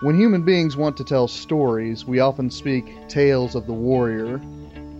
When 0.00 0.14
human 0.14 0.42
beings 0.42 0.76
want 0.76 0.98
to 0.98 1.04
tell 1.04 1.26
stories, 1.26 2.04
we 2.04 2.20
often 2.20 2.50
speak 2.50 3.08
tales 3.08 3.54
of 3.54 3.66
the 3.66 3.72
warrior. 3.72 4.36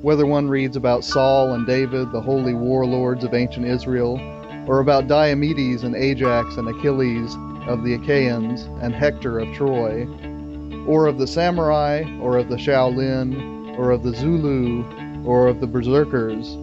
Whether 0.01 0.25
one 0.25 0.49
reads 0.49 0.75
about 0.75 1.05
Saul 1.05 1.53
and 1.53 1.67
David, 1.67 2.13
the 2.13 2.23
holy 2.23 2.55
warlords 2.55 3.23
of 3.23 3.35
ancient 3.35 3.67
Israel, 3.67 4.19
or 4.67 4.81
about 4.81 5.07
Diomedes 5.07 5.83
and 5.83 5.95
Ajax 5.95 6.57
and 6.57 6.67
Achilles 6.67 7.37
of 7.69 7.85
the 7.85 7.93
Achaeans 7.93 8.63
and 8.81 8.95
Hector 8.95 9.39
of 9.39 9.53
Troy, 9.53 10.09
or 10.87 11.09
of 11.09 11.19
the 11.19 11.27
samurai, 11.27 12.03
or 12.23 12.39
of 12.39 12.49
the 12.49 12.57
Shaolin, 12.57 13.77
or 13.77 13.91
of 13.91 14.03
the 14.03 14.15
Zulu, 14.15 14.83
or 15.27 15.49
of 15.49 15.61
the 15.61 15.67
berserkers, 15.67 16.57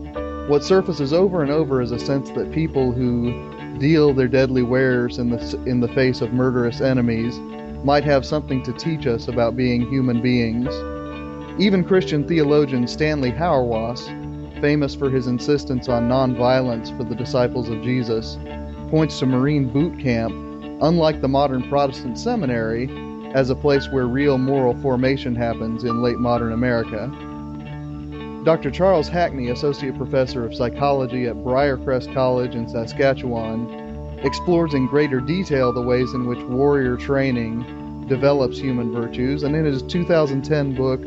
what 0.50 0.64
surfaces 0.64 1.14
over 1.14 1.44
and 1.44 1.52
over 1.52 1.82
is 1.84 1.92
a 1.92 2.00
sense 2.00 2.32
that 2.32 2.52
people 2.52 2.94
who 2.94 3.78
deal 3.78 4.12
their 4.12 4.28
deadly 4.28 4.64
wares 4.64 5.20
in 5.20 5.30
the, 5.30 5.64
in 5.68 5.82
the 5.82 5.88
face 5.90 6.20
of 6.22 6.34
murderous 6.34 6.82
enemies 6.82 7.40
might 7.84 8.04
have 8.04 8.26
something 8.26 8.64
to 8.64 8.74
teach 8.74 9.06
us 9.06 9.28
about 9.28 9.56
being 9.56 9.90
human 9.90 10.22
beings. 10.22 10.74
Even 11.62 11.84
Christian 11.84 12.28
theologian 12.28 12.88
Stanley 12.88 13.32
Hauerwas, 13.32 14.08
famous 14.62 14.96
for 14.96 15.10
his 15.10 15.28
insistence 15.28 15.90
on 15.90 16.08
nonviolence 16.08 16.96
for 16.98 17.04
the 17.04 17.16
disciples 17.16 17.70
of 17.70 17.84
Jesus, 17.84 18.38
points 18.90 19.20
to 19.20 19.26
Marine 19.26 19.68
boot 19.68 20.00
camp, 20.00 20.34
unlike 20.82 21.22
the 21.22 21.28
modern 21.28 21.68
Protestant 21.70 22.18
seminary, 22.18 22.90
as 23.34 23.50
a 23.50 23.56
place 23.56 23.90
where 23.90 24.06
real 24.06 24.38
moral 24.38 24.76
formation 24.76 25.36
happens 25.36 25.84
in 25.84 26.02
late 26.02 26.20
modern 26.20 26.54
America. 26.54 27.12
Dr. 28.44 28.72
Charles 28.72 29.08
Hackney, 29.08 29.50
Associate 29.50 29.96
Professor 29.98 30.46
of 30.46 30.56
Psychology 30.56 31.28
at 31.28 31.36
Briarcrest 31.36 32.14
College 32.14 32.56
in 32.56 32.68
Saskatchewan, 32.68 33.83
explores 34.24 34.74
in 34.74 34.88
greater 34.88 35.20
detail 35.20 35.74
the 35.74 35.82
ways 35.82 36.14
in 36.14 36.26
which 36.26 36.40
warrior 36.40 36.96
training 36.96 38.08
develops 38.08 38.58
human 38.58 38.92
virtues, 38.92 39.44
and 39.44 39.56
in 39.56 39.66
his 39.66 39.84
2010 39.84 40.76
book, 40.76 41.02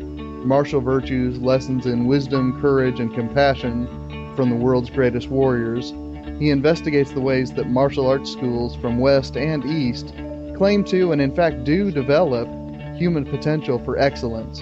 Martial 0.45 0.79
Virtues 0.79 1.39
Lessons 1.39 1.85
in 1.85 2.05
Wisdom, 2.05 2.61
Courage, 2.61 2.99
and 2.99 3.13
Compassion 3.13 3.87
from 4.35 4.49
the 4.49 4.55
World's 4.55 4.89
Greatest 4.89 5.29
Warriors, 5.29 5.93
he 6.39 6.51
investigates 6.51 7.11
the 7.11 7.21
ways 7.21 7.51
that 7.53 7.69
martial 7.69 8.05
arts 8.05 8.31
schools 8.31 8.75
from 8.75 8.99
West 8.99 9.35
and 9.35 9.65
East 9.65 10.13
claim 10.55 10.83
to, 10.85 11.11
and 11.11 11.21
in 11.21 11.35
fact 11.35 11.63
do, 11.63 11.91
develop 11.91 12.47
human 12.95 13.25
potential 13.25 13.79
for 13.79 13.97
excellence. 13.97 14.61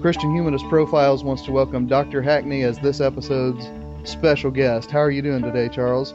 Christian 0.00 0.32
Humanist 0.32 0.64
Profiles 0.68 1.24
wants 1.24 1.42
to 1.42 1.52
welcome 1.52 1.86
Dr. 1.86 2.22
Hackney 2.22 2.62
as 2.62 2.78
this 2.78 3.00
episode's 3.00 3.68
special 4.04 4.50
guest. 4.50 4.90
How 4.90 5.00
are 5.00 5.10
you 5.10 5.22
doing 5.22 5.42
today, 5.42 5.68
Charles? 5.68 6.14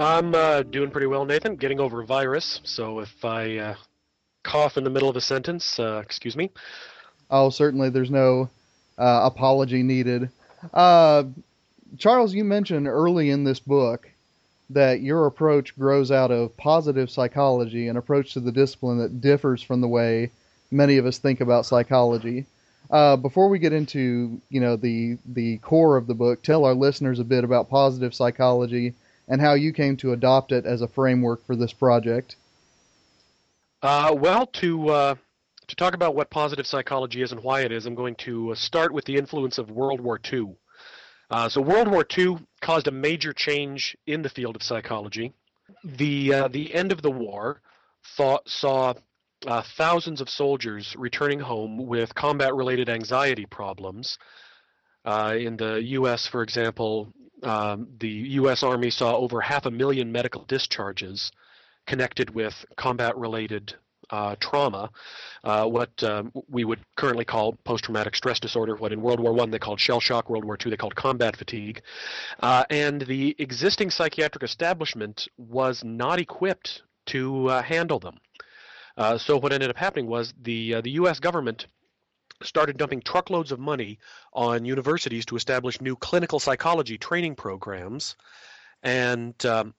I'm 0.00 0.34
uh, 0.34 0.62
doing 0.62 0.90
pretty 0.90 1.08
well, 1.08 1.26
Nathan. 1.26 1.56
Getting 1.56 1.78
over 1.78 2.00
a 2.00 2.06
virus, 2.06 2.62
so 2.64 3.00
if 3.00 3.22
I 3.22 3.58
uh, 3.58 3.74
cough 4.42 4.78
in 4.78 4.84
the 4.84 4.88
middle 4.88 5.10
of 5.10 5.16
a 5.16 5.20
sentence, 5.20 5.78
uh, 5.78 6.00
excuse 6.02 6.36
me. 6.36 6.50
Oh, 7.30 7.50
certainly. 7.50 7.90
There's 7.90 8.10
no 8.10 8.48
uh, 8.96 9.20
apology 9.24 9.82
needed. 9.82 10.30
Uh, 10.72 11.24
Charles, 11.98 12.32
you 12.32 12.44
mentioned 12.44 12.88
early 12.88 13.28
in 13.28 13.44
this 13.44 13.60
book 13.60 14.10
that 14.70 15.02
your 15.02 15.26
approach 15.26 15.78
grows 15.78 16.10
out 16.10 16.30
of 16.30 16.56
positive 16.56 17.10
psychology, 17.10 17.88
an 17.88 17.98
approach 17.98 18.32
to 18.32 18.40
the 18.40 18.52
discipline 18.52 18.98
that 18.98 19.20
differs 19.20 19.62
from 19.62 19.82
the 19.82 19.88
way 19.88 20.30
many 20.70 20.96
of 20.96 21.04
us 21.04 21.18
think 21.18 21.42
about 21.42 21.66
psychology. 21.66 22.46
Uh, 22.88 23.16
before 23.16 23.50
we 23.50 23.58
get 23.58 23.74
into 23.74 24.40
you 24.48 24.60
know 24.60 24.76
the 24.76 25.18
the 25.26 25.58
core 25.58 25.98
of 25.98 26.06
the 26.06 26.14
book, 26.14 26.42
tell 26.42 26.64
our 26.64 26.74
listeners 26.74 27.18
a 27.18 27.24
bit 27.24 27.44
about 27.44 27.68
positive 27.68 28.14
psychology 28.14 28.94
and 29.30 29.40
how 29.40 29.54
you 29.54 29.72
came 29.72 29.96
to 29.96 30.12
adopt 30.12 30.50
it 30.50 30.66
as 30.66 30.82
a 30.82 30.88
framework 30.88 31.46
for 31.46 31.54
this 31.54 31.72
project. 31.72 32.34
Uh, 33.80 34.14
well, 34.14 34.46
to 34.46 34.90
uh, 34.90 35.14
to 35.68 35.76
talk 35.76 35.94
about 35.94 36.16
what 36.16 36.28
positive 36.28 36.66
psychology 36.66 37.22
is 37.22 37.32
and 37.32 37.42
why 37.42 37.60
it 37.60 37.72
is, 37.72 37.86
I'm 37.86 37.94
going 37.94 38.16
to 38.16 38.50
uh, 38.50 38.54
start 38.56 38.92
with 38.92 39.04
the 39.04 39.16
influence 39.16 39.56
of 39.56 39.70
World 39.70 40.00
War 40.00 40.20
II. 40.30 40.56
Uh, 41.30 41.48
so 41.48 41.62
World 41.62 41.88
War 41.88 42.04
II 42.18 42.38
caused 42.60 42.88
a 42.88 42.90
major 42.90 43.32
change 43.32 43.96
in 44.06 44.22
the 44.22 44.28
field 44.28 44.56
of 44.56 44.64
psychology. 44.64 45.32
The 45.84 46.34
uh, 46.34 46.48
the 46.48 46.74
end 46.74 46.90
of 46.90 47.00
the 47.00 47.10
war 47.10 47.62
thought, 48.16 48.48
saw 48.48 48.94
uh, 49.46 49.62
thousands 49.76 50.20
of 50.20 50.28
soldiers 50.28 50.96
returning 50.98 51.38
home 51.38 51.86
with 51.86 52.14
combat-related 52.16 52.88
anxiety 52.88 53.46
problems. 53.46 54.18
in 55.06 55.56
the 55.56 55.80
U.S., 55.84 56.26
for 56.26 56.42
example, 56.42 57.14
um, 57.42 57.88
the 57.98 58.08
U.S. 58.08 58.62
Army 58.62 58.90
saw 58.90 59.16
over 59.16 59.40
half 59.40 59.66
a 59.66 59.70
million 59.70 60.12
medical 60.12 60.44
discharges 60.44 61.32
connected 61.86 62.30
with 62.30 62.54
combat 62.76 63.16
related 63.16 63.74
uh, 64.10 64.34
trauma, 64.40 64.90
uh, 65.44 65.64
what 65.66 65.90
um, 66.02 66.32
we 66.48 66.64
would 66.64 66.80
currently 66.96 67.24
call 67.24 67.52
post-traumatic 67.64 68.14
stress 68.16 68.40
disorder, 68.40 68.74
what 68.76 68.92
in 68.92 69.00
World 69.00 69.20
War 69.20 69.32
One 69.32 69.50
they 69.50 69.58
called 69.58 69.80
shell 69.80 70.00
shock, 70.00 70.28
World 70.28 70.44
War 70.44 70.56
Two 70.56 70.70
they 70.70 70.76
called 70.76 70.96
combat 70.96 71.36
fatigue, 71.36 71.82
uh, 72.40 72.64
and 72.70 73.02
the 73.02 73.36
existing 73.38 73.90
psychiatric 73.90 74.42
establishment 74.42 75.28
was 75.38 75.82
not 75.84 76.18
equipped 76.18 76.82
to 77.06 77.48
uh, 77.48 77.62
handle 77.62 77.98
them. 77.98 78.16
Uh, 78.96 79.16
so 79.16 79.36
what 79.36 79.52
ended 79.52 79.70
up 79.70 79.76
happening 79.76 80.06
was 80.06 80.34
the 80.42 80.74
uh, 80.74 80.80
the 80.80 80.90
U.S. 80.92 81.20
government 81.20 81.66
started 82.42 82.76
dumping 82.76 83.00
truckloads 83.00 83.52
of 83.52 83.58
money 83.58 83.98
on 84.32 84.64
universities 84.64 85.26
to 85.26 85.36
establish 85.36 85.80
new 85.80 85.96
clinical 85.96 86.38
psychology 86.38 86.98
training 86.98 87.36
programs. 87.36 88.16
And 88.82 89.34
um, 89.44 89.74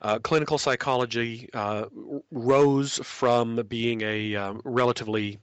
uh, 0.00 0.18
clinical 0.18 0.58
psychology 0.58 1.48
uh, 1.52 1.86
rose 2.30 2.98
from 3.02 3.56
being 3.68 4.02
a 4.02 4.36
um, 4.36 4.60
relatively 4.64 5.38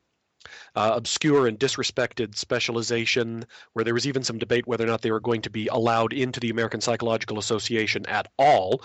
uh, 0.75 0.91
obscure 0.95 1.47
and 1.47 1.59
disrespected 1.59 2.35
specialization, 2.35 3.45
where 3.73 3.85
there 3.85 3.93
was 3.93 4.07
even 4.07 4.23
some 4.23 4.37
debate 4.37 4.67
whether 4.67 4.83
or 4.83 4.87
not 4.87 5.01
they 5.01 5.11
were 5.11 5.19
going 5.19 5.41
to 5.41 5.49
be 5.49 5.67
allowed 5.67 6.13
into 6.13 6.39
the 6.39 6.49
American 6.49 6.81
Psychological 6.81 7.39
Association 7.39 8.05
at 8.07 8.27
all, 8.37 8.81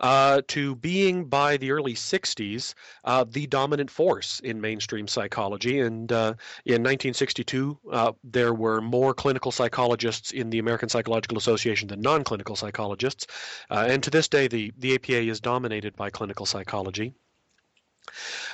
uh, 0.00 0.42
to 0.48 0.74
being 0.76 1.24
by 1.24 1.56
the 1.56 1.70
early 1.70 1.94
60s 1.94 2.74
uh, 3.04 3.24
the 3.28 3.46
dominant 3.46 3.90
force 3.90 4.40
in 4.40 4.60
mainstream 4.60 5.06
psychology. 5.08 5.80
And 5.80 6.10
uh, 6.12 6.34
in 6.64 6.82
1962, 6.82 7.78
uh, 7.90 8.12
there 8.24 8.54
were 8.54 8.80
more 8.80 9.14
clinical 9.14 9.52
psychologists 9.52 10.30
in 10.30 10.50
the 10.50 10.58
American 10.58 10.88
Psychological 10.88 11.38
Association 11.38 11.88
than 11.88 12.00
non 12.00 12.24
clinical 12.24 12.56
psychologists. 12.56 13.26
Uh, 13.70 13.86
and 13.88 14.02
to 14.02 14.10
this 14.10 14.28
day, 14.28 14.48
the, 14.48 14.72
the 14.78 14.94
APA 14.94 15.22
is 15.28 15.40
dominated 15.40 15.96
by 15.96 16.10
clinical 16.10 16.46
psychology. 16.46 17.14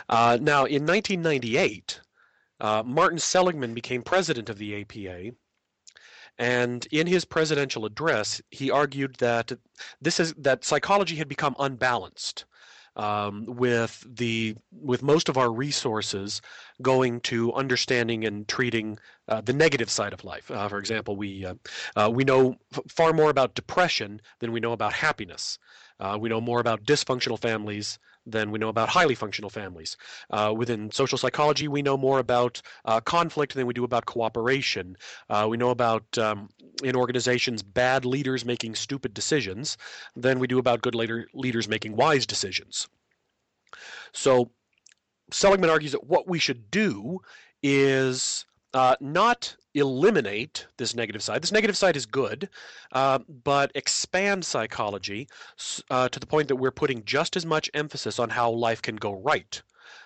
Uh, 0.09 0.39
now, 0.41 0.65
in 0.65 0.87
1998, 0.87 2.01
uh, 2.61 2.83
Martin 2.85 3.19
Seligman 3.19 3.75
became 3.75 4.03
president 4.03 4.49
of 4.49 4.59
the 4.59 4.81
APA, 4.81 5.35
and 6.39 6.87
in 6.91 7.07
his 7.07 7.25
presidential 7.25 7.85
address, 7.85 8.41
he 8.51 8.71
argued 8.71 9.17
that 9.17 9.53
this 10.01 10.21
is 10.21 10.35
that 10.35 10.65
psychology 10.65 11.17
had 11.17 11.29
become 11.29 11.57
unbalanced. 11.59 12.45
Um, 12.99 13.45
with 13.45 14.07
the 14.09 14.57
with 14.73 15.03
most 15.03 15.29
of 15.29 15.37
our 15.37 15.53
resources 15.53 16.41
going 16.81 17.21
to 17.23 17.53
understanding 17.53 18.25
and 18.25 18.49
treating 18.49 18.99
uh, 19.29 19.43
the 19.43 19.53
negative 19.53 19.91
side 19.91 20.15
of 20.15 20.25
life. 20.25 20.51
Uh, 20.51 20.67
for 20.67 20.79
example, 20.79 21.15
we 21.15 21.45
uh, 21.45 21.57
uh 21.95 22.11
we 22.11 22.25
know 22.25 22.57
f- 22.73 22.81
far 22.89 23.13
more 23.13 23.29
about 23.29 23.55
depression 23.55 24.23
than 24.39 24.51
we 24.51 24.61
know 24.61 24.73
about 24.73 24.95
happiness. 24.95 25.59
Uh, 26.01 26.17
we 26.19 26.31
know 26.31 26.41
more 26.41 26.59
about 26.59 26.85
dysfunctional 26.85 27.39
families 27.39 27.99
than 28.27 28.51
we 28.51 28.59
know 28.59 28.69
about 28.69 28.89
highly 28.89 29.15
functional 29.15 29.51
families. 29.51 29.97
Uh, 30.31 30.53
within 30.57 30.91
social 30.91 31.17
psychology, 31.17 31.69
we 31.69 31.83
know 31.83 31.97
more 31.97 32.19
about 32.19 32.61
uh, 32.85 33.01
conflict 33.01 33.55
than 33.55 33.67
we 33.67 33.75
do 33.75 33.85
about 33.85 34.05
cooperation. 34.07 34.97
Uh, 35.31 35.47
we 35.49 35.57
know 35.57 35.71
about, 35.71 36.19
um, 36.19 36.49
in 36.83 36.97
organizations, 36.97 37.63
bad 37.63 38.05
leaders 38.05 38.45
making 38.45 38.75
stupid 38.75 39.15
decisions 39.15 39.79
than 40.17 40.39
we 40.39 40.47
do 40.47 40.59
about 40.59 40.83
good 40.83 40.95
leader, 40.95 41.27
leaders 41.33 41.69
making 41.69 41.95
wise 41.95 42.27
decisions. 42.27 42.89
So, 44.13 44.51
Seligman 45.31 45.71
argues 45.71 45.93
that 45.93 46.05
what 46.05 46.29
we 46.29 46.39
should 46.39 46.71
do 46.71 47.21
is 47.63 48.47
uh, 48.77 48.95
not 49.01 49.57
eliminate 49.75 50.67
this 50.77 50.95
negative 50.95 51.23
side. 51.23 51.43
This 51.43 51.51
negative 51.51 51.79
side 51.79 51.97
is 51.97 52.05
good, 52.05 52.51
uh, 52.93 53.21
but 53.45 53.73
expand 53.75 54.45
psychology 54.45 55.29
uh, 55.91 56.11
to 56.11 56.21
the 56.21 56.27
point 56.27 56.49
that 56.49 56.57
we're 56.57 56.71
putting 56.71 57.03
just 57.05 57.37
as 57.37 57.47
much 57.47 57.71
emphasis 57.73 58.19
on 58.19 58.29
how 58.29 58.51
life 58.51 58.83
can 58.83 58.97
go 58.97 59.15
right 59.15 59.63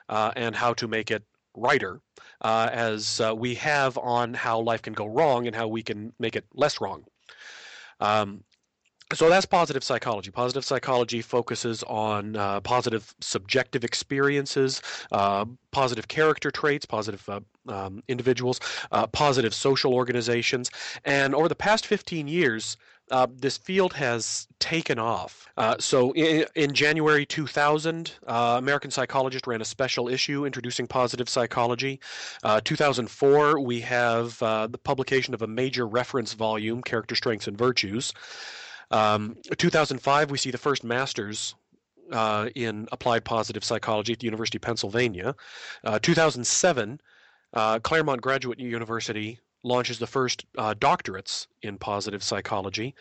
uh, 0.09 0.31
and 0.37 0.55
how 0.55 0.73
to 0.75 0.87
make 0.87 1.11
it 1.11 1.25
righter 1.57 2.01
uh, 2.43 2.71
as 2.73 3.21
uh, 3.21 3.35
we 3.37 3.57
have 3.57 3.99
on 3.99 4.35
how 4.35 4.61
life 4.61 4.83
can 4.83 4.93
go 4.93 5.07
wrong 5.07 5.49
and 5.49 5.57
how 5.57 5.67
we 5.67 5.83
can 5.83 6.13
make 6.21 6.37
it 6.37 6.45
less 6.55 6.81
wrong. 6.81 7.05
Um, 7.99 8.45
so 9.13 9.29
that's 9.29 9.47
positive 9.47 9.83
psychology. 9.83 10.31
Positive 10.31 10.65
psychology 10.65 11.21
focuses 11.23 11.83
on 11.85 12.37
uh, 12.37 12.61
positive 12.61 13.15
subjective 13.21 13.85
experiences, 13.85 14.83
uh, 15.13 15.45
positive 15.73 16.09
character 16.09 16.51
traits, 16.51 16.87
positive 16.87 17.29
uh, 17.29 17.41
um, 17.69 18.03
individuals, 18.09 18.61
uh, 18.93 19.07
positive 19.07 19.55
social 19.55 19.95
organizations. 19.95 20.71
And 21.05 21.35
over 21.35 21.49
the 21.49 21.55
past 21.55 21.87
15 21.87 22.29
years, 22.29 22.77
uh, 23.11 23.27
this 23.35 23.59
field 23.59 23.93
has 23.95 24.47
taken 24.61 24.99
off. 24.99 25.49
Uh, 25.57 25.75
so 25.81 26.13
in, 26.13 26.45
in, 26.55 26.73
January 26.73 27.27
2000, 27.27 28.13
uh, 28.29 28.55
American 28.59 28.93
Psychologist 28.93 29.49
ran 29.49 29.61
a 29.61 29.65
special 29.65 30.09
issue 30.09 30.47
introducing 30.47 30.87
positive 30.87 31.29
psychology. 31.29 31.99
Uh, 32.45 32.61
2004, 32.63 33.59
we 33.59 33.81
have 33.81 34.39
the 34.39 34.79
publication 34.85 35.35
of 35.35 35.43
a 35.43 35.47
major 35.49 35.89
reference 35.89 36.35
volume, 36.35 36.83
Character 36.83 37.17
Strengths 37.17 37.49
and 37.49 37.59
Virtues. 37.59 38.13
Um, 38.91 39.37
2005, 39.57 40.31
we 40.31 40.39
see 40.39 40.51
the 40.51 40.59
first 40.59 40.85
master's 40.85 41.55
uh, 42.13 42.49
in 42.57 42.89
applied 42.91 43.25
positive 43.25 43.63
psychology 43.63 44.13
at 44.13 44.19
the 44.19 44.27
University 44.27 44.59
of 44.59 44.63
Pennsylvania. 44.63 45.35
2007, 46.03 47.01
Claremont 47.83 48.21
Graduate 48.21 48.59
University 48.59 49.39
launches 49.63 49.99
the 49.99 50.07
first 50.07 50.45
uh, 50.57 50.75
doctorates 50.75 51.47
in 51.63 51.79
positive 51.79 52.23
psychology. 52.23 52.95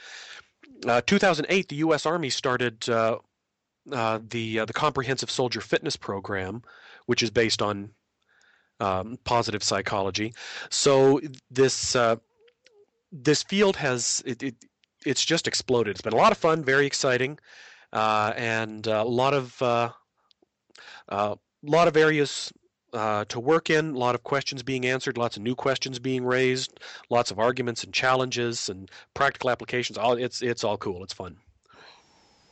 Uh, 0.88 1.01
2008, 1.06 1.69
the 1.69 1.75
U.S. 1.77 2.06
Army 2.06 2.30
started 2.30 2.88
uh, 2.89 3.18
uh, 3.92 4.19
the 4.30 4.59
uh, 4.59 4.65
the 4.65 4.74
Comprehensive 4.74 5.31
Soldier 5.31 5.62
Fitness 5.62 5.95
Program, 5.95 6.62
which 7.06 7.24
is 7.24 7.30
based 7.30 7.62
on 7.62 7.92
um, 8.80 9.18
positive 9.24 9.63
psychology. 9.63 10.33
So 10.69 11.21
this 11.50 11.95
this 13.12 13.42
field 13.42 13.75
has 13.75 14.21
it, 14.25 14.44
it, 14.44 14.56
it's 15.06 15.24
just 15.24 15.48
exploded. 15.48 15.92
It's 15.92 16.01
been 16.01 16.13
a 16.13 16.18
lot 16.18 16.31
of 16.31 16.38
fun, 16.38 16.63
very 16.63 16.86
exciting, 16.86 17.40
and 17.92 18.86
a 18.88 19.04
lot 19.04 19.34
of 19.34 19.62
a 19.62 21.38
lot 21.63 21.88
of 21.88 21.98
areas 21.98 22.51
uh, 22.94 23.25
to 23.25 23.40
work 23.40 23.69
in, 23.69 23.92
a 23.92 23.98
lot 23.98 24.16
of 24.16 24.24
questions 24.24 24.63
being 24.63 24.86
answered, 24.86 25.18
lots 25.18 25.38
of 25.38 25.44
new 25.44 25.56
questions 25.56 26.00
being 26.00 26.24
raised, 26.25 26.80
lots 27.10 27.31
of 27.31 27.40
arguments 27.40 27.84
and 27.84 27.94
challenges 27.94 28.69
and 28.69 28.90
practical 29.13 29.50
applications. 29.50 29.98
All 29.98 30.13
it's 30.13 30.42
it's 30.42 30.63
all 30.63 30.78
cool. 30.78 31.04
It's 31.04 31.13
fun. 31.13 31.38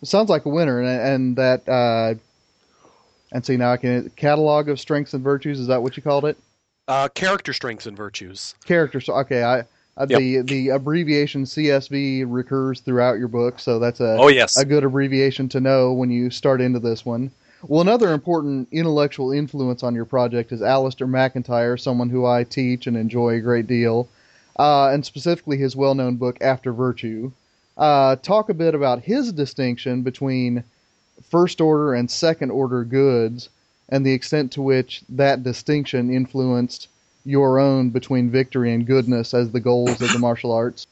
It 0.01 0.07
sounds 0.07 0.29
like 0.29 0.45
a 0.45 0.49
winner, 0.49 0.79
and, 0.79 1.01
and 1.01 1.35
that 1.37 1.67
uh, 1.67 2.15
and 3.31 3.45
see 3.45 3.57
now 3.57 3.71
I 3.71 3.77
can 3.77 4.09
catalog 4.11 4.69
of 4.69 4.79
strengths 4.79 5.13
and 5.13 5.23
virtues. 5.23 5.59
Is 5.59 5.67
that 5.67 5.81
what 5.81 5.97
you 5.97 6.03
called 6.03 6.25
it? 6.25 6.37
Uh, 6.87 7.09
character 7.09 7.51
strengths 7.51 7.85
and 7.85 7.97
virtues. 7.97 8.55
Character. 8.65 9.01
So 9.01 9.13
okay, 9.15 9.43
I. 9.43 9.63
Uh, 9.97 10.05
yep. 10.09 10.19
The 10.19 10.41
the 10.41 10.69
abbreviation 10.69 11.43
CSV 11.43 12.25
recurs 12.27 12.81
throughout 12.81 13.17
your 13.17 13.27
book, 13.27 13.59
so 13.59 13.79
that's 13.79 13.99
a 13.99 14.15
oh 14.19 14.27
yes 14.27 14.55
a 14.55 14.65
good 14.65 14.83
abbreviation 14.83 15.49
to 15.49 15.59
know 15.59 15.91
when 15.91 16.11
you 16.11 16.29
start 16.29 16.61
into 16.61 16.79
this 16.79 17.03
one. 17.03 17.31
Well, 17.63 17.81
another 17.81 18.13
important 18.13 18.67
intellectual 18.71 19.31
influence 19.31 19.81
on 19.81 19.95
your 19.95 20.05
project 20.05 20.51
is 20.51 20.61
Alasdair 20.61 21.09
MacIntyre, 21.09 21.77
someone 21.77 22.09
who 22.09 22.25
I 22.25 22.43
teach 22.43 22.85
and 22.85 22.95
enjoy 22.95 23.35
a 23.35 23.41
great 23.41 23.65
deal, 23.65 24.07
uh, 24.59 24.89
and 24.89 25.03
specifically 25.03 25.57
his 25.57 25.75
well 25.75 25.95
known 25.95 26.17
book, 26.17 26.37
After 26.41 26.71
Virtue. 26.71 27.31
Uh, 27.75 28.15
talk 28.17 28.49
a 28.49 28.53
bit 28.53 28.75
about 28.75 29.01
his 29.03 29.31
distinction 29.31 30.03
between 30.03 30.63
first 31.23 31.59
order 31.59 31.93
and 31.93 32.09
second 32.09 32.51
order 32.51 32.83
goods 32.83 33.49
and 33.89 34.05
the 34.05 34.13
extent 34.13 34.51
to 34.51 34.61
which 34.61 35.03
that 35.09 35.43
distinction 35.43 36.13
influenced 36.13 36.87
your 37.27 37.59
own 37.59 37.89
between 37.89 38.29
victory 38.29 38.73
and 38.73 38.85
goodness 38.85 39.33
as 39.33 39.51
the 39.51 39.59
goals 39.59 40.01
of 40.01 40.11
the 40.11 40.19
martial 40.19 40.51
arts. 40.51 40.87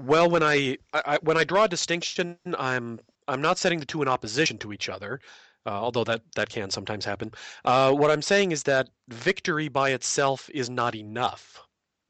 Well, 0.00 0.30
when 0.30 0.42
I, 0.42 0.78
I 0.92 1.18
when 1.22 1.36
I 1.36 1.44
draw 1.44 1.64
a 1.64 1.68
distinction, 1.68 2.38
I'm 2.58 3.00
I'm 3.26 3.42
not 3.42 3.58
setting 3.58 3.80
the 3.80 3.86
two 3.86 4.00
in 4.02 4.08
opposition 4.08 4.58
to 4.58 4.72
each 4.72 4.88
other 4.88 5.20
uh, 5.68 5.70
although 5.70 6.04
that, 6.04 6.22
that 6.34 6.48
can 6.48 6.70
sometimes 6.70 7.04
happen. 7.04 7.30
Uh, 7.64 7.92
what 7.92 8.10
I'm 8.10 8.22
saying 8.22 8.52
is 8.52 8.62
that 8.64 8.88
victory 9.08 9.68
by 9.68 9.90
itself 9.90 10.48
is 10.54 10.70
not 10.70 10.94
enough 10.94 11.60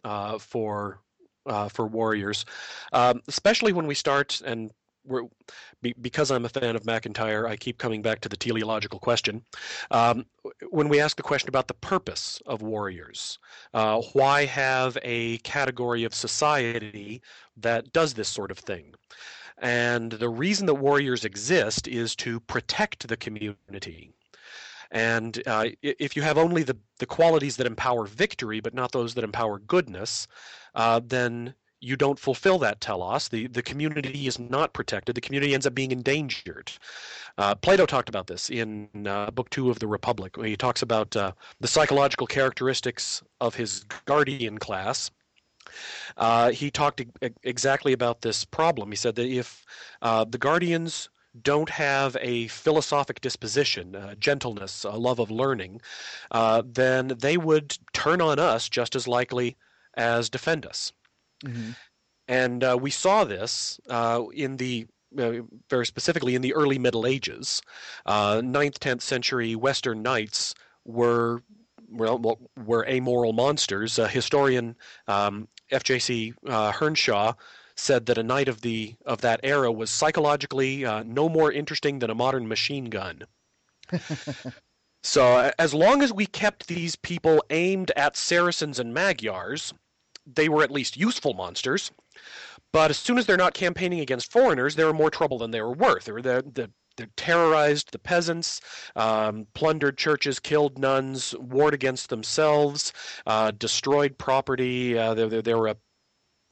uh, 0.05 0.39
for 0.39 1.01
uh, 1.47 1.69
for 1.69 1.87
warriors, 1.87 2.45
um, 2.93 3.23
especially 3.27 3.73
when 3.73 3.87
we 3.87 3.95
start 3.95 4.43
and 4.45 4.71
we're 5.09 5.25
be, 5.83 5.95
because 6.01 6.31
I'm 6.31 6.45
a 6.45 6.49
fan 6.49 6.77
of 6.77 6.85
MacIntyre, 6.85 7.47
I 7.47 7.57
keep 7.57 7.79
coming 7.79 8.03
back 8.03 8.21
to 8.21 8.29
the 8.29 8.37
teleological 8.37 8.99
question. 8.99 9.45
Um, 9.91 10.27
when 10.71 10.89
we 10.89 11.01
ask 11.01 11.17
the 11.17 11.23
question 11.23 11.49
about 11.49 11.69
the 11.69 11.75
purpose 11.75 12.41
of 12.47 12.63
warriors, 12.63 13.39
uh, 13.75 14.01
why 14.13 14.45
have 14.45 14.99
a 15.03 15.39
category 15.39 16.05
of 16.05 16.15
society 16.15 17.23
that 17.57 17.93
does 17.93 18.15
this 18.15 18.29
sort 18.29 18.51
of 18.51 18.59
thing? 18.59 18.95
And 19.61 20.13
the 20.13 20.29
reason 20.29 20.67
that 20.67 20.75
warriors 20.75 21.25
exist 21.25 21.89
is 21.89 22.15
to 22.17 22.41
protect 22.41 23.09
the 23.09 23.17
community. 23.17 24.13
And 24.91 25.43
uh, 25.47 25.67
if 25.83 26.17
you 26.17 26.23
have 26.23 26.39
only 26.39 26.63
the, 26.63 26.77
the 26.99 27.07
qualities 27.07 27.57
that 27.57 27.67
empower 27.67 28.07
victory, 28.07 28.61
but 28.61 28.75
not 28.75 28.93
those 28.93 29.15
that 29.15 29.25
empower 29.25 29.59
goodness, 29.59 30.27
uh, 30.75 31.01
then 31.05 31.55
you 31.81 31.97
don't 31.97 32.19
fulfill 32.19 32.59
that 32.59 32.81
telos. 32.81 33.29
The, 33.29 33.47
the 33.47 33.63
community 33.63 34.27
is 34.27 34.39
not 34.39 34.73
protected. 34.73 35.15
The 35.15 35.21
community 35.21 35.55
ends 35.55 35.67
up 35.67 35.75
being 35.75 35.93
endangered. 35.93 36.73
Uh, 37.37 37.55
Plato 37.55 37.87
talked 37.87 38.09
about 38.09 38.27
this 38.27 38.51
in 38.51 38.89
uh, 39.07 39.31
Book 39.31 39.51
Two 39.51 39.71
of 39.71 39.79
the 39.79 39.87
Republic, 39.87 40.37
where 40.37 40.47
he 40.47 40.57
talks 40.57 40.83
about 40.83 41.15
uh, 41.17 41.33
the 41.61 41.69
psychological 41.69 42.27
characteristics 42.27 43.23
of 43.41 43.55
his 43.55 43.85
guardian 44.07 44.59
class 44.59 45.11
uh, 46.17 46.51
he 46.51 46.71
talked 46.71 47.01
e- 47.01 47.07
exactly 47.43 47.93
about 47.93 48.23
this 48.23 48.45
problem. 48.45 48.91
He 48.91 48.97
said 48.97 49.15
that 49.17 49.27
if 49.27 49.65
uh, 50.03 50.25
the 50.25 50.39
guardians 50.39 51.09
don't 51.43 51.71
have 51.71 52.17
a 52.21 52.49
philosophic 52.49 53.21
disposition, 53.21 53.95
uh, 53.95 54.15
gentleness, 54.17 54.85
a 54.85 54.91
love 54.91 55.19
of 55.19 55.31
learning, 55.31 55.81
uh, 56.31 56.63
then 56.65 57.09
they 57.09 57.37
would 57.37 57.77
turn 57.93 58.21
on 58.21 58.39
us 58.39 58.69
just 58.69 58.97
as 58.97 59.07
likely 59.07 59.57
as 59.95 60.31
defend 60.31 60.67
us. 60.67 60.93
Mm-hmm. 61.45 61.71
And 62.27 62.65
uh, 62.65 62.79
we 62.81 62.91
saw 62.91 63.25
this 63.25 63.81
uh, 63.89 64.25
in 64.35 64.57
the 64.57 64.87
very 65.11 65.87
specifically 65.87 66.35
in 66.35 66.43
the 66.43 66.53
early 66.53 66.79
Middle 66.79 67.07
Ages. 67.07 67.63
Ninth, 68.07 68.79
tenth 68.79 69.03
century 69.03 69.57
Western 69.57 70.03
knights 70.03 70.55
were 70.85 71.43
well, 71.91 72.39
were 72.63 72.87
amoral 72.87 73.33
monsters. 73.33 73.97
Historian 73.97 74.77
um, 75.07 75.49
FJC 75.73 76.35
uh, 76.47 76.73
Hearnshaw 76.73 77.35
said 77.77 78.07
that 78.07 78.19
a 78.19 78.23
knight 78.23 78.49
of 78.49 78.61
the 78.61 78.97
of 79.07 79.21
that 79.21 79.41
era 79.43 79.71
was 79.71 79.91
psychologically 79.91 80.85
uh, 80.85 81.03
no 81.05 81.29
more 81.29 81.53
interesting 81.53 81.99
than 82.01 82.11
a 82.11 82.15
modern 82.15 82.49
machine 82.49 82.87
gun. 82.87 83.23
so 85.03 85.51
as 85.59 85.73
long 85.73 86.03
as 86.03 86.13
we 86.13 86.27
kept 86.27 86.67
these 86.67 86.97
people 86.97 87.43
aimed 87.51 87.93
at 87.97 88.17
Saracens 88.17 88.79
and 88.79 88.93
Magyars, 88.93 89.73
they 90.35 90.49
were 90.49 90.63
at 90.63 90.71
least 90.71 90.97
useful 90.97 91.35
monsters. 91.35 91.91
But 92.73 92.91
as 92.91 92.99
soon 92.99 93.19
as 93.19 93.27
they're 93.27 93.37
not 93.37 93.55
campaigning 93.55 94.01
against 94.01 94.31
foreigners, 94.31 94.75
they're 94.75 94.93
more 94.93 95.11
trouble 95.11 95.39
than 95.39 95.51
they 95.51 95.63
were 95.63 95.73
worth. 95.73 96.05
They 96.05 96.13
were 96.13 96.23
the, 96.23 96.45
the 96.53 96.71
they 96.99 97.07
terrorized 97.17 97.93
the 97.93 97.99
peasants, 97.99 98.61
um, 98.97 99.47
plundered 99.55 99.97
churches, 99.97 100.39
killed 100.41 100.79
nuns, 100.79 101.35
warred 101.39 101.73
against 101.73 102.11
themselves, 102.11 102.93
uh, 103.27 103.53
destroyed 103.53 104.19
property. 104.19 104.99
Uh, 104.99 105.15
they, 105.15 105.29
they, 105.29 105.41
they, 105.41 105.55
were 105.55 105.69
a, 105.69 105.77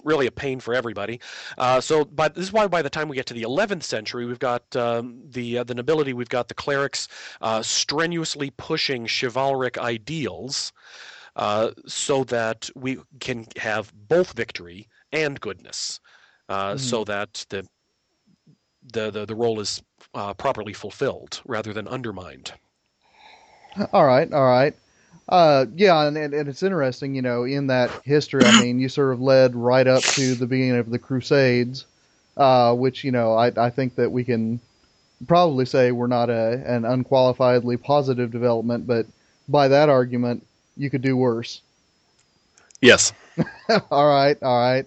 really 0.04 0.26
a 0.26 0.30
pain 0.30 0.60
for 0.60 0.72
everybody. 0.72 1.20
Uh, 1.58 1.80
so, 1.80 2.04
by, 2.04 2.28
this 2.28 2.44
is 2.44 2.52
why 2.52 2.66
by 2.68 2.80
the 2.80 2.88
time 2.88 3.08
we 3.08 3.16
get 3.16 3.26
to 3.26 3.34
the 3.34 3.42
11th 3.42 3.82
century, 3.82 4.24
we've 4.24 4.38
got 4.38 4.74
um, 4.76 5.20
the 5.28 5.58
uh, 5.58 5.64
the 5.64 5.74
nobility, 5.74 6.12
we've 6.12 6.28
got 6.28 6.48
the 6.48 6.54
clerics 6.54 7.08
uh, 7.40 7.60
strenuously 7.60 8.50
pushing 8.56 9.06
chivalric 9.06 9.78
ideals. 9.78 10.72
Uh, 11.36 11.70
so 11.86 12.24
that 12.24 12.68
we 12.74 12.96
can 13.20 13.46
have 13.58 13.92
both 14.08 14.32
victory 14.32 14.88
and 15.12 15.38
goodness, 15.40 16.00
mm-hmm. 16.48 16.78
so 16.78 17.04
that 17.04 17.44
the 17.50 17.62
the, 18.92 19.10
the, 19.10 19.26
the 19.26 19.34
role 19.34 19.60
is 19.60 19.82
uh, 20.14 20.32
properly 20.34 20.72
fulfilled 20.72 21.40
rather 21.44 21.72
than 21.72 21.88
undermined. 21.88 22.52
All 23.92 24.06
right, 24.06 24.32
all 24.32 24.46
right. 24.46 24.74
Uh, 25.28 25.66
yeah, 25.74 26.06
and, 26.06 26.16
and, 26.16 26.32
and, 26.32 26.48
it's 26.48 26.62
interesting, 26.62 27.14
you 27.14 27.22
know, 27.22 27.44
in 27.44 27.66
that 27.66 27.90
history, 28.04 28.44
I 28.44 28.62
mean, 28.62 28.78
you 28.78 28.88
sort 28.88 29.12
of 29.12 29.20
led 29.20 29.56
right 29.56 29.86
up 29.86 30.02
to 30.02 30.36
the 30.36 30.46
beginning 30.46 30.76
of 30.76 30.88
the 30.88 31.00
Crusades, 31.00 31.84
uh, 32.36 32.72
which, 32.74 33.02
you 33.02 33.10
know, 33.10 33.34
I, 33.34 33.48
I 33.56 33.70
think 33.70 33.96
that 33.96 34.12
we 34.12 34.22
can 34.22 34.60
probably 35.26 35.66
say 35.66 35.90
we're 35.90 36.06
not 36.06 36.30
a, 36.30 36.62
an 36.64 36.82
unqualifiedly 36.82 37.82
positive 37.82 38.30
development, 38.30 38.86
but 38.86 39.06
by 39.48 39.66
that 39.66 39.88
argument, 39.88 40.46
you 40.76 40.90
could 40.90 41.02
do 41.02 41.16
worse. 41.16 41.61
Yes. 42.80 43.12
all 43.90 44.09
right, 44.09 44.37
all 44.42 44.59
right. 44.59 44.87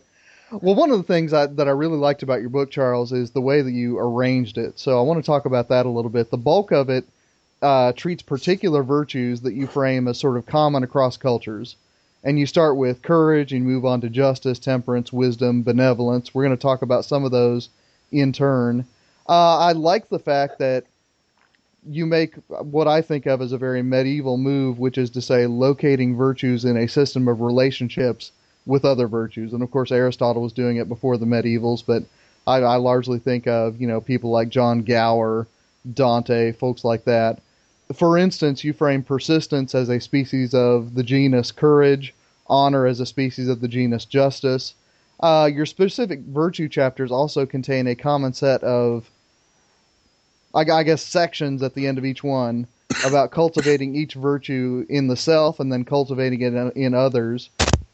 Well, 0.51 0.75
one 0.75 0.89
of 0.91 0.98
the 0.98 1.03
things 1.03 1.31
I, 1.31 1.46
that 1.46 1.67
I 1.67 1.72
really 1.72 1.98
liked 1.98 2.24
about 2.24 2.41
your 2.41 2.50
book, 2.50 2.72
Charles, 2.72 3.12
is 3.12 3.31
the 3.31 3.41
way 3.41 3.62
that 3.62 3.72
you 3.72 4.00
arranged 4.00 4.58
it. 4.58 4.79
So 4.79 4.98
I 4.98 5.01
want 5.03 5.24
to 5.24 5.25
talk 5.25 5.46
about 5.46 5.69
that 5.69 5.86
a 5.86 5.89
little 5.89 6.10
bit. 6.10 6.31
The 6.31 6.38
bulk 6.38 6.72
of 6.72 6.89
it 6.89 7.05
uh, 7.62 7.91
treats 7.93 8.24
particular 8.24 8.81
virtues 8.84 9.41
that 9.41 9.53
you 9.53 9.67
frame 9.67 10.08
as 10.08 10.17
sort 10.17 10.38
of 10.38 10.46
common 10.46 10.84
across 10.84 11.17
cultures. 11.17 11.75
And 12.24 12.39
you 12.39 12.46
start 12.46 12.77
with 12.77 13.01
courage 13.01 13.53
and 13.53 13.65
move 13.65 13.86
on 13.86 14.01
to 14.01 14.10
justice, 14.10 14.60
temperance, 14.60 15.13
wisdom, 15.13 15.63
benevolence. 15.63 16.34
We're 16.34 16.46
going 16.46 16.58
to 16.58 16.62
talk 16.62 16.81
about 16.81 17.05
some 17.05 17.24
of 17.24 17.31
those 17.31 17.69
in 18.12 18.34
turn. 18.34 18.86
Uh, 19.27 19.58
I 19.58 19.72
like 19.74 20.10
the 20.10 20.19
fact 20.19 20.60
that 20.60 20.86
you 21.88 22.05
make 22.05 22.36
what 22.48 22.88
I 22.88 23.01
think 23.01 23.25
of 23.25 23.41
as 23.41 23.51
a 23.51 23.57
very 23.57 23.81
medieval 23.81 24.38
move, 24.38 24.79
which 24.79 24.98
is 24.98 25.09
to 25.12 25.21
say 25.21 25.48
locating 25.48 26.15
virtues 26.15 26.65
in 26.65 26.77
a 26.77 26.88
system 26.88 27.27
of 27.27 27.41
relationships 27.41 28.31
with 28.65 28.86
other 28.86 29.07
virtues. 29.07 29.53
And 29.53 29.63
of 29.63 29.71
course, 29.71 29.91
Aristotle 29.91 30.41
was 30.41 30.53
doing 30.53 30.77
it 30.77 30.89
before 30.89 31.17
the 31.17 31.25
medievals, 31.25 31.83
but 31.86 32.03
I, 32.45 32.57
I 32.57 32.75
largely 32.75 33.19
think 33.19 33.48
of 33.48 33.79
you 33.79 33.88
know 33.88 34.01
people 34.01 34.29
like 34.31 34.50
John 34.50 34.83
Gower, 34.83 35.48
Dante, 35.93 36.51
folks 36.51 36.83
like 36.83 37.05
that. 37.05 37.39
For 37.93 38.17
instance, 38.17 38.63
you 38.63 38.74
frame 38.74 39.01
persistence 39.01 39.74
as 39.74 39.89
a 39.89 40.00
species 40.00 40.53
of 40.53 40.93
the 40.93 41.03
genus 41.03 41.51
courage, 41.51 42.13
honor 42.48 42.86
as 42.86 43.00
a 43.00 43.05
species 43.05 43.48
of 43.48 43.62
the 43.62 43.67
genus 43.67 44.05
justice. 44.05 44.75
Uh, 45.21 45.50
your 45.51 45.65
specific 45.65 46.19
virtue 46.21 46.69
chapters 46.69 47.12
also 47.12 47.45
contain 47.45 47.88
a 47.88 47.95
common 47.95 48.33
set 48.33 48.63
of, 48.63 49.09
I, 50.53 50.61
I 50.61 50.83
guess, 50.83 51.03
sections 51.03 51.61
at 51.63 51.75
the 51.75 51.87
end 51.87 51.97
of 51.97 52.05
each 52.05 52.23
one 52.23 52.67
about 53.05 53.31
cultivating 53.39 53.95
each 53.95 54.13
virtue 54.13 54.85
in 54.89 55.07
the 55.07 55.15
self 55.15 55.59
and 55.59 55.71
then 55.71 55.85
cultivating 55.85 56.41
it 56.41 56.53
in, 56.53 56.71
in 56.71 56.93
others. 56.93 57.49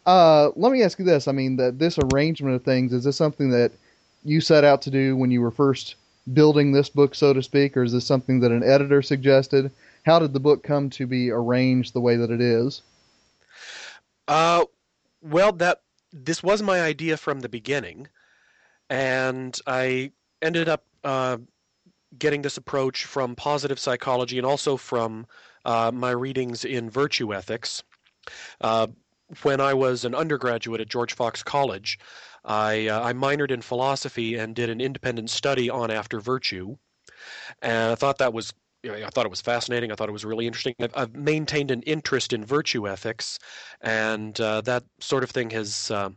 Uh, 0.06 0.50
let 0.56 0.72
me 0.72 0.84
ask 0.84 1.00
you 1.00 1.06
this: 1.06 1.28
I 1.28 1.32
mean, 1.32 1.58
that 1.58 1.80
this 1.80 1.98
arrangement 1.98 2.56
of 2.56 2.64
things 2.64 2.94
is 2.94 3.04
this 3.04 3.18
something 3.18 3.50
that 3.52 3.72
you 4.24 4.42
set 4.42 4.64
out 4.64 4.82
to 4.84 4.92
do 4.92 5.16
when 5.16 5.32
you 5.32 5.42
were 5.42 5.52
first 5.52 5.96
building 6.34 6.72
this 6.72 6.90
book, 6.90 7.16
so 7.16 7.34
to 7.34 7.44
speak, 7.44 7.78
or 7.78 7.84
is 7.84 7.92
this 7.92 8.06
something 8.06 8.40
that 8.40 8.52
an 8.52 8.64
editor 8.64 9.02
suggested? 9.02 9.72
How 10.06 10.20
did 10.20 10.34
the 10.34 10.40
book 10.40 10.64
come 10.64 10.90
to 10.92 11.08
be 11.08 11.32
arranged 11.32 11.94
the 11.94 12.02
way 12.02 12.16
that 12.16 12.32
it 12.32 12.42
is? 12.42 12.82
Uh, 14.28 14.66
well, 15.22 15.52
that 15.54 15.82
this 16.12 16.42
was 16.42 16.62
my 16.62 16.82
idea 16.82 17.18
from 17.18 17.40
the 17.40 17.50
beginning, 17.50 18.08
and 18.90 19.60
I 19.68 20.12
ended 20.42 20.70
up 20.70 20.84
uh, 21.04 21.38
getting 22.18 22.42
this 22.42 22.58
approach 22.58 23.06
from 23.06 23.36
positive 23.36 23.80
psychology 23.80 24.38
and 24.38 24.46
also 24.46 24.78
from 24.78 25.26
uh, 25.66 25.92
my 25.94 26.12
readings 26.12 26.66
in 26.66 26.90
virtue 26.90 27.34
ethics. 27.34 27.84
Uh, 28.62 28.88
when 29.42 29.60
I 29.60 29.74
was 29.74 30.06
an 30.06 30.14
undergraduate 30.14 30.82
at 30.82 30.90
George 30.90 31.14
Fox 31.14 31.44
College, 31.44 31.98
I, 32.44 32.88
uh, 32.88 33.04
I 33.04 33.14
minored 33.14 33.52
in 33.52 33.62
philosophy 33.62 34.36
and 34.36 34.56
did 34.56 34.70
an 34.70 34.80
independent 34.80 35.30
study 35.30 35.70
on 35.70 35.90
after 35.90 36.20
virtue, 36.20 36.78
and 37.62 37.92
I 37.92 37.96
thought 37.96 38.20
that 38.20 38.34
was 38.34 38.54
I 38.88 39.10
thought 39.10 39.26
it 39.26 39.32
was 39.32 39.42
fascinating. 39.42 39.92
I 39.92 39.96
thought 39.96 40.10
it 40.10 40.12
was 40.12 40.26
really 40.26 40.46
interesting. 40.46 40.76
I've, 40.80 40.96
I've 40.96 41.16
maintained 41.16 41.72
an 41.72 41.82
interest 41.84 42.34
in 42.34 42.46
virtue 42.46 42.88
ethics, 42.88 43.40
and 43.82 44.40
uh, 44.40 44.62
that 44.62 44.84
sort 45.00 45.24
of 45.24 45.32
thing 45.32 45.50
has 45.50 45.90
uh, 45.90 46.10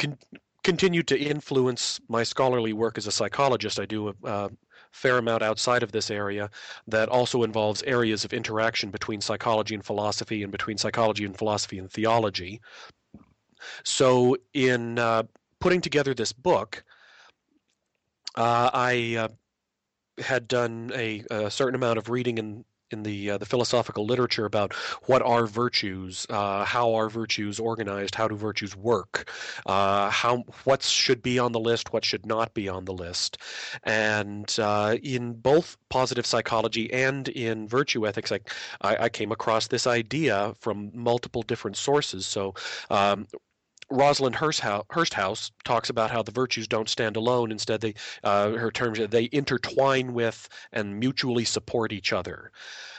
con- 0.00 0.18
continued 0.64 1.06
to 1.08 1.18
influence 1.18 2.00
my 2.08 2.24
scholarly 2.24 2.72
work 2.72 2.98
as 2.98 3.06
a 3.06 3.12
psychologist. 3.12 3.78
I 3.78 3.86
do 3.86 4.08
a, 4.08 4.14
a 4.24 4.50
fair 4.96 5.18
amount 5.18 5.42
outside 5.42 5.82
of 5.82 5.92
this 5.92 6.10
area 6.10 6.50
that 6.88 7.08
also 7.08 7.42
involves 7.42 7.82
areas 7.82 8.24
of 8.24 8.32
interaction 8.32 8.90
between 8.90 9.20
psychology 9.20 9.74
and 9.74 9.84
philosophy, 9.84 10.42
and 10.42 10.50
between 10.50 10.78
psychology 10.78 11.24
and 11.24 11.36
philosophy 11.36 11.78
and 11.78 11.90
theology. 11.90 12.60
So, 13.84 14.36
in 14.54 14.98
uh, 14.98 15.24
putting 15.60 15.80
together 15.80 16.14
this 16.14 16.32
book, 16.32 16.82
uh, 18.36 18.70
I 18.72 19.16
uh, 19.18 19.28
had 20.22 20.48
done 20.48 20.92
a, 20.94 21.24
a, 21.30 21.50
certain 21.50 21.74
amount 21.74 21.98
of 21.98 22.08
reading 22.08 22.38
in 22.38 22.64
in 22.90 23.02
the 23.02 23.30
uh, 23.30 23.38
the 23.38 23.46
philosophical 23.46 24.06
literature 24.06 24.44
about 24.44 24.72
what 25.06 25.22
are 25.22 25.46
virtues, 25.46 26.26
uh, 26.30 26.64
how 26.64 26.94
are 26.94 27.08
virtues 27.08 27.58
organized, 27.58 28.14
how 28.14 28.28
do 28.28 28.36
virtues 28.36 28.76
work, 28.76 29.30
uh, 29.66 30.10
how 30.10 30.44
what 30.64 30.82
should 30.82 31.22
be 31.22 31.38
on 31.38 31.52
the 31.52 31.60
list, 31.60 31.92
what 31.92 32.04
should 32.04 32.26
not 32.26 32.54
be 32.54 32.68
on 32.68 32.84
the 32.84 32.92
list, 32.92 33.38
and 33.84 34.56
uh, 34.60 34.96
in 35.02 35.32
both 35.34 35.76
positive 35.88 36.26
psychology 36.26 36.92
and 36.92 37.28
in 37.28 37.68
virtue 37.68 38.06
ethics, 38.06 38.32
I, 38.32 38.40
I, 38.82 39.08
came 39.08 39.32
across 39.32 39.68
this 39.68 39.86
idea 39.86 40.54
from 40.58 40.90
multiple 40.94 41.42
different 41.42 41.76
sources. 41.76 42.26
So. 42.26 42.54
Um, 42.90 43.26
Rosalind 43.90 44.36
Hursthouse 44.36 45.50
talks 45.64 45.90
about 45.90 46.10
how 46.10 46.22
the 46.22 46.32
virtues 46.32 46.66
don't 46.66 46.88
stand 46.88 47.16
alone. 47.16 47.52
Instead, 47.52 47.80
they 47.80 47.94
uh, 48.24 48.50
her 48.50 48.70
terms 48.70 48.98
they 48.98 49.28
intertwine 49.32 50.12
with 50.12 50.48
and 50.72 50.98
mutually 50.98 51.44
support 51.44 51.92
each 51.92 52.12
other. 52.12 52.50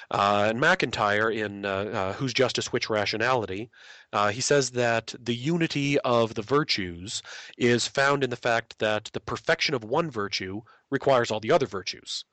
Uh, 0.09 0.45
and 0.49 0.59
MacIntyre, 0.61 1.29
in 1.29 1.65
uh, 1.65 1.69
uh 1.69 2.13
Whose 2.13 2.33
Justice, 2.33 2.71
Which 2.71 2.89
Rationality, 2.89 3.69
uh, 4.13 4.29
he 4.29 4.39
says 4.39 4.71
that 4.71 5.13
the 5.19 5.35
unity 5.35 5.99
of 5.99 6.35
the 6.35 6.41
virtues 6.41 7.21
is 7.57 7.87
found 7.87 8.23
in 8.23 8.29
the 8.29 8.37
fact 8.37 8.79
that 8.79 9.09
the 9.11 9.19
perfection 9.19 9.75
of 9.75 9.83
one 9.83 10.09
virtue 10.09 10.61
requires 10.89 11.29
all 11.29 11.41
the 11.41 11.51
other 11.51 11.65
virtues. 11.65 12.23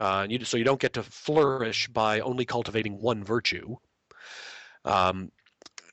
Uh, 0.00 0.26
you, 0.28 0.42
so 0.44 0.56
you 0.56 0.64
don't 0.64 0.80
get 0.80 0.94
to 0.94 1.02
flourish 1.02 1.88
by 1.88 2.20
only 2.20 2.46
cultivating 2.46 3.00
one 3.00 3.22
virtue. 3.22 3.76
Um, 4.84 5.30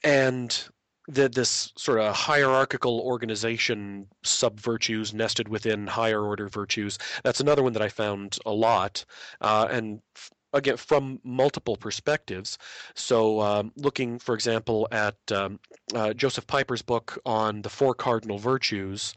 and 0.04 0.70
that 1.08 1.36
this 1.36 1.72
sort 1.78 2.00
of 2.00 2.16
hierarchical 2.16 3.00
organization 3.02 4.08
sub 4.24 4.60
virtues 4.60 5.14
nested 5.14 5.48
within 5.48 5.88
higher 5.88 6.24
order 6.24 6.48
virtues. 6.48 6.98
That's 7.24 7.40
another 7.40 7.64
one 7.64 7.74
that 7.74 7.82
i 7.82 7.90
found 7.90 8.38
a 8.46 8.52
lot. 8.52 9.06
Uh, 9.42 9.68
and 9.70 10.02
f- 10.16 10.32
again 10.54 10.78
from 10.78 11.20
multiple 11.24 11.76
perspectives. 11.76 12.58
So 12.96 13.42
um, 13.42 13.72
looking 13.76 14.20
for 14.20 14.34
example 14.34 14.88
at 14.92 15.18
um, 15.32 15.60
uh, 15.94 16.14
Josef 16.14 16.48
Pieper's 16.48 16.82
book 16.82 17.20
on 17.26 17.62
the 17.62 17.70
four 17.70 17.94
cardinal 17.94 18.40
virtues 18.40 19.14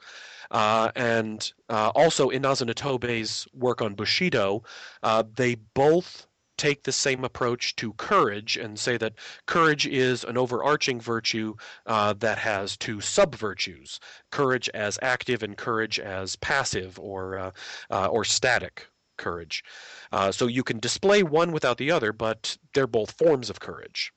uh, 0.50 0.90
and 0.97 1.52
uh, 1.68 1.90
also 1.95 2.30
Inazo 2.30 2.66
Nitobe's 2.68 3.47
work 3.54 3.83
on 3.83 3.95
Bushido, 3.95 4.62
uh, 5.02 5.23
they 5.35 5.57
both 5.75 6.26
take 6.59 6.83
the 6.83 6.93
same 6.93 7.25
approach 7.25 7.75
to 7.77 7.93
courage 7.95 8.57
and 8.57 8.79
say 8.79 8.97
that 8.99 9.15
courage 9.47 9.87
is 9.87 10.25
an 10.25 10.37
overarching 10.37 11.00
virtue 11.00 11.55
uh, 11.87 12.12
that 12.15 12.38
has 12.38 12.77
two 12.77 13.00
sub 13.00 13.35
virtues 13.35 14.00
courage 14.31 14.69
as 14.75 14.99
active 15.00 15.43
and 15.43 15.57
courage 15.57 15.99
as 15.99 16.37
passive 16.37 16.99
or, 16.99 17.38
uh, 17.38 17.50
uh, 17.91 18.07
or 18.07 18.25
static 18.25 18.87
courage. 19.17 19.65
Uh, 20.12 20.31
so 20.33 20.47
you 20.47 20.62
can 20.62 20.79
display 20.79 21.23
one 21.23 21.53
without 21.53 21.79
the 21.79 21.91
other, 21.91 22.12
but 22.12 22.57
they're 22.75 22.87
both 22.87 23.12
forms 23.12 23.49
of 23.50 23.61
courage. 23.61 24.12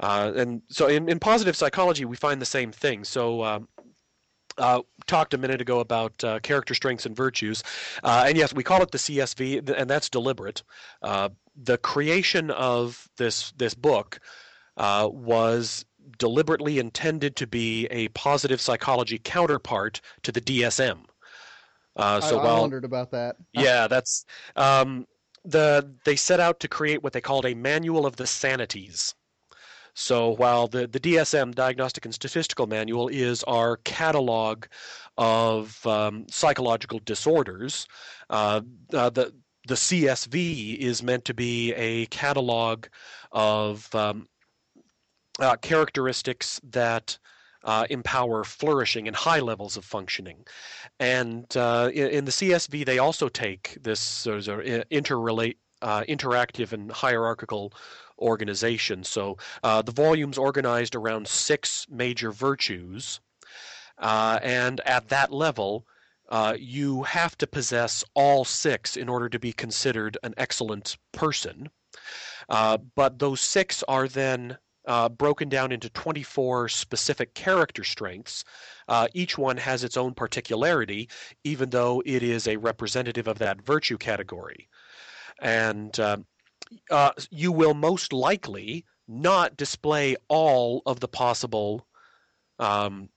Uh, 0.00 0.32
and 0.36 0.62
so 0.68 0.86
in, 0.86 1.08
in 1.08 1.18
positive 1.18 1.56
psychology, 1.56 2.04
we 2.04 2.16
find 2.16 2.40
the 2.40 2.46
same 2.46 2.70
thing. 2.70 3.02
So 3.04 3.42
um, 3.42 3.68
uh, 4.58 4.82
talked 5.06 5.34
a 5.34 5.38
minute 5.38 5.60
ago 5.60 5.80
about 5.80 6.22
uh, 6.24 6.38
character 6.40 6.74
strengths 6.74 7.06
and 7.06 7.16
virtues. 7.16 7.62
Uh, 8.02 8.24
and 8.26 8.36
yes, 8.36 8.54
we 8.54 8.62
call 8.62 8.82
it 8.82 8.90
the 8.90 8.98
CSV, 8.98 9.68
and 9.70 9.88
that's 9.88 10.08
deliberate. 10.08 10.62
Uh, 11.02 11.30
the 11.56 11.78
creation 11.78 12.50
of 12.50 13.08
this 13.16 13.52
this 13.52 13.74
book 13.74 14.20
uh, 14.76 15.08
was 15.10 15.84
deliberately 16.18 16.78
intended 16.78 17.36
to 17.36 17.46
be 17.46 17.86
a 17.86 18.08
positive 18.08 18.60
psychology 18.60 19.18
counterpart 19.18 20.00
to 20.22 20.32
the 20.32 20.40
DSM. 20.40 21.00
Uh, 21.96 22.20
so 22.20 22.38
I, 22.38 22.40
I 22.40 22.44
while, 22.44 22.60
wondered 22.62 22.84
about 22.84 23.10
that. 23.10 23.36
yeah, 23.52 23.88
that's 23.88 24.24
um, 24.56 25.06
the 25.44 25.94
they 26.04 26.16
set 26.16 26.40
out 26.40 26.60
to 26.60 26.68
create 26.68 27.02
what 27.02 27.12
they 27.12 27.20
called 27.20 27.44
a 27.44 27.54
manual 27.54 28.06
of 28.06 28.16
the 28.16 28.26
sanities. 28.26 29.14
So 29.98 30.30
while 30.30 30.68
the, 30.68 30.86
the 30.86 31.00
DSM, 31.00 31.56
Diagnostic 31.56 32.04
and 32.04 32.14
Statistical 32.14 32.68
Manual, 32.68 33.08
is 33.08 33.42
our 33.44 33.78
catalog 33.78 34.66
of 35.18 35.84
um, 35.84 36.24
psychological 36.30 37.00
disorders, 37.04 37.88
uh, 38.30 38.60
uh, 38.94 39.10
the 39.10 39.34
the 39.66 39.74
CSV 39.74 40.78
is 40.78 41.02
meant 41.02 41.24
to 41.24 41.34
be 41.34 41.74
a 41.74 42.06
catalog 42.06 42.86
of 43.32 43.92
um, 43.92 44.28
uh, 45.40 45.56
characteristics 45.56 46.60
that 46.70 47.18
uh, 47.64 47.84
empower 47.90 48.44
flourishing 48.44 49.08
and 49.08 49.16
high 49.16 49.40
levels 49.40 49.76
of 49.76 49.84
functioning. 49.84 50.46
And 51.00 51.54
uh, 51.56 51.90
in, 51.92 52.06
in, 52.08 52.24
the 52.24 52.30
CSV, 52.30 52.86
they 52.86 52.98
also 52.98 53.28
take 53.28 53.76
this 53.82 54.00
sort 54.00 54.46
of 54.46 54.60
interrelate, 54.90 55.56
uh, 55.82 56.04
interactive 56.08 56.72
and 56.72 56.90
hierarchical 56.90 57.74
organization. 58.18 59.04
So 59.04 59.36
uh, 59.62 59.82
the 59.82 59.92
volume's 59.92 60.38
organized 60.38 60.94
around 60.94 61.28
six 61.28 61.86
major 61.90 62.32
virtues, 62.32 63.20
uh, 63.98 64.38
and 64.42 64.80
at 64.80 65.08
that 65.08 65.32
level, 65.32 65.86
uh, 66.28 66.54
you 66.58 67.02
have 67.04 67.36
to 67.38 67.46
possess 67.46 68.04
all 68.14 68.44
six 68.44 68.96
in 68.96 69.08
order 69.08 69.28
to 69.28 69.38
be 69.38 69.52
considered 69.52 70.18
an 70.22 70.34
excellent 70.36 70.98
person. 71.12 71.70
Uh, 72.48 72.78
but 72.94 73.18
those 73.18 73.40
six 73.40 73.82
are 73.88 74.08
then 74.08 74.58
uh, 74.86 75.08
broken 75.08 75.48
down 75.48 75.70
into 75.70 75.90
24 75.90 76.68
specific 76.68 77.34
character 77.34 77.84
strengths. 77.84 78.44
Uh, 78.88 79.06
each 79.12 79.36
one 79.36 79.56
has 79.58 79.84
its 79.84 79.96
own 79.96 80.14
particularity, 80.14 81.08
even 81.44 81.68
though 81.70 82.02
it 82.06 82.22
is 82.22 82.48
a 82.48 82.56
representative 82.56 83.28
of 83.28 83.38
that 83.38 83.60
virtue 83.60 83.98
category. 83.98 84.68
And 85.40 85.98
uh, 86.00 86.18
uh, 86.90 87.12
you 87.30 87.52
will 87.52 87.74
most 87.74 88.12
likely 88.12 88.84
not 89.06 89.56
display 89.56 90.16
all 90.28 90.82
of 90.86 91.00
the 91.00 91.08
possible 91.08 91.86
um, 92.58 93.08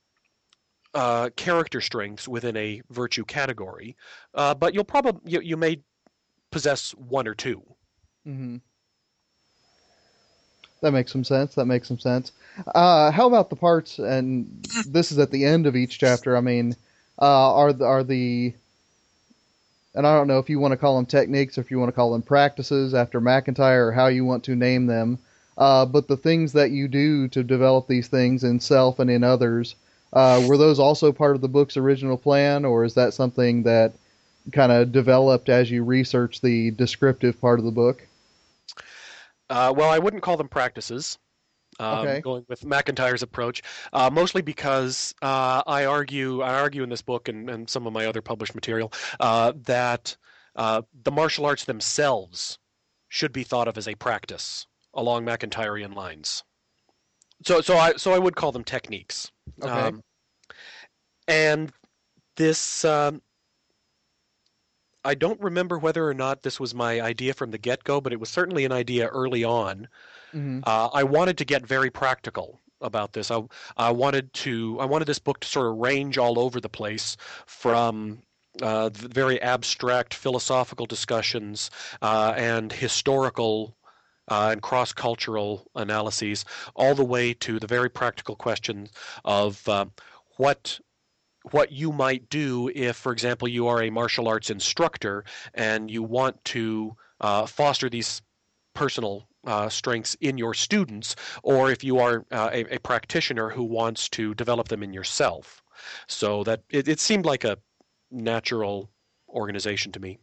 uh, 0.93 1.29
character 1.36 1.81
strengths 1.81 2.27
within 2.27 2.55
a 2.58 2.81
virtue 2.89 3.25
category, 3.25 3.96
uh, 4.34 4.53
but 4.53 4.74
you'll 4.74 4.84
probably 4.84 5.31
you, 5.31 5.41
you, 5.41 5.58
may 5.58 5.81
possess 6.51 6.91
one 6.91 7.27
or 7.27 7.34
2 7.34 7.62
mm-hmm. 8.27 8.58
That 10.81 10.91
makes 10.91 11.12
some 11.12 11.24
sense. 11.24 11.53
That 11.55 11.65
makes 11.65 11.88
some 11.88 12.00
sense. 12.00 12.31
Uh, 12.74 13.12
how 13.12 13.27
about 13.27 13.51
the 13.51 13.55
parts? 13.55 14.00
And 14.00 14.67
this 14.88 15.12
is 15.12 15.20
at 15.20 15.29
the 15.29 15.46
end 15.46 15.67
of 15.67 15.75
each 15.75 16.00
chapter. 16.00 16.36
I 16.36 16.41
mean, 16.41 16.75
uh, 17.22 17.53
are 17.53 17.84
are 17.84 18.03
the 18.03 18.53
and 19.93 20.07
I 20.07 20.15
don't 20.15 20.27
know 20.27 20.39
if 20.39 20.50
you 20.50 20.60
want 20.60 20.71
to 20.71 20.77
call 20.77 20.95
them 20.95 21.05
techniques 21.05 21.57
or 21.57 21.62
if 21.62 21.71
you 21.71 21.79
want 21.79 21.89
to 21.89 21.95
call 21.95 22.12
them 22.12 22.21
practices 22.21 22.93
after 22.93 23.19
MacIntyre 23.19 23.88
or 23.88 23.91
how 23.91 24.07
you 24.07 24.25
want 24.25 24.43
to 24.45 24.55
name 24.55 24.86
them. 24.86 25.19
Uh, 25.57 25.86
but 25.86 26.07
the 26.07 26.17
things 26.17 26.53
that 26.53 26.71
you 26.71 26.88
do 26.88 27.27
to 27.27 27.43
develop 27.43 27.88
these 27.88 28.07
things 28.07 28.43
in 28.43 28.60
self 28.60 29.00
and 29.00 29.10
in 29.10 29.24
others, 29.24 29.75
uh, 30.13 30.43
were 30.48 30.57
those 30.57 30.79
also 30.79 31.12
part 31.12 31.36
of 31.36 31.41
the 31.41 31.48
book's 31.48 31.77
original 31.77 32.17
plan, 32.17 32.65
or 32.65 32.83
is 32.83 32.93
that 32.95 33.13
something 33.13 33.63
that 33.63 33.93
kind 34.51 34.71
of 34.71 34.91
developed 34.91 35.50
as 35.50 35.69
you 35.69 35.83
researched 35.83 36.41
the 36.41 36.71
descriptive 36.71 37.39
part 37.39 37.60
of 37.60 37.65
the 37.65 37.71
book? 37.71 38.05
Uh, 39.50 39.74
well, 39.75 39.89
I 39.89 40.00
wouldn't 40.00 40.24
call 40.24 40.38
them 40.38 40.48
practices. 40.48 41.17
Um, 41.81 42.07
Okay. 42.07 42.21
Going 42.21 42.45
with 42.47 42.63
MacIntyre's 42.63 43.23
approach, 43.23 43.63
uh, 43.91 44.09
mostly 44.11 44.41
because 44.41 45.15
uh, 45.21 45.63
I 45.65 45.85
argue, 45.85 46.41
I 46.41 46.53
argue 46.53 46.83
in 46.83 46.89
this 46.89 47.01
book 47.01 47.27
and, 47.27 47.50
and 47.50 47.69
some 47.69 47.88
of 47.88 47.93
my 47.93 48.05
other 48.05 48.21
published 48.21 48.53
material 48.53 48.93
uh, 49.19 49.53
that 49.65 50.15
uh, 50.55 50.83
the 51.03 51.11
martial 51.11 51.45
arts 51.45 51.65
themselves 51.65 52.59
should 53.09 53.33
be 53.33 53.43
thought 53.43 53.67
of 53.67 53.77
as 53.77 53.88
a 53.88 53.95
practice 53.95 54.67
along 54.93 55.25
MacIntyrean 55.25 55.95
lines. 55.95 56.43
So, 57.43 57.61
so 57.61 57.77
I, 57.77 57.93
so 57.93 58.13
I 58.13 58.19
would 58.19 58.35
call 58.35 58.51
them 58.51 58.63
techniques. 58.63 59.31
Okay. 59.61 59.71
Um, 59.71 60.03
and 61.27 61.71
this, 62.35 62.85
um, 62.85 63.21
I 65.03 65.15
don't 65.15 65.41
remember 65.41 65.79
whether 65.79 66.07
or 66.07 66.13
not 66.13 66.43
this 66.43 66.59
was 66.59 66.75
my 66.75 67.01
idea 67.01 67.33
from 67.33 67.50
the 67.50 67.57
get-go, 67.57 68.01
but 68.01 68.13
it 68.13 68.19
was 68.19 68.29
certainly 68.29 68.65
an 68.65 68.71
idea 68.71 69.07
early 69.07 69.43
on. 69.43 69.88
Hmm 70.31 70.59
Uh, 70.63 70.89
I 70.93 71.03
wanted 71.03 71.38
to 71.39 71.45
get 71.45 71.65
very 71.65 71.89
practical 71.89 72.59
about 72.81 73.13
this. 73.13 73.31
I, 73.31 73.41
I 73.77 73.91
wanted 73.91 74.33
to 74.33 74.79
I 74.79 74.85
wanted 74.85 75.05
this 75.05 75.19
book 75.19 75.39
to 75.41 75.47
sort 75.47 75.67
of 75.67 75.77
range 75.77 76.17
all 76.17 76.39
over 76.39 76.59
the 76.59 76.69
place 76.69 77.17
from 77.45 78.23
uh, 78.61 78.89
very 78.89 79.41
abstract 79.41 80.13
philosophical 80.13 80.85
discussions 80.85 81.71
uh, 82.01 82.33
and 82.35 82.71
historical 82.71 83.75
uh, 84.29 84.50
and 84.51 84.61
cross-cultural 84.61 85.67
analyses, 85.75 86.45
all 86.75 86.95
the 86.95 87.05
way 87.05 87.33
to 87.33 87.59
the 87.59 87.67
very 87.67 87.89
practical 87.89 88.35
questions 88.35 88.89
of 89.25 89.67
uh, 89.67 89.85
what 90.38 90.79
what 91.51 91.71
you 91.71 91.91
might 91.91 92.29
do 92.29 92.69
if, 92.75 92.95
for 92.95 93.11
example, 93.11 93.47
you 93.47 93.67
are 93.67 93.81
a 93.81 93.89
martial 93.89 94.27
arts 94.27 94.50
instructor 94.50 95.23
and 95.55 95.89
you 95.89 96.03
want 96.03 96.43
to 96.45 96.95
uh, 97.19 97.45
foster 97.47 97.89
these 97.89 98.21
personal 98.75 99.27
uh, 99.45 99.69
strengths 99.69 100.15
in 100.21 100.38
your 100.38 100.53
students, 100.53 101.15
or 101.43 101.71
if 101.71 101.83
you 101.83 102.00
are 102.00 102.25
uh, 102.31 102.50
a, 102.51 102.75
a 102.75 102.79
practitioner 102.79 103.50
who 103.50 103.63
wants 103.63 104.10
to 104.10 104.33
develop 104.36 104.67
them 104.67 104.83
in 104.83 104.93
yourself. 104.93 105.63
So 106.07 106.43
that 106.43 106.62
it, 106.69 106.88
it 106.88 107.00
seemed 107.00 107.25
like 107.25 107.43
a 107.43 107.57
natural 108.12 108.89
organization 109.29 109.91
to 109.93 110.00
me. 110.00 110.19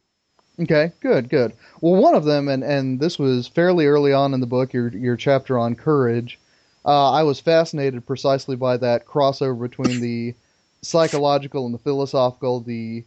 Okay, 0.60 0.92
good, 1.00 1.28
good. 1.28 1.52
Well, 1.80 2.00
one 2.00 2.14
of 2.14 2.24
them, 2.24 2.48
and, 2.48 2.64
and 2.64 2.98
this 2.98 3.18
was 3.18 3.46
fairly 3.46 3.86
early 3.86 4.12
on 4.12 4.34
in 4.34 4.40
the 4.40 4.46
book, 4.46 4.72
your 4.72 4.88
your 4.88 5.16
chapter 5.16 5.58
on 5.58 5.76
courage. 5.76 6.38
Uh, 6.84 7.12
I 7.12 7.22
was 7.22 7.40
fascinated 7.40 8.06
precisely 8.06 8.56
by 8.56 8.76
that 8.78 9.06
crossover 9.06 9.60
between 9.60 10.00
the 10.00 10.34
psychological 10.82 11.64
and 11.66 11.74
the 11.74 11.78
philosophical, 11.78 12.60
the 12.60 13.04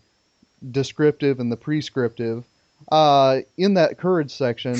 descriptive 0.71 1.39
and 1.39 1.51
the 1.51 1.57
prescriptive. 1.57 2.45
Uh, 2.91 3.39
in 3.57 3.73
that 3.75 3.97
courage 3.97 4.31
section, 4.31 4.75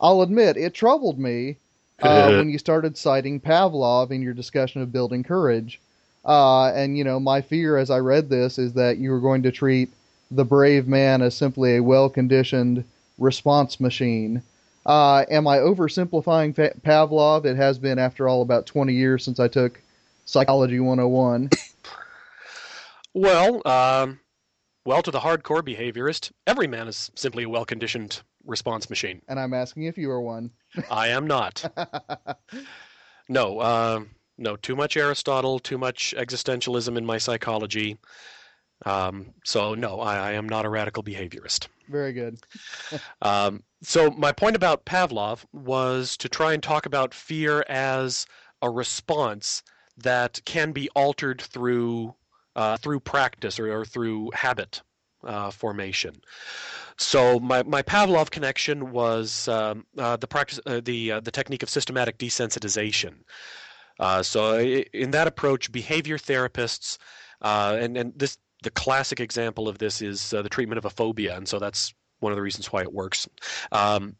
I'll 0.00 0.22
admit 0.22 0.56
it 0.56 0.74
troubled 0.74 1.18
me 1.18 1.56
uh, 2.00 2.32
when 2.32 2.48
you 2.48 2.58
started 2.58 2.96
citing 2.96 3.40
Pavlov 3.40 4.10
in 4.10 4.22
your 4.22 4.32
discussion 4.32 4.80
of 4.80 4.92
building 4.92 5.22
courage. 5.22 5.80
Uh, 6.24 6.66
and 6.72 6.96
you 6.96 7.04
know, 7.04 7.20
my 7.20 7.40
fear 7.40 7.76
as 7.76 7.90
I 7.90 7.98
read 7.98 8.28
this 8.28 8.58
is 8.58 8.72
that 8.74 8.98
you 8.98 9.10
were 9.10 9.20
going 9.20 9.42
to 9.42 9.52
treat 9.52 9.90
the 10.30 10.44
brave 10.44 10.86
man 10.86 11.22
as 11.22 11.34
simply 11.34 11.76
a 11.76 11.82
well-conditioned 11.82 12.84
response 13.18 13.80
machine. 13.80 14.42
Uh, 14.86 15.24
am 15.30 15.46
I 15.46 15.58
oversimplifying 15.58 16.54
Fa- 16.54 16.74
Pavlov? 16.82 17.44
It 17.44 17.56
has 17.56 17.78
been, 17.78 17.98
after 17.98 18.28
all, 18.28 18.40
about 18.40 18.66
20 18.66 18.94
years 18.94 19.24
since 19.24 19.38
I 19.38 19.48
took 19.48 19.80
Psychology 20.24 20.80
101. 20.80 21.50
Well, 23.12 23.60
um, 23.66 24.20
well, 24.84 25.02
to 25.02 25.10
the 25.10 25.18
hardcore 25.18 25.62
behaviorist, 25.62 26.30
every 26.46 26.68
man 26.68 26.86
is 26.86 27.10
simply 27.16 27.42
a 27.42 27.48
well-conditioned 27.48 28.22
response 28.44 28.88
machine. 28.90 29.22
and 29.28 29.38
I'm 29.38 29.54
asking 29.54 29.84
if 29.84 29.98
you 29.98 30.10
are 30.10 30.20
one. 30.20 30.50
I 30.90 31.08
am 31.08 31.26
not. 31.26 31.64
No, 33.30 33.60
uh, 33.60 34.00
no, 34.38 34.56
too 34.56 34.74
much 34.74 34.96
Aristotle, 34.96 35.60
too 35.60 35.78
much 35.78 36.14
existentialism 36.18 36.98
in 36.98 37.06
my 37.06 37.16
psychology. 37.16 37.96
Um, 38.84 39.34
so 39.44 39.74
no, 39.74 40.00
I, 40.00 40.16
I 40.16 40.32
am 40.32 40.48
not 40.48 40.66
a 40.66 40.68
radical 40.68 41.04
behaviorist. 41.04 41.68
Very 41.88 42.12
good. 42.12 42.38
Um, 43.22 43.62
so 43.82 44.10
my 44.10 44.32
point 44.32 44.56
about 44.56 44.84
Pavlov 44.84 45.44
was 45.52 46.16
to 46.16 46.28
try 46.28 46.54
and 46.54 46.62
talk 46.62 46.86
about 46.86 47.14
fear 47.14 47.64
as 47.68 48.26
a 48.62 48.68
response 48.68 49.62
that 49.98 50.40
can 50.44 50.72
be 50.72 50.88
altered 50.90 51.40
through 51.40 52.14
uh, 52.56 52.78
through 52.78 53.00
practice 53.00 53.60
or, 53.60 53.72
or 53.72 53.84
through 53.84 54.30
habit 54.34 54.82
uh, 55.24 55.50
formation. 55.50 56.20
So 56.96 57.40
my, 57.40 57.62
my 57.62 57.82
Pavlov 57.82 58.30
connection 58.30 58.90
was 58.90 59.48
um, 59.48 59.86
uh, 59.96 60.16
the 60.16 60.26
practice 60.26 60.60
uh, 60.66 60.80
the 60.84 61.12
uh, 61.12 61.20
the 61.20 61.30
technique 61.30 61.62
of 61.62 61.70
systematic 61.70 62.18
desensitization. 62.18 63.14
Uh, 63.98 64.22
so 64.22 64.58
in 64.58 65.10
that 65.10 65.26
approach, 65.26 65.72
behavior 65.72 66.18
therapists 66.18 66.98
uh, 67.42 67.76
and 67.80 67.96
and 67.96 68.12
this 68.16 68.38
the 68.62 68.70
classic 68.70 69.20
example 69.20 69.68
of 69.68 69.78
this 69.78 70.02
is 70.02 70.30
the 70.30 70.48
treatment 70.48 70.78
of 70.78 70.84
a 70.84 70.90
phobia, 70.90 71.36
and 71.36 71.48
so 71.48 71.58
that's 71.58 71.94
one 72.18 72.32
of 72.32 72.36
the 72.36 72.42
reasons 72.42 72.70
why 72.70 72.82
it 72.82 72.92
works. 72.92 73.26
Um, 73.72 74.16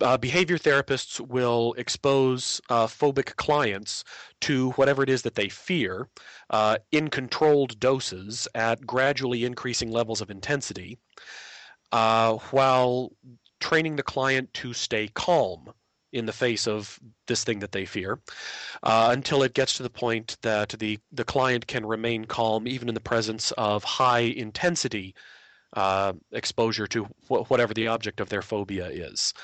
uh, 0.00 0.16
behavior 0.16 0.58
therapists 0.58 1.20
will 1.20 1.74
expose 1.78 2.60
uh, 2.68 2.86
phobic 2.86 3.36
clients 3.36 4.04
to 4.40 4.70
whatever 4.72 5.02
it 5.02 5.08
is 5.08 5.22
that 5.22 5.34
they 5.34 5.48
fear 5.48 6.08
uh, 6.50 6.76
in 6.92 7.08
controlled 7.08 7.78
doses 7.80 8.48
at 8.54 8.86
gradually 8.86 9.44
increasing 9.44 9.90
levels 9.90 10.20
of 10.20 10.30
intensity 10.30 10.98
uh, 11.92 12.34
while 12.50 13.12
training 13.60 13.96
the 13.96 14.02
client 14.02 14.52
to 14.52 14.72
stay 14.72 15.08
calm 15.14 15.72
in 16.12 16.26
the 16.26 16.32
face 16.32 16.66
of 16.66 16.98
this 17.26 17.44
thing 17.44 17.58
that 17.58 17.72
they 17.72 17.84
fear 17.84 18.20
uh, 18.82 19.08
until 19.12 19.42
it 19.42 19.54
gets 19.54 19.76
to 19.76 19.82
the 19.82 19.90
point 19.90 20.36
that 20.42 20.70
the, 20.78 20.98
the 21.12 21.24
client 21.24 21.66
can 21.66 21.84
remain 21.84 22.24
calm 22.24 22.66
even 22.66 22.88
in 22.88 22.94
the 22.94 23.00
presence 23.00 23.50
of 23.52 23.82
high 23.84 24.20
intensity 24.20 25.14
uh, 25.74 26.12
exposure 26.32 26.86
to 26.86 27.04
wh- 27.28 27.50
whatever 27.50 27.74
the 27.74 27.88
object 27.88 28.20
of 28.20 28.28
their 28.28 28.42
phobia 28.42 28.88
is. 28.88 29.34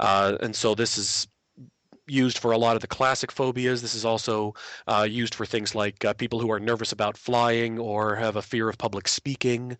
Uh, 0.00 0.36
and 0.40 0.54
so 0.54 0.74
this 0.74 0.98
is 0.98 1.28
used 2.06 2.38
for 2.38 2.52
a 2.52 2.58
lot 2.58 2.76
of 2.76 2.82
the 2.82 2.88
classic 2.88 3.30
phobias. 3.30 3.82
This 3.82 3.94
is 3.94 4.04
also 4.04 4.54
uh, 4.86 5.06
used 5.08 5.34
for 5.34 5.46
things 5.46 5.74
like 5.74 6.04
uh, 6.04 6.12
people 6.14 6.40
who 6.40 6.50
are 6.50 6.60
nervous 6.60 6.92
about 6.92 7.16
flying 7.16 7.78
or 7.78 8.16
have 8.16 8.36
a 8.36 8.42
fear 8.42 8.68
of 8.68 8.78
public 8.78 9.08
speaking. 9.08 9.78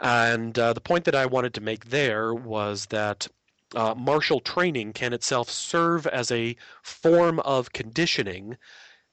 And 0.00 0.58
uh, 0.58 0.72
the 0.74 0.80
point 0.80 1.04
that 1.04 1.14
I 1.14 1.26
wanted 1.26 1.54
to 1.54 1.60
make 1.60 1.86
there 1.86 2.34
was 2.34 2.86
that 2.86 3.26
uh, 3.74 3.94
martial 3.94 4.40
training 4.40 4.92
can 4.92 5.12
itself 5.12 5.50
serve 5.50 6.06
as 6.06 6.30
a 6.30 6.56
form 6.82 7.40
of 7.40 7.72
conditioning 7.72 8.56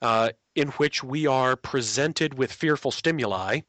uh, 0.02 0.30
in 0.56 0.68
which 0.70 1.04
we 1.04 1.26
are 1.26 1.56
presented 1.56 2.38
with 2.38 2.52
fearful 2.52 2.92
stimuli 2.92 3.62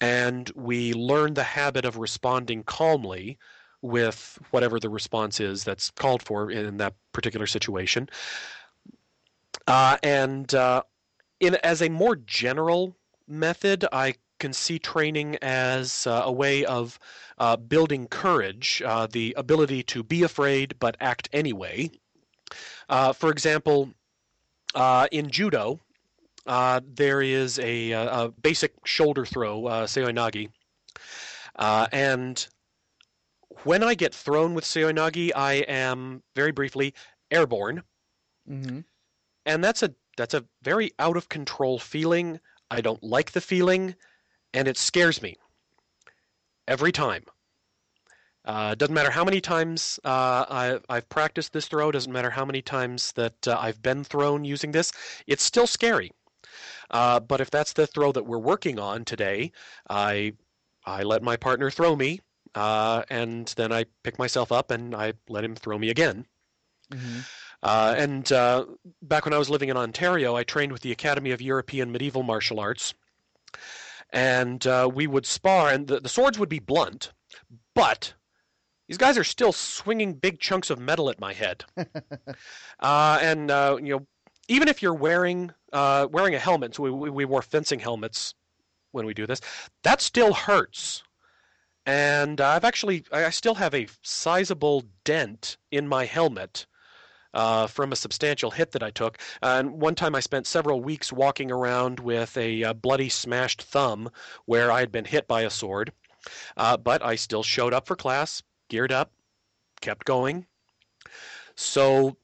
and 0.00 0.50
we 0.54 0.92
learn 0.94 1.34
the 1.34 1.44
habit 1.44 1.84
of 1.84 1.96
responding 1.96 2.62
calmly 2.62 3.38
with 3.82 4.38
whatever 4.50 4.80
the 4.80 4.88
response 4.88 5.40
is 5.40 5.64
that's 5.64 5.90
called 5.90 6.22
for 6.22 6.50
in 6.50 6.76
that 6.78 6.94
particular 7.12 7.46
situation. 7.46 8.08
Uh, 9.66 9.96
and 10.02 10.54
uh, 10.54 10.82
in 11.40 11.56
as 11.56 11.82
a 11.82 11.88
more 11.88 12.16
general 12.16 12.96
method, 13.26 13.84
I 13.92 14.14
can 14.38 14.52
see 14.52 14.78
training 14.78 15.36
as 15.42 16.06
uh, 16.06 16.22
a 16.24 16.32
way 16.32 16.64
of 16.64 16.98
uh, 17.38 17.56
building 17.56 18.06
courage, 18.06 18.82
uh, 18.84 19.06
the 19.10 19.34
ability 19.36 19.82
to 19.82 20.02
be 20.02 20.22
afraid 20.22 20.74
but 20.78 20.96
act 21.00 21.28
anyway. 21.32 21.90
Uh, 22.88 23.12
for 23.12 23.30
example, 23.30 23.90
in 25.10 25.30
judo, 25.30 25.80
uh, 26.48 26.80
there 26.86 27.22
is 27.22 27.58
a, 27.60 27.92
a, 27.92 28.24
a 28.24 28.28
basic 28.30 28.74
shoulder 28.84 29.24
throw, 29.26 29.66
uh, 29.66 29.86
seoinage, 29.86 30.48
uh, 31.56 31.86
and 31.92 32.48
when 33.64 33.82
I 33.82 33.94
get 33.94 34.14
thrown 34.14 34.54
with 34.54 34.64
seoinage, 34.64 35.32
I 35.36 35.54
am 35.68 36.22
very 36.34 36.52
briefly 36.52 36.94
airborne, 37.30 37.82
hmm 38.46 38.80
and 39.46 39.64
that's 39.64 39.82
a 39.82 39.94
that's 40.16 40.34
a 40.34 40.44
very 40.62 40.92
out 40.98 41.16
of 41.16 41.28
control 41.28 41.78
feeling. 41.78 42.40
I 42.70 42.80
don't 42.80 43.02
like 43.02 43.32
the 43.32 43.40
feeling, 43.40 43.94
and 44.54 44.68
it 44.68 44.76
scares 44.76 45.22
me 45.22 45.36
every 46.68 46.92
time. 46.92 47.24
Uh, 48.44 48.74
doesn't 48.74 48.94
matter 48.94 49.10
how 49.10 49.24
many 49.24 49.40
times 49.40 50.00
uh, 50.04 50.46
I, 50.48 50.80
I've 50.88 51.08
practiced 51.10 51.52
this 51.52 51.68
throw. 51.68 51.92
Doesn't 51.92 52.12
matter 52.12 52.30
how 52.30 52.44
many 52.46 52.62
times 52.62 53.12
that 53.12 53.46
uh, 53.46 53.58
I've 53.60 53.82
been 53.82 54.04
thrown 54.04 54.44
using 54.44 54.72
this. 54.72 54.92
It's 55.26 55.42
still 55.42 55.66
scary. 55.66 56.12
Uh, 56.90 57.20
but 57.20 57.40
if 57.40 57.50
that's 57.50 57.72
the 57.72 57.86
throw 57.86 58.12
that 58.12 58.26
we're 58.26 58.38
working 58.38 58.78
on 58.78 59.04
today, 59.04 59.52
I 59.88 60.34
I 60.84 61.02
let 61.02 61.22
my 61.22 61.36
partner 61.36 61.70
throw 61.70 61.94
me, 61.96 62.20
uh, 62.54 63.02
and 63.10 63.46
then 63.56 63.72
I 63.72 63.84
pick 64.02 64.18
myself 64.18 64.52
up 64.52 64.70
and 64.70 64.94
I 64.94 65.14
let 65.28 65.44
him 65.44 65.54
throw 65.54 65.78
me 65.78 65.90
again. 65.90 66.26
Mm-hmm. 66.92 67.20
Uh, 67.62 67.94
and 67.98 68.32
uh, 68.32 68.64
back 69.02 69.24
when 69.24 69.34
I 69.34 69.38
was 69.38 69.50
living 69.50 69.68
in 69.68 69.76
Ontario, 69.76 70.36
I 70.36 70.44
trained 70.44 70.72
with 70.72 70.82
the 70.82 70.92
Academy 70.92 71.32
of 71.32 71.42
European 71.42 71.90
Medieval 71.92 72.22
Martial 72.22 72.60
Arts. 72.60 72.94
And 74.10 74.66
uh, 74.66 74.88
we 74.92 75.06
would 75.06 75.26
spar, 75.26 75.70
and 75.70 75.86
the, 75.86 76.00
the 76.00 76.08
swords 76.08 76.38
would 76.38 76.48
be 76.48 76.60
blunt, 76.60 77.12
but 77.74 78.14
these 78.86 78.96
guys 78.96 79.18
are 79.18 79.24
still 79.24 79.52
swinging 79.52 80.14
big 80.14 80.40
chunks 80.40 80.70
of 80.70 80.78
metal 80.78 81.10
at 81.10 81.20
my 81.20 81.32
head. 81.32 81.64
Uh, 82.80 83.18
and, 83.20 83.50
uh, 83.50 83.76
you 83.82 83.88
know, 83.88 84.06
even 84.48 84.68
if 84.68 84.82
you're 84.82 84.94
wearing 84.94 85.52
uh, 85.72 86.08
wearing 86.10 86.34
a 86.34 86.38
helmet, 86.38 86.74
so 86.74 86.82
we, 86.82 87.10
we 87.10 87.24
wore 87.24 87.42
fencing 87.42 87.78
helmets 87.78 88.34
when 88.92 89.06
we 89.06 89.14
do 89.14 89.26
this, 89.26 89.40
that 89.82 90.00
still 90.00 90.32
hurts. 90.32 91.02
And 91.84 92.40
I've 92.40 92.64
actually, 92.64 93.04
I 93.12 93.30
still 93.30 93.54
have 93.54 93.74
a 93.74 93.86
sizable 94.02 94.84
dent 95.04 95.56
in 95.70 95.88
my 95.88 96.04
helmet 96.04 96.66
uh, 97.32 97.66
from 97.66 97.92
a 97.92 97.96
substantial 97.96 98.50
hit 98.50 98.72
that 98.72 98.82
I 98.82 98.90
took. 98.90 99.18
And 99.42 99.80
one 99.80 99.94
time 99.94 100.14
I 100.14 100.20
spent 100.20 100.46
several 100.46 100.82
weeks 100.82 101.12
walking 101.12 101.50
around 101.50 102.00
with 102.00 102.36
a, 102.36 102.64
uh, 102.64 102.72
bloody, 102.74 103.08
smashed 103.08 103.62
thumb 103.62 104.10
where 104.44 104.70
I 104.70 104.80
had 104.80 104.92
been 104.92 105.04
hit 105.04 105.26
by 105.28 105.42
a 105.42 105.50
sword. 105.50 105.92
Uh, 106.56 106.76
but 106.76 107.02
I 107.02 107.14
still 107.14 107.42
showed 107.42 107.72
up 107.72 107.86
for 107.86 107.96
class, 107.96 108.42
geared 108.68 108.92
up, 108.92 109.12
kept 109.80 110.04
going. 110.04 110.46
So 111.54 112.16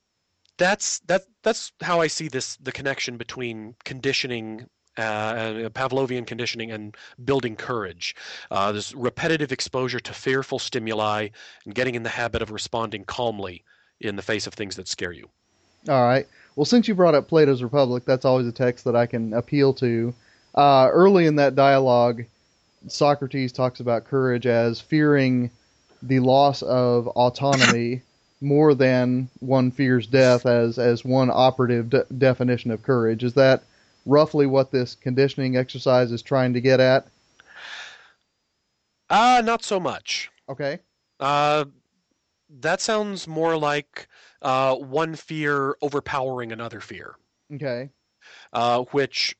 that's 0.58 1.00
that 1.00 1.22
that's 1.42 1.72
how 1.80 2.00
I 2.00 2.06
see 2.06 2.28
this 2.28 2.56
the 2.56 2.72
connection 2.72 3.16
between 3.16 3.74
conditioning 3.84 4.68
uh, 4.96 5.68
Pavlovian 5.70 6.26
conditioning 6.26 6.70
and 6.70 6.96
building 7.24 7.56
courage. 7.56 8.14
Uh, 8.50 8.72
this 8.72 8.94
repetitive 8.94 9.52
exposure 9.52 10.00
to 10.00 10.12
fearful 10.12 10.58
stimuli 10.58 11.28
and 11.64 11.74
getting 11.74 11.94
in 11.94 12.02
the 12.04 12.08
habit 12.08 12.42
of 12.42 12.50
responding 12.50 13.04
calmly 13.04 13.64
in 14.00 14.16
the 14.16 14.22
face 14.22 14.46
of 14.46 14.54
things 14.54 14.76
that 14.76 14.88
scare 14.88 15.12
you. 15.12 15.28
All 15.88 16.02
right. 16.02 16.26
Well, 16.56 16.64
since 16.64 16.86
you 16.86 16.94
brought 16.94 17.14
up 17.14 17.28
Plato's 17.28 17.62
Republic, 17.62 18.04
that's 18.06 18.24
always 18.24 18.46
a 18.46 18.52
text 18.52 18.84
that 18.84 18.94
I 18.94 19.06
can 19.06 19.34
appeal 19.34 19.74
to. 19.74 20.14
Uh, 20.54 20.88
early 20.92 21.26
in 21.26 21.36
that 21.36 21.56
dialogue, 21.56 22.24
Socrates 22.86 23.52
talks 23.52 23.80
about 23.80 24.04
courage 24.04 24.46
as 24.46 24.80
fearing 24.80 25.50
the 26.02 26.20
loss 26.20 26.62
of 26.62 27.08
autonomy 27.08 28.02
more 28.44 28.74
than 28.74 29.28
one 29.40 29.70
fears 29.70 30.06
death 30.06 30.46
as 30.46 30.78
as 30.78 31.04
one 31.04 31.30
operative 31.32 31.90
de- 31.90 32.04
definition 32.18 32.70
of 32.70 32.82
courage. 32.82 33.24
Is 33.24 33.34
that 33.34 33.64
roughly 34.06 34.46
what 34.46 34.70
this 34.70 34.94
conditioning 34.94 35.56
exercise 35.56 36.12
is 36.12 36.22
trying 36.22 36.52
to 36.52 36.60
get 36.60 36.78
at? 36.78 37.06
Uh, 39.10 39.42
not 39.44 39.62
so 39.62 39.80
much. 39.80 40.30
Okay. 40.48 40.78
Uh, 41.18 41.64
that 42.60 42.80
sounds 42.80 43.26
more 43.26 43.56
like 43.56 44.08
uh, 44.42 44.74
one 44.76 45.16
fear 45.16 45.76
overpowering 45.82 46.52
another 46.52 46.80
fear. 46.80 47.16
Okay. 47.52 47.90
Uh, 48.52 48.82
which 48.90 49.36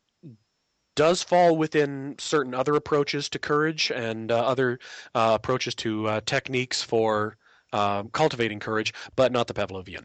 does 0.95 1.23
fall 1.23 1.57
within 1.57 2.15
certain 2.19 2.55
other 2.55 2.75
approaches 2.75 3.29
to 3.29 3.39
courage 3.39 3.91
and 3.91 4.31
uh, 4.31 4.39
other 4.47 4.79
uh, 5.15 5.33
approaches 5.35 5.75
to 5.75 6.07
uh, 6.07 6.21
techniques 6.25 6.83
for 6.83 7.37
um, 7.75 8.09
cultivating 8.11 8.61
courage, 8.61 8.95
but 9.17 9.33
not 9.33 9.49
the 9.49 9.55
Pavlovian. 9.55 10.05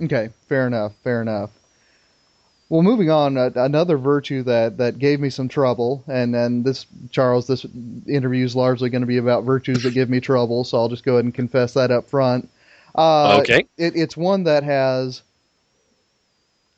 Okay, 0.00 0.28
fair 0.48 0.66
enough. 0.66 0.92
Fair 1.02 1.22
enough. 1.22 1.50
Well, 2.68 2.82
moving 2.82 3.10
on, 3.10 3.38
uh, 3.38 3.50
another 3.54 3.96
virtue 3.96 4.42
that, 4.42 4.76
that 4.78 4.98
gave 4.98 5.20
me 5.20 5.30
some 5.30 5.48
trouble, 5.48 6.02
and 6.08 6.34
and 6.34 6.64
this 6.64 6.84
Charles, 7.10 7.46
this 7.46 7.64
interview 8.08 8.44
is 8.44 8.56
largely 8.56 8.90
going 8.90 9.02
to 9.02 9.06
be 9.06 9.18
about 9.18 9.44
virtues 9.44 9.84
that 9.84 9.94
give 9.94 10.10
me 10.10 10.20
trouble, 10.20 10.64
so 10.64 10.76
I'll 10.76 10.88
just 10.88 11.04
go 11.04 11.12
ahead 11.14 11.24
and 11.24 11.34
confess 11.34 11.74
that 11.74 11.92
up 11.92 12.10
front. 12.10 12.50
Uh, 12.94 13.38
okay. 13.40 13.66
It, 13.78 13.94
it's 13.94 14.16
one 14.16 14.44
that 14.44 14.64
has, 14.64 15.22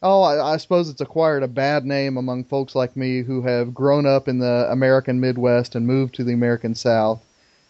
oh, 0.02 0.22
I, 0.22 0.54
I 0.54 0.56
suppose 0.58 0.90
it's 0.90 1.00
acquired 1.00 1.42
a 1.42 1.48
bad 1.48 1.86
name 1.86 2.18
among 2.18 2.44
folks 2.44 2.74
like 2.74 2.94
me 2.94 3.22
who 3.22 3.42
have 3.42 3.72
grown 3.72 4.04
up 4.04 4.28
in 4.28 4.40
the 4.40 4.68
American 4.70 5.20
Midwest 5.20 5.74
and 5.74 5.86
moved 5.86 6.16
to 6.16 6.24
the 6.24 6.34
American 6.34 6.74
South, 6.74 7.24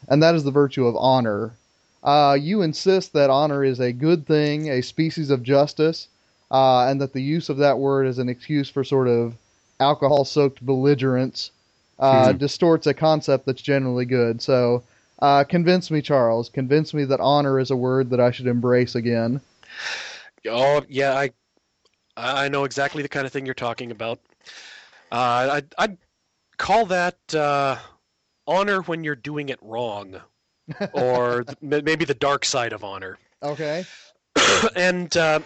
and 0.08 0.22
that 0.24 0.34
is 0.34 0.42
the 0.42 0.50
virtue 0.50 0.86
of 0.86 0.96
honor. 0.96 1.52
Uh, 2.08 2.32
you 2.32 2.62
insist 2.62 3.12
that 3.12 3.28
honor 3.28 3.62
is 3.62 3.80
a 3.80 3.92
good 3.92 4.26
thing, 4.26 4.70
a 4.70 4.80
species 4.80 5.28
of 5.28 5.42
justice 5.42 6.08
uh, 6.50 6.86
and 6.86 7.02
that 7.02 7.12
the 7.12 7.22
use 7.22 7.50
of 7.50 7.58
that 7.58 7.78
word 7.78 8.06
as 8.06 8.18
an 8.18 8.30
excuse 8.30 8.70
for 8.70 8.82
sort 8.82 9.08
of 9.08 9.34
alcohol 9.78 10.24
soaked 10.24 10.64
belligerence 10.64 11.50
uh, 11.98 12.32
hmm. 12.32 12.38
distorts 12.38 12.86
a 12.86 12.94
concept 12.94 13.44
that's 13.44 13.60
generally 13.60 14.06
good. 14.06 14.40
So, 14.40 14.84
uh, 15.18 15.44
convince 15.44 15.90
me, 15.90 16.00
Charles. 16.00 16.48
Convince 16.48 16.94
me 16.94 17.04
that 17.04 17.20
honor 17.20 17.60
is 17.60 17.70
a 17.70 17.76
word 17.76 18.08
that 18.08 18.20
I 18.20 18.30
should 18.30 18.46
embrace 18.46 18.94
again. 18.94 19.42
Oh 20.48 20.82
yeah, 20.88 21.12
I 21.14 21.30
I 22.16 22.48
know 22.48 22.64
exactly 22.64 23.02
the 23.02 23.08
kind 23.10 23.26
of 23.26 23.32
thing 23.34 23.44
you're 23.44 23.54
talking 23.54 23.90
about. 23.90 24.18
Uh, 25.12 25.50
I'd, 25.52 25.74
I'd 25.76 25.98
call 26.56 26.86
that 26.86 27.18
uh, 27.34 27.76
honor 28.46 28.80
when 28.80 29.04
you're 29.04 29.14
doing 29.14 29.50
it 29.50 29.58
wrong, 29.60 30.18
or 30.92 31.44
maybe 31.60 32.04
the 32.04 32.14
dark 32.14 32.44
side 32.44 32.72
of 32.72 32.84
honor. 32.84 33.18
Okay. 33.42 33.84
and 34.76 35.16
uh, 35.16 35.40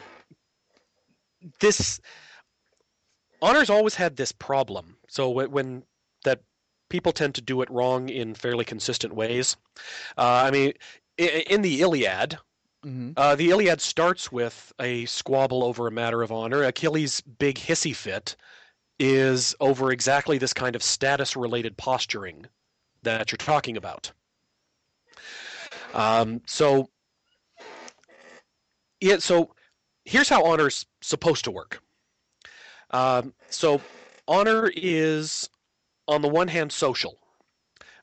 this 1.61 2.01
honor's 3.41 3.71
always 3.71 3.95
had 3.95 4.17
this 4.17 4.33
problem. 4.33 4.97
So 5.09 5.29
when 5.29 5.83
that 6.25 6.41
people 6.93 7.13
tend 7.13 7.35
to 7.35 7.41
do 7.41 7.63
it 7.63 7.71
wrong 7.71 8.11
in 8.11 8.35
fairly 8.35 8.65
consistent 8.65 9.15
ways. 9.15 9.57
Uh, 10.17 10.43
I 10.47 10.51
mean, 10.51 10.75
in 11.17 11.63
the 11.63 11.81
Iliad, 11.81 12.39
mm-hmm. 12.85 13.13
uh, 13.17 13.35
the 13.35 13.51
Iliad 13.51 13.81
starts 13.81 14.31
with 14.31 14.73
a 14.79 15.07
squabble 15.07 15.65
over 15.65 15.87
a 15.87 15.91
matter 15.91 16.23
of 16.23 16.31
honor. 16.31 16.63
Achilles' 16.63 17.23
big 17.23 17.57
hissy 17.57 17.97
fit 17.97 18.37
is 18.99 19.55
over 19.59 19.91
exactly 19.91 20.37
this 20.37 20.53
kind 20.53 20.77
of 20.77 20.83
status-related 20.83 21.79
posturing 21.79 22.47
that 23.03 23.33
you're 23.33 23.39
talking 23.39 23.79
about. 23.79 24.13
Um, 25.93 26.41
so, 26.47 26.89
yeah, 29.01 29.19
so 29.19 29.55
here's 30.05 30.29
how 30.29 30.45
honor's 30.45 30.87
supposed 31.01 31.45
to 31.45 31.51
work. 31.51 31.83
Um, 32.91 33.35
so, 33.51 33.81
honor 34.29 34.71
is, 34.75 35.49
on 36.09 36.23
the 36.23 36.29
one 36.29 36.49
hand, 36.49 36.73
social. 36.73 37.19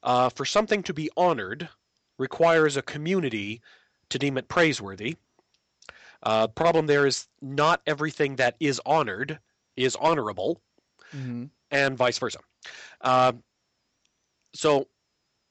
Uh, 0.01 0.29
for 0.29 0.45
something 0.45 0.81
to 0.83 0.93
be 0.93 1.09
honored 1.17 1.69
requires 2.17 2.77
a 2.77 2.81
community 2.81 3.61
to 4.09 4.17
deem 4.19 4.37
it 4.37 4.47
praiseworthy. 4.47 5.15
Uh, 6.23 6.47
problem 6.47 6.85
there 6.85 7.05
is 7.05 7.27
not 7.41 7.81
everything 7.85 8.35
that 8.37 8.55
is 8.59 8.81
honored 8.85 9.39
is 9.77 9.95
honorable, 9.95 10.61
mm-hmm. 11.15 11.45
and 11.71 11.97
vice 11.97 12.17
versa. 12.17 12.39
Uh, 13.01 13.31
so, 14.53 14.87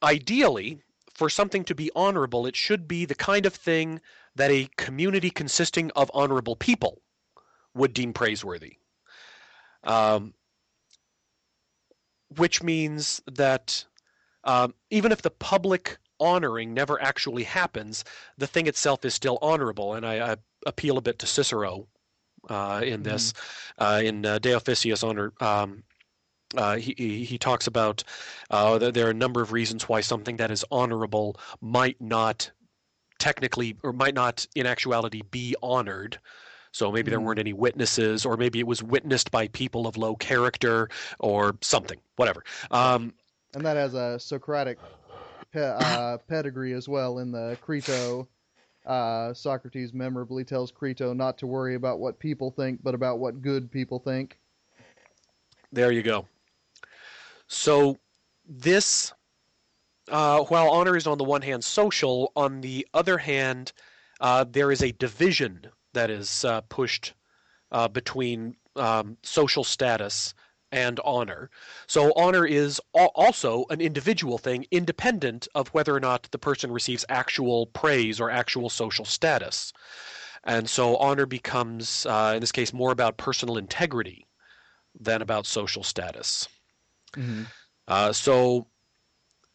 ideally, 0.02 0.80
for 1.18 1.28
something 1.28 1.64
to 1.64 1.74
be 1.74 1.90
honorable, 1.96 2.46
it 2.46 2.54
should 2.54 2.86
be 2.86 3.04
the 3.04 3.14
kind 3.14 3.44
of 3.44 3.52
thing 3.52 4.00
that 4.36 4.52
a 4.52 4.68
community 4.76 5.30
consisting 5.30 5.90
of 5.96 6.08
honorable 6.14 6.54
people 6.54 7.02
would 7.74 7.92
deem 7.92 8.12
praiseworthy. 8.12 8.76
Um, 9.82 10.32
which 12.36 12.62
means 12.62 13.20
that 13.26 13.84
um, 14.44 14.74
even 14.90 15.10
if 15.10 15.22
the 15.22 15.30
public 15.30 15.98
honoring 16.20 16.72
never 16.72 17.02
actually 17.02 17.42
happens, 17.42 18.04
the 18.36 18.46
thing 18.46 18.68
itself 18.68 19.04
is 19.04 19.12
still 19.12 19.38
honorable. 19.42 19.94
And 19.94 20.06
I, 20.06 20.32
I 20.32 20.36
appeal 20.66 20.98
a 20.98 21.02
bit 21.02 21.18
to 21.18 21.26
Cicero 21.26 21.88
uh, 22.48 22.80
in 22.84 23.02
this, 23.02 23.32
mm-hmm. 23.32 23.82
uh, 23.82 24.00
in 24.08 24.24
uh, 24.24 24.38
De 24.38 24.50
Officiis 24.50 25.02
Honor. 25.02 25.32
Um, 25.40 25.82
uh, 26.56 26.76
he, 26.76 27.24
he 27.24 27.38
talks 27.38 27.66
about 27.66 28.04
uh, 28.50 28.78
there 28.78 29.06
are 29.06 29.10
a 29.10 29.14
number 29.14 29.42
of 29.42 29.52
reasons 29.52 29.88
why 29.88 30.00
something 30.00 30.36
that 30.38 30.50
is 30.50 30.64
honorable 30.70 31.38
might 31.60 32.00
not 32.00 32.50
technically 33.18 33.76
or 33.82 33.92
might 33.92 34.14
not 34.14 34.46
in 34.54 34.66
actuality 34.66 35.22
be 35.30 35.54
honored. 35.62 36.18
So 36.72 36.92
maybe 36.92 37.10
there 37.10 37.18
hmm. 37.18 37.26
weren't 37.26 37.40
any 37.40 37.52
witnesses, 37.52 38.24
or 38.24 38.36
maybe 38.36 38.60
it 38.60 38.66
was 38.66 38.82
witnessed 38.82 39.30
by 39.30 39.48
people 39.48 39.86
of 39.86 39.96
low 39.96 40.14
character, 40.16 40.88
or 41.18 41.56
something, 41.60 41.98
whatever. 42.16 42.44
Um, 42.70 43.14
and 43.54 43.64
that 43.64 43.76
has 43.76 43.94
a 43.94 44.18
Socratic 44.18 44.78
pe- 45.52 45.62
uh, 45.62 46.18
pedigree 46.28 46.74
as 46.74 46.88
well 46.88 47.18
in 47.18 47.32
the 47.32 47.56
Crito. 47.62 48.28
Uh, 48.86 49.34
Socrates 49.34 49.92
memorably 49.92 50.44
tells 50.44 50.70
Crito 50.70 51.12
not 51.12 51.36
to 51.38 51.46
worry 51.46 51.74
about 51.74 51.98
what 51.98 52.18
people 52.18 52.50
think, 52.50 52.82
but 52.82 52.94
about 52.94 53.18
what 53.18 53.42
good 53.42 53.70
people 53.70 53.98
think. 53.98 54.38
There 55.72 55.92
you 55.92 56.02
go. 56.02 56.26
So 57.48 57.98
this 58.46 59.12
uh, 60.10 60.42
while 60.44 60.70
honor 60.70 60.96
is 60.96 61.06
on 61.06 61.18
the 61.18 61.24
one 61.24 61.42
hand 61.42 61.64
social, 61.64 62.32
on 62.34 62.60
the 62.60 62.86
other 62.94 63.18
hand, 63.18 63.72
uh, 64.20 64.44
there 64.48 64.72
is 64.72 64.82
a 64.82 64.92
division 64.92 65.66
that 65.92 66.10
is 66.10 66.44
uh, 66.44 66.60
pushed 66.62 67.14
uh, 67.72 67.88
between 67.88 68.56
um, 68.76 69.16
social 69.22 69.64
status 69.64 70.34
and 70.70 71.00
honor. 71.04 71.50
So 71.86 72.12
honor 72.14 72.44
is 72.44 72.80
also 72.92 73.64
an 73.70 73.80
individual 73.80 74.38
thing, 74.38 74.66
independent 74.70 75.48
of 75.54 75.68
whether 75.68 75.94
or 75.94 76.00
not 76.00 76.28
the 76.30 76.38
person 76.38 76.70
receives 76.70 77.04
actual 77.08 77.66
praise 77.66 78.20
or 78.20 78.30
actual 78.30 78.68
social 78.68 79.04
status. 79.04 79.72
And 80.44 80.68
so 80.68 80.96
honor 80.96 81.26
becomes, 81.26 82.06
uh, 82.06 82.32
in 82.34 82.40
this 82.40 82.52
case, 82.52 82.72
more 82.72 82.92
about 82.92 83.16
personal 83.16 83.56
integrity 83.56 84.26
than 84.98 85.22
about 85.22 85.46
social 85.46 85.82
status. 85.82 86.48
Mm-hmm. 87.16 87.44
Uh, 87.86 88.12
so 88.12 88.66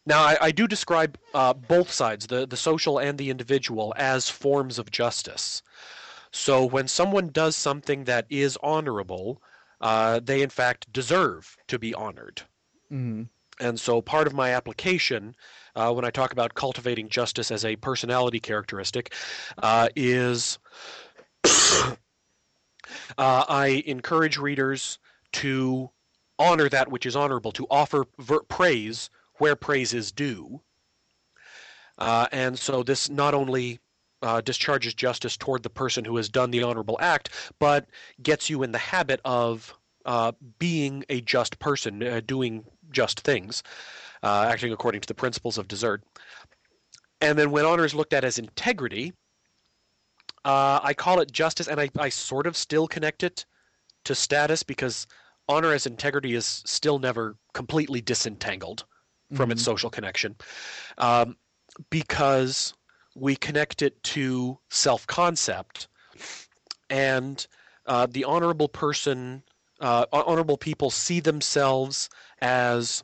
now 0.06 0.22
I, 0.22 0.36
I 0.40 0.50
do 0.50 0.66
describe 0.66 1.18
uh, 1.32 1.54
both 1.54 1.90
sides, 1.90 2.26
the, 2.26 2.46
the 2.46 2.56
social 2.56 2.98
and 2.98 3.16
the 3.18 3.30
individual, 3.30 3.94
as 3.96 4.28
forms 4.28 4.78
of 4.78 4.90
justice. 4.90 5.62
So 6.30 6.64
when 6.64 6.88
someone 6.88 7.28
does 7.28 7.56
something 7.56 8.04
that 8.04 8.26
is 8.28 8.58
honorable, 8.62 9.40
uh, 9.80 10.20
they 10.22 10.42
in 10.42 10.50
fact 10.50 10.92
deserve 10.92 11.56
to 11.68 11.78
be 11.78 11.94
honored. 11.94 12.42
Mm-hmm. 12.92 13.22
And 13.60 13.78
so 13.78 14.02
part 14.02 14.26
of 14.26 14.34
my 14.34 14.50
application, 14.50 15.36
uh, 15.76 15.92
when 15.92 16.04
I 16.04 16.10
talk 16.10 16.32
about 16.32 16.54
cultivating 16.54 17.08
justice 17.08 17.50
as 17.50 17.64
a 17.64 17.76
personality 17.76 18.40
characteristic, 18.40 19.14
uh, 19.58 19.88
is 19.94 20.58
uh, 21.44 21.94
I 23.16 23.84
encourage 23.86 24.38
readers 24.38 24.98
to 25.34 25.90
honor 26.38 26.68
that 26.68 26.90
which 26.90 27.06
is 27.06 27.16
honorable, 27.16 27.52
to 27.52 27.66
offer 27.70 28.06
ver- 28.18 28.42
praise 28.42 29.10
where 29.38 29.56
praise 29.56 29.94
is 29.94 30.12
due. 30.12 30.60
Uh, 31.98 32.26
and 32.32 32.58
so 32.58 32.82
this 32.82 33.08
not 33.08 33.34
only 33.34 33.78
uh, 34.22 34.40
discharges 34.40 34.94
justice 34.94 35.36
toward 35.36 35.62
the 35.62 35.70
person 35.70 36.04
who 36.04 36.16
has 36.16 36.28
done 36.28 36.50
the 36.50 36.62
honorable 36.62 36.96
act, 37.00 37.30
but 37.58 37.86
gets 38.22 38.48
you 38.48 38.62
in 38.62 38.72
the 38.72 38.78
habit 38.78 39.20
of 39.24 39.74
uh, 40.06 40.32
being 40.58 41.04
a 41.08 41.20
just 41.20 41.58
person, 41.58 42.02
uh, 42.02 42.20
doing 42.26 42.64
just 42.90 43.20
things, 43.20 43.62
uh, 44.22 44.46
acting 44.48 44.72
according 44.72 45.00
to 45.00 45.08
the 45.08 45.14
principles 45.14 45.58
of 45.58 45.68
desert. 45.68 46.02
And 47.20 47.38
then 47.38 47.50
when 47.50 47.64
honor 47.64 47.84
is 47.84 47.94
looked 47.94 48.12
at 48.12 48.24
as 48.24 48.38
integrity, 48.38 49.12
uh, 50.44 50.80
I 50.82 50.92
call 50.94 51.20
it 51.20 51.32
justice, 51.32 51.68
and 51.68 51.80
I, 51.80 51.88
I 51.98 52.08
sort 52.10 52.46
of 52.46 52.56
still 52.56 52.86
connect 52.86 53.22
it 53.22 53.46
to 54.04 54.14
status 54.14 54.62
because 54.62 55.06
honor 55.48 55.72
as 55.72 55.86
integrity 55.86 56.34
is 56.34 56.62
still 56.66 56.98
never 56.98 57.36
completely 57.52 58.00
disentangled 58.00 58.84
from 59.30 59.44
mm-hmm. 59.46 59.52
its 59.52 59.62
social 59.62 59.90
connection. 59.90 60.36
Um, 60.98 61.36
because 61.90 62.74
we 63.14 63.36
connect 63.36 63.82
it 63.82 64.02
to 64.02 64.58
self 64.70 65.06
concept, 65.06 65.88
and 66.90 67.46
uh, 67.86 68.06
the 68.10 68.24
honorable 68.24 68.68
person, 68.68 69.42
uh, 69.80 70.06
honorable 70.12 70.56
people 70.56 70.90
see 70.90 71.20
themselves 71.20 72.08
as 72.40 73.02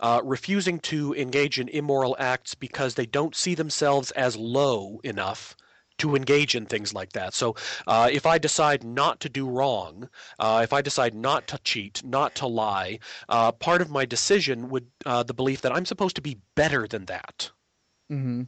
uh, 0.00 0.20
refusing 0.24 0.78
to 0.78 1.14
engage 1.14 1.58
in 1.58 1.68
immoral 1.68 2.16
acts 2.18 2.54
because 2.54 2.94
they 2.94 3.06
don't 3.06 3.34
see 3.34 3.54
themselves 3.54 4.10
as 4.12 4.36
low 4.36 5.00
enough 5.02 5.56
to 5.98 6.16
engage 6.16 6.54
in 6.54 6.66
things 6.66 6.94
like 6.94 7.12
that. 7.12 7.34
So 7.34 7.56
uh, 7.86 8.08
if 8.10 8.26
I 8.26 8.38
decide 8.38 8.84
not 8.84 9.20
to 9.20 9.28
do 9.28 9.48
wrong, 9.48 10.08
uh, 10.38 10.60
if 10.62 10.72
I 10.72 10.82
decide 10.82 11.14
not 11.14 11.46
to 11.48 11.58
cheat, 11.64 12.02
not 12.04 12.34
to 12.36 12.46
lie, 12.46 12.98
uh, 13.28 13.52
part 13.52 13.82
of 13.82 13.90
my 13.90 14.04
decision 14.04 14.68
would 14.70 14.86
uh, 15.04 15.22
the 15.22 15.34
belief 15.34 15.60
that 15.62 15.72
I'm 15.72 15.86
supposed 15.86 16.16
to 16.16 16.22
be 16.22 16.38
better 16.54 16.86
than 16.86 17.04
that. 17.06 17.50
Mm-hmm. 18.10 18.42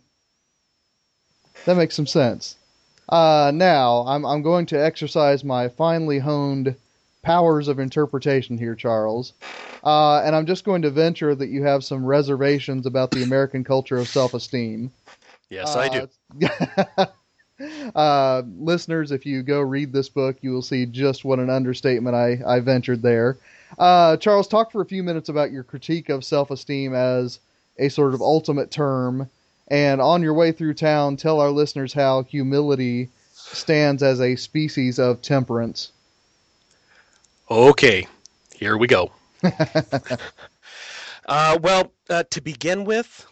That 1.67 1.77
makes 1.77 1.95
some 1.95 2.07
sense. 2.07 2.57
Uh, 3.09 3.51
now, 3.53 4.05
I'm, 4.07 4.25
I'm 4.25 4.43
going 4.43 4.67
to 4.67 4.83
exercise 4.83 5.43
my 5.45 5.69
finely 5.69 6.21
honed 6.21 6.77
powers 7.23 7.69
of 7.69 7.79
interpretation 7.79 8.57
here, 8.57 8.75
Charles. 8.75 9.33
Uh, 9.85 10.23
and 10.25 10.35
I'm 10.35 10.47
just 10.47 10.65
going 10.65 10.83
to 10.83 10.91
venture 10.91 11.35
that 11.35 11.49
you 11.49 11.65
have 11.65 11.85
some 11.85 12.05
reservations 12.05 12.87
about 12.87 13.11
the 13.11 13.23
American 13.23 13.65
culture 13.65 13.97
of 13.97 14.09
self 14.09 14.35
esteem. 14.35 14.91
Yes, 15.49 15.75
I 15.75 15.89
do. 15.89 16.09
uh, 17.95 18.43
listeners, 18.59 19.13
if 19.13 19.27
you 19.27 19.43
go 19.43 19.61
read 19.61 19.93
this 19.93 20.09
book, 20.09 20.37
you 20.41 20.53
will 20.53 20.63
see 20.63 20.87
just 20.87 21.25
what 21.25 21.39
an 21.39 21.51
understatement 21.51 22.17
I, 22.17 22.41
I 22.47 22.61
ventured 22.61 23.03
there. 23.03 23.37
Uh, 23.79 24.17
Charles, 24.17 24.49
talk 24.49 24.73
for 24.73 24.81
a 24.81 24.87
few 24.87 25.03
minutes 25.03 25.29
about 25.29 25.53
your 25.53 25.63
critique 25.63 26.09
of 26.09 26.25
self 26.25 26.51
esteem 26.51 26.95
as 26.95 27.39
a 27.79 27.89
sort 27.89 28.15
of 28.15 28.21
ultimate 28.21 28.71
term 28.71 29.29
and 29.71 30.01
on 30.01 30.21
your 30.23 30.35
way 30.35 30.51
through 30.51 30.75
town, 30.75 31.17
tell 31.17 31.41
our 31.41 31.51
listeners 31.51 31.93
how 31.93 32.25
humility 32.25 33.09
stands 33.33 34.03
as 34.03 34.21
a 34.21 34.35
species 34.35 34.99
of 34.99 35.23
temperance. 35.23 35.93
Okay, 37.49 38.07
here 38.55 38.77
we 38.77 38.89
go. 38.89 39.13
uh, 41.27 41.59
well, 41.63 41.93
uh, 42.11 42.25
to 42.31 42.41
begin 42.41 42.85
with, 42.85 43.27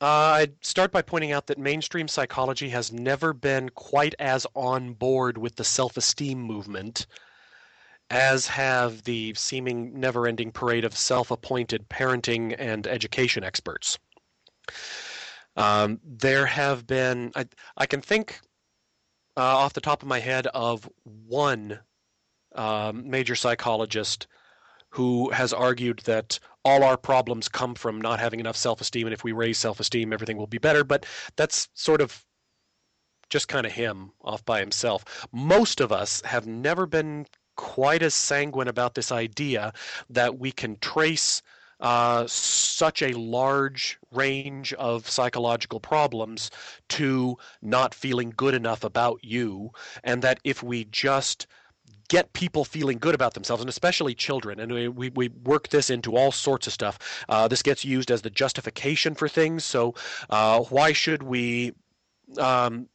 uh, 0.00 0.04
I'd 0.04 0.64
start 0.64 0.92
by 0.92 1.02
pointing 1.02 1.32
out 1.32 1.46
that 1.46 1.58
mainstream 1.58 2.08
psychology 2.08 2.68
has 2.68 2.92
never 2.92 3.32
been 3.32 3.70
quite 3.70 4.14
as 4.18 4.46
on 4.54 4.92
board 4.92 5.38
with 5.38 5.56
the 5.56 5.64
self 5.64 5.96
esteem 5.96 6.40
movement 6.40 7.06
as 8.10 8.46
have 8.46 9.02
the 9.02 9.34
seeming 9.34 9.98
never 9.98 10.26
ending 10.26 10.52
parade 10.52 10.84
of 10.84 10.96
self 10.96 11.30
appointed 11.30 11.88
parenting 11.88 12.54
and 12.58 12.86
education 12.86 13.42
experts. 13.42 13.98
Um, 15.56 16.00
there 16.04 16.46
have 16.46 16.86
been, 16.86 17.32
I, 17.34 17.46
I 17.76 17.86
can 17.86 18.02
think 18.02 18.40
uh, 19.36 19.40
off 19.40 19.72
the 19.72 19.80
top 19.80 20.02
of 20.02 20.08
my 20.08 20.20
head 20.20 20.46
of 20.48 20.88
one 21.04 21.80
um, 22.54 23.08
major 23.08 23.34
psychologist 23.34 24.26
who 24.90 25.30
has 25.30 25.52
argued 25.52 26.00
that 26.00 26.38
all 26.66 26.82
our 26.82 26.96
problems 26.96 27.48
come 27.48 27.76
from 27.76 28.00
not 28.00 28.18
having 28.18 28.40
enough 28.40 28.56
self 28.56 28.80
esteem, 28.80 29.06
and 29.06 29.14
if 29.14 29.22
we 29.22 29.30
raise 29.30 29.56
self 29.56 29.78
esteem, 29.78 30.12
everything 30.12 30.36
will 30.36 30.48
be 30.48 30.58
better. 30.58 30.82
But 30.82 31.06
that's 31.36 31.68
sort 31.74 32.00
of 32.00 32.24
just 33.30 33.46
kind 33.46 33.64
of 33.64 33.72
him 33.72 34.10
off 34.22 34.44
by 34.44 34.58
himself. 34.58 35.28
Most 35.32 35.80
of 35.80 35.92
us 35.92 36.20
have 36.24 36.44
never 36.44 36.84
been 36.84 37.26
quite 37.56 38.02
as 38.02 38.14
sanguine 38.14 38.66
about 38.66 38.94
this 38.96 39.12
idea 39.12 39.72
that 40.10 40.40
we 40.40 40.50
can 40.50 40.76
trace 40.80 41.40
uh, 41.78 42.26
such 42.26 43.00
a 43.00 43.16
large 43.16 43.98
range 44.10 44.72
of 44.72 45.08
psychological 45.08 45.78
problems 45.78 46.50
to 46.88 47.36
not 47.62 47.94
feeling 47.94 48.32
good 48.36 48.54
enough 48.54 48.82
about 48.82 49.20
you, 49.22 49.70
and 50.02 50.20
that 50.22 50.40
if 50.42 50.64
we 50.64 50.84
just 50.86 51.46
get 52.08 52.32
people 52.32 52.64
feeling 52.64 52.98
good 52.98 53.14
about 53.14 53.34
themselves, 53.34 53.62
and 53.62 53.68
especially 53.68 54.14
children. 54.14 54.60
And 54.60 54.72
we, 54.72 54.88
we, 54.88 55.10
we 55.10 55.28
work 55.28 55.68
this 55.68 55.90
into 55.90 56.16
all 56.16 56.32
sorts 56.32 56.66
of 56.66 56.72
stuff. 56.72 56.98
Uh, 57.28 57.48
this 57.48 57.62
gets 57.62 57.84
used 57.84 58.10
as 58.10 58.22
the 58.22 58.30
justification 58.30 59.14
for 59.14 59.28
things. 59.28 59.64
So, 59.64 59.94
uh, 60.30 60.60
why 60.62 60.92
should 60.92 61.22
we? 61.22 61.72
Um, 62.38 62.88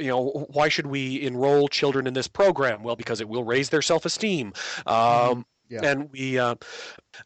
you 0.00 0.08
know 0.08 0.48
why 0.50 0.68
should 0.68 0.88
we 0.88 1.22
enroll 1.22 1.68
children 1.68 2.08
in 2.08 2.14
this 2.14 2.26
program 2.26 2.82
well 2.82 2.96
because 2.96 3.20
it 3.20 3.28
will 3.28 3.44
raise 3.44 3.68
their 3.68 3.82
self-esteem 3.82 4.48
um, 4.84 4.94
mm-hmm. 4.94 5.40
Yeah. 5.68 5.80
And 5.84 6.10
we, 6.12 6.38
uh, 6.38 6.54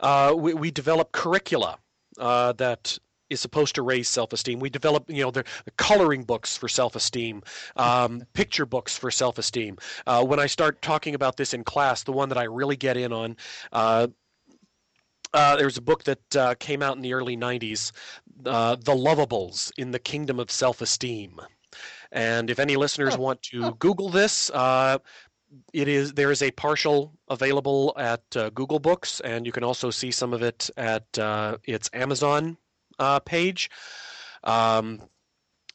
uh, 0.00 0.34
we, 0.36 0.54
we 0.54 0.70
develop 0.70 1.12
curricula 1.12 1.78
uh, 2.18 2.52
that 2.54 2.98
is 3.30 3.40
supposed 3.40 3.74
to 3.76 3.82
raise 3.82 4.08
self-esteem. 4.08 4.60
We 4.60 4.70
develop, 4.70 5.08
you 5.08 5.22
know, 5.22 5.30
the, 5.30 5.44
the 5.64 5.70
coloring 5.72 6.24
books 6.24 6.56
for 6.56 6.68
self-esteem, 6.68 7.42
um, 7.76 8.22
picture 8.34 8.66
books 8.66 8.96
for 8.96 9.10
self-esteem. 9.10 9.78
Uh, 10.06 10.24
when 10.24 10.40
I 10.40 10.46
start 10.46 10.82
talking 10.82 11.14
about 11.14 11.36
this 11.36 11.54
in 11.54 11.64
class, 11.64 12.02
the 12.02 12.12
one 12.12 12.28
that 12.28 12.38
I 12.38 12.44
really 12.44 12.76
get 12.76 12.96
in 12.96 13.12
on, 13.12 13.36
uh, 13.72 14.08
uh, 15.32 15.56
there's 15.56 15.76
a 15.76 15.82
book 15.82 16.04
that 16.04 16.36
uh, 16.36 16.54
came 16.58 16.82
out 16.82 16.96
in 16.96 17.02
the 17.02 17.14
early 17.14 17.36
90s, 17.36 17.92
uh, 18.46 18.76
The 18.76 18.94
Lovables 18.94 19.70
in 19.78 19.92
the 19.92 19.98
Kingdom 19.98 20.40
of 20.40 20.50
Self-Esteem. 20.50 21.40
And 22.12 22.50
if 22.50 22.58
any 22.58 22.76
listeners 22.76 23.14
oh. 23.14 23.20
want 23.20 23.42
to 23.42 23.72
Google 23.76 24.08
this, 24.08 24.50
uh, 24.50 24.98
it 25.72 25.88
is 25.88 26.12
there 26.12 26.30
is 26.30 26.42
a 26.42 26.50
partial 26.52 27.12
available 27.28 27.92
at 27.96 28.22
uh, 28.36 28.50
Google 28.50 28.78
Books, 28.78 29.20
and 29.20 29.46
you 29.46 29.52
can 29.52 29.64
also 29.64 29.90
see 29.90 30.10
some 30.10 30.32
of 30.32 30.42
it 30.42 30.70
at 30.76 31.18
uh, 31.18 31.56
its 31.64 31.90
Amazon 31.92 32.56
uh, 33.00 33.18
page. 33.20 33.70
Um, 34.44 35.02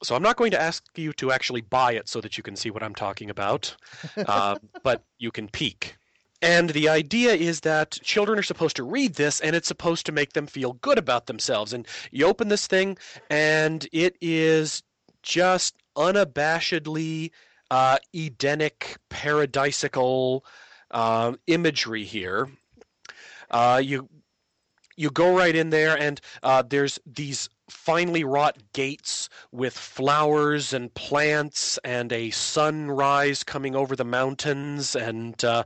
so 0.04 0.16
I'm 0.16 0.24
not 0.24 0.38
going 0.38 0.52
to 0.52 0.62
ask 0.62 0.84
you 0.96 1.14
to 1.14 1.32
actually 1.32 1.62
buy 1.62 1.94
it 1.94 2.08
so 2.08 2.22
that 2.22 2.38
you 2.38 2.44
can 2.44 2.56
see 2.56 2.70
what 2.70 2.84
I'm 2.84 2.96
talking 2.96 3.30
about, 3.30 3.76
uh, 4.28 4.56
but 4.84 5.04
you 5.18 5.32
can 5.32 5.50
peek. 5.50 5.98
And 6.42 6.70
the 6.70 6.90
idea 6.90 7.34
is 7.34 7.62
that 7.62 7.92
children 8.04 8.38
are 8.38 8.44
supposed 8.44 8.76
to 8.76 8.84
read 8.84 9.16
this 9.16 9.40
and 9.40 9.56
it's 9.56 9.68
supposed 9.68 10.06
to 10.06 10.12
make 10.12 10.34
them 10.34 10.48
feel 10.48 10.74
good 10.74 10.98
about 10.98 11.26
themselves. 11.26 11.74
And 11.74 11.88
you 12.12 12.26
open 12.26 12.50
this 12.50 12.68
thing 12.68 12.98
and 13.30 13.88
it 13.92 14.16
is 14.22 14.84
just 15.24 15.76
unabashedly 15.98 17.32
uh, 17.72 17.98
Edenic, 18.14 18.98
paradisical 19.10 20.42
uh, 20.92 21.34
imagery 21.48 22.04
here. 22.04 22.50
Uh, 23.50 23.82
you 23.84 24.08
you 24.96 25.10
go 25.10 25.36
right 25.36 25.56
in 25.56 25.70
there, 25.70 25.98
and 25.98 26.22
uh, 26.44 26.62
there's 26.62 27.00
these 27.06 27.50
finely 27.70 28.24
wrought 28.24 28.58
gates 28.74 29.28
with 29.52 29.76
flowers 29.76 30.72
and 30.74 30.94
plants 30.94 31.80
and 31.84 32.14
a 32.14 32.30
sunrise 32.30 33.44
coming 33.44 33.76
over 33.76 33.96
the 33.96 34.06
mountains. 34.06 34.96
And 34.96 35.44
uh, 35.44 35.64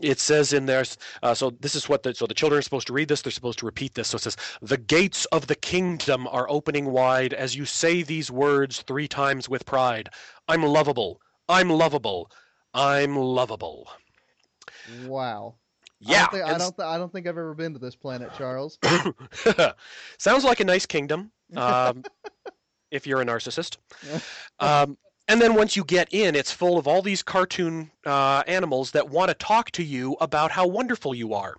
it 0.00 0.20
says 0.20 0.52
in 0.52 0.66
there 0.66 0.84
uh, 1.22 1.34
so 1.34 1.50
this 1.50 1.74
is 1.74 1.88
what 1.88 2.02
the 2.02 2.14
so 2.14 2.26
the 2.26 2.34
children 2.34 2.58
are 2.58 2.62
supposed 2.62 2.86
to 2.86 2.92
read 2.92 3.08
this. 3.08 3.22
They're 3.22 3.32
supposed 3.32 3.58
to 3.60 3.66
repeat 3.66 3.94
this. 3.94 4.08
So 4.08 4.16
it 4.16 4.22
says 4.22 4.36
the 4.62 4.76
gates 4.76 5.24
of 5.26 5.46
the 5.46 5.56
kingdom 5.56 6.26
are 6.28 6.48
opening 6.48 6.86
wide 6.86 7.34
as 7.34 7.56
you 7.56 7.64
say 7.64 8.02
these 8.02 8.30
words 8.30 8.82
three 8.82 9.08
times 9.08 9.48
with 9.48 9.66
pride. 9.66 10.08
I'm 10.48 10.62
lovable. 10.62 11.20
I'm 11.48 11.68
lovable. 11.68 12.30
I'm 12.72 13.16
lovable. 13.16 13.90
Wow. 14.84 15.54
Yeah 16.06 16.14
I 16.14 16.18
don't, 16.20 16.30
think, 16.32 16.44
I 16.44 16.58
don't, 16.58 16.76
th- 16.76 16.86
I 16.86 16.98
don't 16.98 17.12
think 17.12 17.26
I've 17.26 17.38
ever 17.38 17.54
been 17.54 17.72
to 17.72 17.78
this 17.78 17.96
planet, 17.96 18.30
Charles. 18.36 18.78
Sounds 20.18 20.44
like 20.44 20.60
a 20.60 20.64
nice 20.64 20.86
kingdom, 20.86 21.30
um, 21.56 22.04
if 22.90 23.06
you're 23.06 23.20
a 23.20 23.24
narcissist. 23.24 23.78
Um, 24.60 24.96
and 25.26 25.40
then 25.40 25.54
once 25.54 25.74
you 25.74 25.84
get 25.84 26.12
in, 26.12 26.34
it's 26.34 26.52
full 26.52 26.76
of 26.78 26.86
all 26.86 27.00
these 27.00 27.22
cartoon 27.22 27.90
uh, 28.04 28.42
animals 28.46 28.90
that 28.90 29.08
want 29.08 29.30
to 29.30 29.34
talk 29.34 29.70
to 29.72 29.82
you 29.82 30.16
about 30.20 30.50
how 30.50 30.66
wonderful 30.66 31.14
you 31.14 31.32
are. 31.32 31.56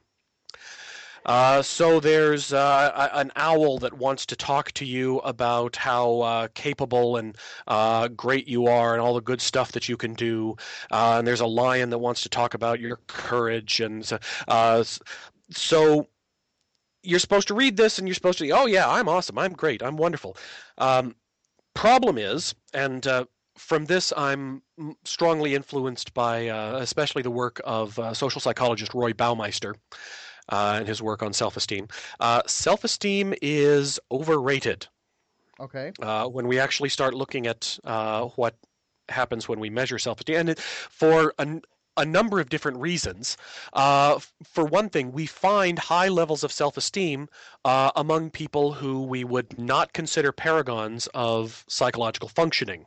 Uh, 1.25 1.61
so 1.61 1.99
there's 1.99 2.53
uh, 2.53 3.09
an 3.13 3.31
owl 3.35 3.79
that 3.79 3.93
wants 3.93 4.25
to 4.27 4.35
talk 4.35 4.71
to 4.73 4.85
you 4.85 5.17
about 5.19 5.75
how 5.75 6.21
uh, 6.21 6.47
capable 6.53 7.17
and 7.17 7.35
uh, 7.67 8.07
great 8.09 8.47
you 8.47 8.67
are 8.67 8.93
and 8.93 9.01
all 9.01 9.15
the 9.15 9.21
good 9.21 9.41
stuff 9.41 9.71
that 9.71 9.89
you 9.89 9.97
can 9.97 10.13
do. 10.13 10.55
Uh, 10.91 11.15
and 11.17 11.27
there's 11.27 11.41
a 11.41 11.47
lion 11.47 11.89
that 11.89 11.97
wants 11.97 12.21
to 12.21 12.29
talk 12.29 12.53
about 12.53 12.79
your 12.79 12.97
courage. 13.07 13.79
And 13.79 14.05
so- 14.05 14.19
uh, 14.47 14.83
so 15.51 16.07
you're 17.01 17.19
supposed 17.19 17.47
to 17.47 17.53
read 17.53 17.77
this 17.77 17.97
and 17.97 18.07
you're 18.07 18.15
supposed 18.15 18.39
to, 18.39 18.49
oh, 18.51 18.65
yeah, 18.67 18.89
I'm 18.89 19.09
awesome. 19.09 19.37
I'm 19.37 19.53
great. 19.53 19.81
I'm 19.81 19.97
wonderful. 19.97 20.37
Um, 20.77 21.15
problem 21.73 22.17
is, 22.17 22.53
and 22.73 23.07
from 23.57 23.85
this, 23.85 24.11
I'm 24.17 24.61
strongly 25.05 25.55
influenced 25.55 26.13
by 26.13 26.39
especially 26.39 27.21
the 27.21 27.31
work 27.31 27.61
of 27.63 27.99
social 28.17 28.41
psychologist 28.41 28.93
Roy 28.93 29.13
Baumeister 29.13 29.75
uh, 30.49 30.75
and 30.79 30.87
his 30.87 31.01
work 31.01 31.21
on 31.23 31.33
self 31.33 31.57
esteem. 31.57 31.87
Uh, 32.19 32.41
self 32.47 32.83
esteem 32.83 33.33
is 33.41 33.99
overrated 34.11 34.87
Okay. 35.59 35.93
uh, 36.01 36.27
when 36.27 36.47
we 36.47 36.59
actually 36.59 36.89
start 36.89 37.13
looking 37.13 37.47
at 37.47 37.77
uh, 37.83 38.25
what 38.35 38.55
happens 39.09 39.47
when 39.47 39.59
we 39.59 39.69
measure 39.69 39.99
self 39.99 40.19
esteem. 40.19 40.37
And 40.37 40.49
it, 40.49 40.59
for 40.59 41.33
a, 41.37 41.61
a 41.97 42.05
number 42.05 42.39
of 42.39 42.49
different 42.49 42.77
reasons. 42.79 43.37
Uh, 43.73 44.19
for 44.43 44.65
one 44.65 44.89
thing, 44.89 45.11
we 45.11 45.25
find 45.25 45.79
high 45.79 46.09
levels 46.09 46.43
of 46.43 46.51
self 46.51 46.77
esteem 46.77 47.29
uh, 47.63 47.91
among 47.95 48.31
people 48.31 48.73
who 48.73 49.01
we 49.03 49.23
would 49.23 49.57
not 49.57 49.93
consider 49.93 50.31
paragons 50.31 51.07
of 51.13 51.63
psychological 51.67 52.29
functioning. 52.29 52.85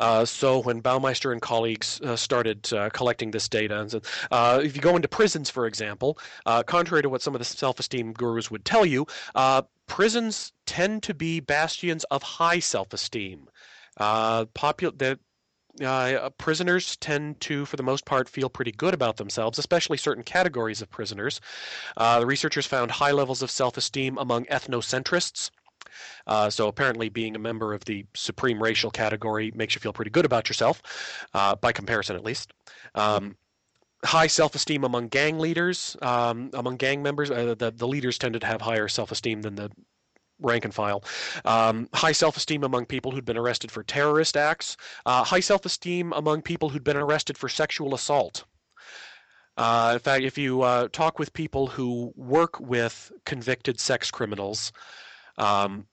Uh, 0.00 0.24
so 0.24 0.58
when 0.58 0.82
Baumeister 0.82 1.32
and 1.32 1.40
colleagues 1.40 2.00
uh, 2.02 2.16
started 2.16 2.72
uh, 2.72 2.90
collecting 2.90 3.30
this 3.30 3.48
data, 3.48 3.84
said, 3.88 4.04
uh, 4.30 4.60
if 4.62 4.74
you 4.76 4.82
go 4.82 4.96
into 4.96 5.08
prisons, 5.08 5.50
for 5.50 5.66
example, 5.66 6.18
uh, 6.46 6.62
contrary 6.62 7.02
to 7.02 7.08
what 7.08 7.22
some 7.22 7.34
of 7.34 7.38
the 7.38 7.44
self-esteem 7.44 8.12
gurus 8.12 8.50
would 8.50 8.64
tell 8.64 8.86
you, 8.86 9.06
prisons 9.86 10.52
tend 10.66 11.02
to 11.02 11.14
be 11.14 11.40
bastions 11.40 12.04
of 12.04 12.22
high 12.22 12.58
self-esteem. 12.58 13.48
Popu- 13.98 14.98
the, 14.98 15.18
uh, 15.82 16.28
prisoners 16.36 16.96
tend 16.96 17.40
to, 17.40 17.64
for 17.64 17.76
the 17.76 17.82
most 17.82 18.04
part, 18.04 18.28
feel 18.28 18.50
pretty 18.50 18.72
good 18.72 18.92
about 18.92 19.16
themselves, 19.16 19.58
especially 19.58 19.96
certain 19.96 20.22
categories 20.22 20.82
of 20.82 20.90
prisoners. 20.90 21.40
Uh, 21.96 22.20
the 22.20 22.26
researchers 22.26 22.66
found 22.66 22.90
high 22.90 23.10
levels 23.12 23.42
of 23.42 23.50
self-esteem 23.50 24.18
among 24.18 24.44
ethnocentrists. 24.46 25.50
Uh, 26.26 26.50
so 26.50 26.68
apparently, 26.68 27.08
being 27.08 27.36
a 27.36 27.38
member 27.38 27.74
of 27.74 27.84
the 27.84 28.04
supreme 28.14 28.62
racial 28.62 28.90
category 28.90 29.52
makes 29.54 29.74
you 29.74 29.80
feel 29.80 29.92
pretty 29.92 30.10
good 30.10 30.24
about 30.24 30.48
yourself, 30.48 30.82
uh, 31.34 31.54
by 31.56 31.72
comparison, 31.72 32.16
at 32.16 32.24
least. 32.24 32.52
Um, 32.94 33.36
high 34.04 34.26
self-esteem 34.26 34.84
among 34.84 35.08
gang 35.08 35.38
leaders, 35.38 35.96
um, 36.02 36.50
among 36.54 36.76
gang 36.76 37.02
members. 37.02 37.30
Uh, 37.30 37.54
the 37.56 37.70
the 37.70 37.88
leaders 37.88 38.18
tended 38.18 38.40
to 38.40 38.46
have 38.46 38.60
higher 38.60 38.88
self-esteem 38.88 39.42
than 39.42 39.54
the 39.54 39.70
rank 40.40 40.64
and 40.64 40.74
file. 40.74 41.04
Um, 41.44 41.88
high 41.94 42.12
self-esteem 42.12 42.64
among 42.64 42.86
people 42.86 43.12
who'd 43.12 43.24
been 43.24 43.38
arrested 43.38 43.70
for 43.70 43.82
terrorist 43.82 44.36
acts. 44.36 44.76
Uh, 45.06 45.24
high 45.24 45.40
self-esteem 45.40 46.12
among 46.12 46.42
people 46.42 46.68
who'd 46.68 46.84
been 46.84 46.96
arrested 46.96 47.38
for 47.38 47.48
sexual 47.48 47.94
assault. 47.94 48.44
Uh, 49.56 49.90
in 49.94 49.98
fact, 49.98 50.24
if 50.24 50.38
you 50.38 50.62
uh, 50.62 50.88
talk 50.92 51.18
with 51.18 51.32
people 51.32 51.66
who 51.66 52.12
work 52.16 52.58
with 52.58 53.12
convicted 53.24 53.78
sex 53.78 54.10
criminals, 54.10 54.72
um, 55.38 55.86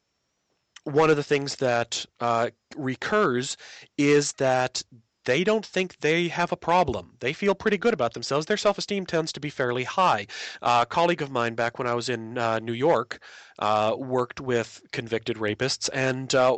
one 0.83 1.09
of 1.09 1.17
the 1.17 1.23
things 1.23 1.57
that 1.57 2.05
uh, 2.19 2.49
recurs 2.75 3.57
is 3.97 4.33
that 4.33 4.81
they 5.25 5.43
don't 5.43 5.65
think 5.65 5.99
they 5.99 6.27
have 6.29 6.51
a 6.51 6.57
problem. 6.57 7.11
They 7.19 7.33
feel 7.33 7.53
pretty 7.53 7.77
good 7.77 7.93
about 7.93 8.13
themselves. 8.13 8.45
Their 8.45 8.57
self 8.57 8.77
esteem 8.77 9.05
tends 9.05 9.31
to 9.33 9.39
be 9.39 9.49
fairly 9.49 9.83
high. 9.83 10.27
Uh, 10.61 10.79
a 10.83 10.85
colleague 10.85 11.21
of 11.21 11.31
mine 11.31 11.55
back 11.55 11.77
when 11.77 11.87
I 11.87 11.93
was 11.93 12.09
in 12.09 12.37
uh, 12.37 12.59
New 12.59 12.73
York 12.73 13.21
uh, 13.59 13.95
worked 13.97 14.39
with 14.39 14.81
convicted 14.91 15.37
rapists, 15.37 15.89
and 15.93 16.33
uh, 16.33 16.57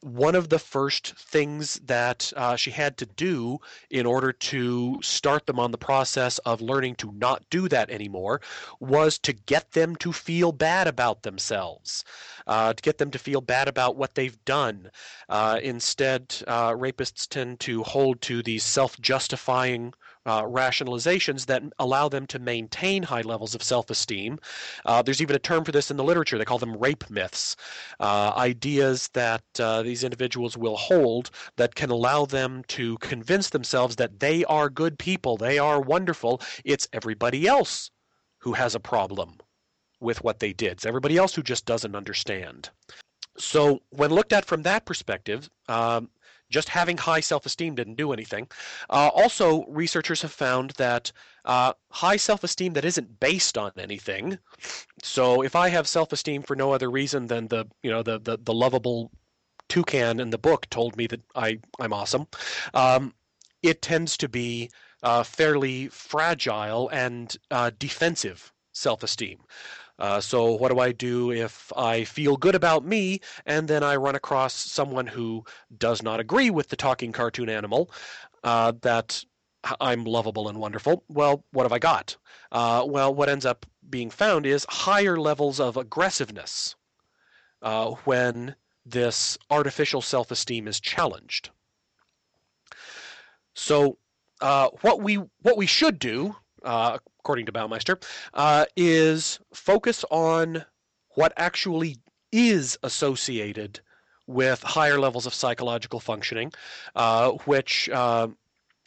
one 0.00 0.34
of 0.34 0.48
the 0.48 0.58
first 0.58 1.14
things 1.16 1.80
that 1.84 2.32
uh, 2.36 2.54
she 2.56 2.70
had 2.70 2.96
to 2.98 3.06
do 3.06 3.58
in 3.90 4.06
order 4.06 4.32
to 4.32 4.98
start 5.02 5.46
them 5.46 5.58
on 5.58 5.70
the 5.70 5.78
process 5.78 6.38
of 6.38 6.60
learning 6.60 6.94
to 6.96 7.12
not 7.12 7.42
do 7.50 7.68
that 7.68 7.90
anymore 7.90 8.40
was 8.80 9.18
to 9.18 9.32
get 9.32 9.72
them 9.72 9.96
to 9.96 10.12
feel 10.12 10.52
bad 10.52 10.86
about 10.86 11.22
themselves, 11.22 12.04
uh, 12.46 12.72
to 12.72 12.82
get 12.82 12.98
them 12.98 13.10
to 13.10 13.18
feel 13.18 13.40
bad 13.40 13.68
about 13.68 13.96
what 13.96 14.14
they've 14.14 14.44
done. 14.44 14.90
Uh, 15.28 15.58
instead, 15.62 16.34
uh, 16.46 16.70
rapists 16.72 17.26
tend 17.28 17.58
to 17.60 17.82
hold 17.82 18.20
to 18.20 18.42
these 18.42 18.64
self 18.64 19.00
justifying 19.00 19.92
uh, 20.26 20.42
rationalizations 20.42 21.46
that 21.46 21.62
allow 21.78 22.08
them 22.08 22.26
to 22.26 22.38
maintain 22.38 23.02
high 23.02 23.22
levels 23.22 23.54
of 23.54 23.62
self 23.62 23.90
esteem. 23.90 24.38
Uh, 24.84 25.02
there's 25.02 25.22
even 25.22 25.36
a 25.36 25.40
term 25.40 25.64
for 25.64 25.72
this 25.72 25.90
in 25.90 25.96
the 25.96 26.04
literature. 26.04 26.38
They 26.38 26.44
call 26.44 26.58
them 26.58 26.76
rape 26.76 27.08
myths, 27.10 27.56
uh, 28.00 28.32
ideas 28.36 29.08
that 29.14 29.44
uh, 29.58 29.82
these 29.82 30.04
individuals 30.04 30.56
will 30.56 30.76
hold 30.76 31.30
that 31.56 31.74
can 31.74 31.90
allow 31.90 32.24
them 32.24 32.64
to 32.68 32.98
convince 32.98 33.50
themselves 33.50 33.96
that 33.96 34.20
they 34.20 34.44
are 34.44 34.68
good 34.70 34.98
people, 34.98 35.36
they 35.36 35.58
are 35.58 35.80
wonderful. 35.80 36.40
It's 36.64 36.88
everybody 36.92 37.46
else 37.46 37.90
who 38.38 38.52
has 38.52 38.74
a 38.74 38.80
problem 38.80 39.38
with 40.00 40.22
what 40.22 40.40
they 40.40 40.52
did, 40.52 40.72
it's 40.72 40.86
everybody 40.86 41.16
else 41.16 41.34
who 41.34 41.42
just 41.42 41.64
doesn't 41.64 41.94
understand. 41.94 42.70
So, 43.36 43.82
when 43.90 44.10
looked 44.10 44.32
at 44.32 44.44
from 44.44 44.62
that 44.62 44.84
perspective, 44.84 45.50
um, 45.68 46.08
just 46.54 46.68
having 46.68 46.96
high 46.96 47.20
self 47.20 47.44
esteem 47.44 47.74
didn't 47.74 47.96
do 47.96 48.12
anything. 48.12 48.46
Uh, 48.88 49.10
also, 49.12 49.64
researchers 49.66 50.22
have 50.22 50.32
found 50.32 50.70
that 50.78 51.10
uh, 51.44 51.72
high 51.90 52.16
self 52.16 52.44
esteem 52.44 52.72
that 52.74 52.84
isn't 52.84 53.18
based 53.20 53.58
on 53.58 53.72
anything. 53.76 54.38
So, 55.02 55.42
if 55.42 55.56
I 55.56 55.68
have 55.68 55.88
self 55.88 56.12
esteem 56.12 56.42
for 56.42 56.54
no 56.56 56.72
other 56.72 56.90
reason 56.90 57.26
than 57.26 57.48
the 57.48 57.66
you 57.82 57.90
know 57.90 58.02
the 58.02 58.20
the, 58.20 58.38
the 58.38 58.54
lovable 58.54 59.10
toucan 59.68 60.20
in 60.20 60.30
the 60.30 60.38
book 60.38 60.70
told 60.70 60.96
me 60.96 61.08
that 61.08 61.22
I 61.34 61.58
I'm 61.80 61.92
awesome, 61.92 62.28
um, 62.72 63.12
it 63.62 63.82
tends 63.82 64.16
to 64.18 64.28
be 64.28 64.70
uh, 65.02 65.24
fairly 65.24 65.88
fragile 65.88 66.88
and 66.90 67.36
uh, 67.50 67.72
defensive 67.78 68.52
self 68.72 69.02
esteem. 69.02 69.40
Uh, 69.98 70.20
so, 70.20 70.52
what 70.54 70.72
do 70.72 70.80
I 70.80 70.92
do 70.92 71.30
if 71.30 71.72
I 71.76 72.04
feel 72.04 72.36
good 72.36 72.54
about 72.54 72.84
me 72.84 73.20
and 73.46 73.68
then 73.68 73.82
I 73.84 73.96
run 73.96 74.16
across 74.16 74.52
someone 74.52 75.06
who 75.06 75.44
does 75.78 76.02
not 76.02 76.18
agree 76.20 76.50
with 76.50 76.68
the 76.68 76.76
talking 76.76 77.12
cartoon 77.12 77.48
animal 77.48 77.90
uh, 78.42 78.72
that 78.82 79.24
I'm 79.80 80.04
lovable 80.04 80.48
and 80.48 80.58
wonderful? 80.58 81.04
Well, 81.08 81.44
what 81.52 81.62
have 81.62 81.72
I 81.72 81.78
got? 81.78 82.16
Uh, 82.50 82.84
well, 82.86 83.14
what 83.14 83.28
ends 83.28 83.46
up 83.46 83.66
being 83.88 84.10
found 84.10 84.46
is 84.46 84.66
higher 84.68 85.18
levels 85.18 85.60
of 85.60 85.76
aggressiveness 85.76 86.74
uh, 87.62 87.90
when 88.04 88.56
this 88.84 89.38
artificial 89.50 90.02
self 90.02 90.30
esteem 90.30 90.66
is 90.66 90.80
challenged. 90.80 91.50
So, 93.54 93.98
uh, 94.40 94.70
what 94.80 95.00
we 95.00 95.16
what 95.42 95.56
we 95.56 95.66
should 95.66 95.98
do, 95.98 96.34
uh, 96.64 96.98
according 97.24 97.46
to 97.46 97.52
Baumeister, 97.52 98.04
uh, 98.34 98.66
is 98.76 99.40
focus 99.54 100.04
on 100.10 100.62
what 101.14 101.32
actually 101.38 101.96
is 102.32 102.78
associated 102.82 103.80
with 104.26 104.62
higher 104.62 105.00
levels 105.00 105.24
of 105.24 105.32
psychological 105.32 106.00
functioning, 106.00 106.52
uh, 106.96 107.30
which 107.46 107.88
uh, 107.88 108.28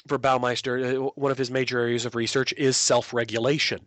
for 0.07 0.19
Baumeister, 0.19 1.07
uh, 1.07 1.11
one 1.15 1.31
of 1.31 1.37
his 1.39 1.49
major 1.49 1.79
areas 1.79 2.05
of 2.05 2.13
research 2.13 2.53
is 2.57 2.77
self-regulation. 2.77 3.79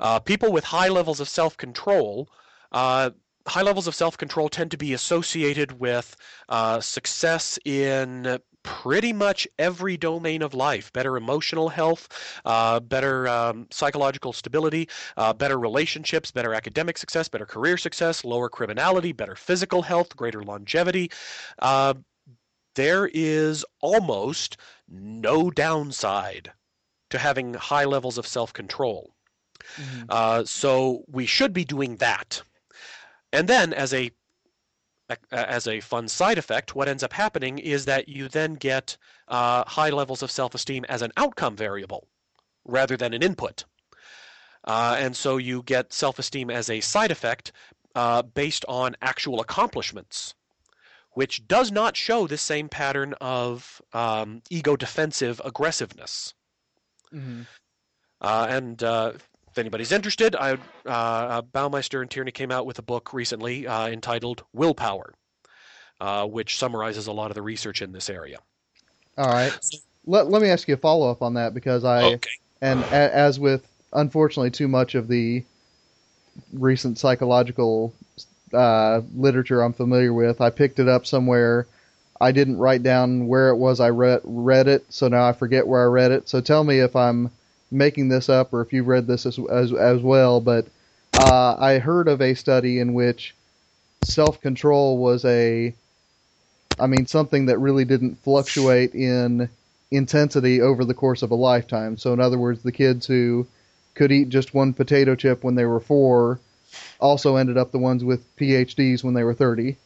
Uh, 0.00 0.20
people 0.20 0.52
with 0.52 0.64
high 0.64 0.88
levels 0.88 1.20
of 1.20 1.28
self-control. 1.28 2.30
Uh, 2.72 3.10
high 3.46 3.62
levels 3.62 3.86
of 3.86 3.94
self-control 3.94 4.48
tend 4.48 4.70
to 4.70 4.78
be 4.78 4.94
associated 4.94 5.78
with 5.80 6.16
uh, 6.48 6.80
success 6.80 7.58
in 7.64 8.38
pretty 8.66 9.12
much 9.12 9.48
every 9.58 9.96
domain 9.96 10.42
of 10.42 10.52
life 10.52 10.92
better 10.92 11.16
emotional 11.16 11.68
health, 11.68 12.08
uh, 12.44 12.80
better 12.80 13.26
um, 13.28 13.66
psychological 13.70 14.32
stability, 14.32 14.88
uh, 15.16 15.32
better 15.32 15.58
relationships, 15.58 16.30
better 16.30 16.52
academic 16.52 16.98
success, 16.98 17.28
better 17.28 17.46
career 17.46 17.78
success, 17.78 18.24
lower 18.24 18.48
criminality, 18.50 19.12
better 19.12 19.36
physical 19.36 19.82
health, 19.82 20.14
greater 20.16 20.42
longevity. 20.42 21.10
Uh, 21.60 21.94
there 22.74 23.08
is 23.14 23.64
almost 23.80 24.58
no 24.88 25.50
downside 25.50 26.52
to 27.10 27.18
having 27.18 27.54
high 27.54 27.84
levels 27.84 28.18
of 28.18 28.26
self 28.26 28.52
control. 28.52 29.14
Mm-hmm. 29.76 30.04
Uh, 30.08 30.44
so 30.44 31.04
we 31.08 31.24
should 31.24 31.52
be 31.52 31.64
doing 31.64 31.96
that. 31.96 32.42
And 33.32 33.48
then, 33.48 33.72
as 33.72 33.94
a 33.94 34.10
as 35.30 35.66
a 35.66 35.80
fun 35.80 36.08
side 36.08 36.38
effect, 36.38 36.74
what 36.74 36.88
ends 36.88 37.02
up 37.02 37.12
happening 37.12 37.58
is 37.58 37.84
that 37.84 38.08
you 38.08 38.28
then 38.28 38.54
get 38.54 38.96
uh, 39.28 39.64
high 39.66 39.90
levels 39.90 40.22
of 40.22 40.30
self 40.30 40.54
esteem 40.54 40.84
as 40.88 41.02
an 41.02 41.12
outcome 41.16 41.56
variable 41.56 42.08
rather 42.64 42.96
than 42.96 43.14
an 43.14 43.22
input. 43.22 43.64
Uh, 44.64 44.96
and 44.98 45.16
so 45.16 45.36
you 45.36 45.62
get 45.62 45.92
self 45.92 46.18
esteem 46.18 46.50
as 46.50 46.68
a 46.68 46.80
side 46.80 47.10
effect 47.10 47.52
uh, 47.94 48.22
based 48.22 48.64
on 48.68 48.96
actual 49.00 49.40
accomplishments, 49.40 50.34
which 51.12 51.46
does 51.46 51.70
not 51.70 51.96
show 51.96 52.26
the 52.26 52.36
same 52.36 52.68
pattern 52.68 53.14
of 53.20 53.80
um, 53.92 54.42
ego 54.50 54.76
defensive 54.76 55.40
aggressiveness. 55.44 56.34
Mm-hmm. 57.14 57.42
Uh, 58.20 58.46
and 58.50 58.82
uh, 58.82 59.12
if 59.56 59.60
anybody's 59.60 59.90
interested, 59.90 60.36
I, 60.36 60.58
uh, 60.84 61.40
Baumeister 61.40 62.02
and 62.02 62.10
Tierney 62.10 62.30
came 62.30 62.50
out 62.50 62.66
with 62.66 62.78
a 62.78 62.82
book 62.82 63.14
recently 63.14 63.66
uh, 63.66 63.88
entitled 63.88 64.44
Willpower, 64.52 65.14
uh, 65.98 66.26
which 66.26 66.58
summarizes 66.58 67.06
a 67.06 67.12
lot 67.12 67.30
of 67.30 67.36
the 67.36 67.40
research 67.40 67.80
in 67.80 67.90
this 67.90 68.10
area. 68.10 68.36
All 69.16 69.32
right. 69.32 69.58
Let, 70.04 70.28
let 70.28 70.42
me 70.42 70.50
ask 70.50 70.68
you 70.68 70.74
a 70.74 70.76
follow 70.76 71.10
up 71.10 71.22
on 71.22 71.32
that 71.34 71.54
because 71.54 71.84
I, 71.84 72.02
okay. 72.04 72.30
and 72.60 72.80
a, 72.80 73.16
as 73.16 73.40
with 73.40 73.66
unfortunately 73.94 74.50
too 74.50 74.68
much 74.68 74.94
of 74.94 75.08
the 75.08 75.42
recent 76.52 76.98
psychological 76.98 77.94
uh, 78.52 79.00
literature 79.14 79.62
I'm 79.62 79.72
familiar 79.72 80.12
with, 80.12 80.42
I 80.42 80.50
picked 80.50 80.80
it 80.80 80.88
up 80.88 81.06
somewhere. 81.06 81.66
I 82.20 82.30
didn't 82.30 82.58
write 82.58 82.82
down 82.82 83.26
where 83.26 83.48
it 83.48 83.56
was 83.56 83.80
I 83.80 83.88
read, 83.88 84.20
read 84.22 84.68
it, 84.68 84.84
so 84.90 85.08
now 85.08 85.26
I 85.26 85.32
forget 85.32 85.66
where 85.66 85.80
I 85.80 85.86
read 85.86 86.12
it. 86.12 86.28
So 86.28 86.42
tell 86.42 86.62
me 86.62 86.80
if 86.80 86.94
I'm 86.94 87.30
making 87.70 88.08
this 88.08 88.28
up 88.28 88.52
or 88.52 88.60
if 88.60 88.72
you've 88.72 88.86
read 88.86 89.06
this 89.06 89.26
as 89.26 89.38
as, 89.50 89.72
as 89.72 90.00
well, 90.00 90.40
but 90.40 90.66
uh, 91.16 91.56
I 91.58 91.78
heard 91.78 92.08
of 92.08 92.20
a 92.20 92.34
study 92.34 92.78
in 92.78 92.92
which 92.92 93.34
self 94.02 94.40
control 94.40 94.98
was 94.98 95.24
a, 95.24 95.74
I 96.78 96.86
mean, 96.86 97.06
something 97.06 97.46
that 97.46 97.58
really 97.58 97.84
didn't 97.84 98.16
fluctuate 98.22 98.94
in 98.94 99.48
intensity 99.90 100.60
over 100.60 100.84
the 100.84 100.94
course 100.94 101.22
of 101.22 101.30
a 101.30 101.36
lifetime. 101.36 101.96
So, 101.96 102.12
in 102.12 102.20
other 102.20 102.38
words, 102.38 102.62
the 102.62 102.72
kids 102.72 103.06
who 103.06 103.46
could 103.94 104.12
eat 104.12 104.28
just 104.28 104.54
one 104.54 104.74
potato 104.74 105.14
chip 105.14 105.42
when 105.42 105.54
they 105.54 105.64
were 105.64 105.80
four 105.80 106.38
also 107.00 107.36
ended 107.36 107.56
up 107.56 107.72
the 107.72 107.78
ones 107.78 108.04
with 108.04 108.36
PhDs 108.36 109.02
when 109.02 109.14
they 109.14 109.24
were 109.24 109.34
30. 109.34 109.76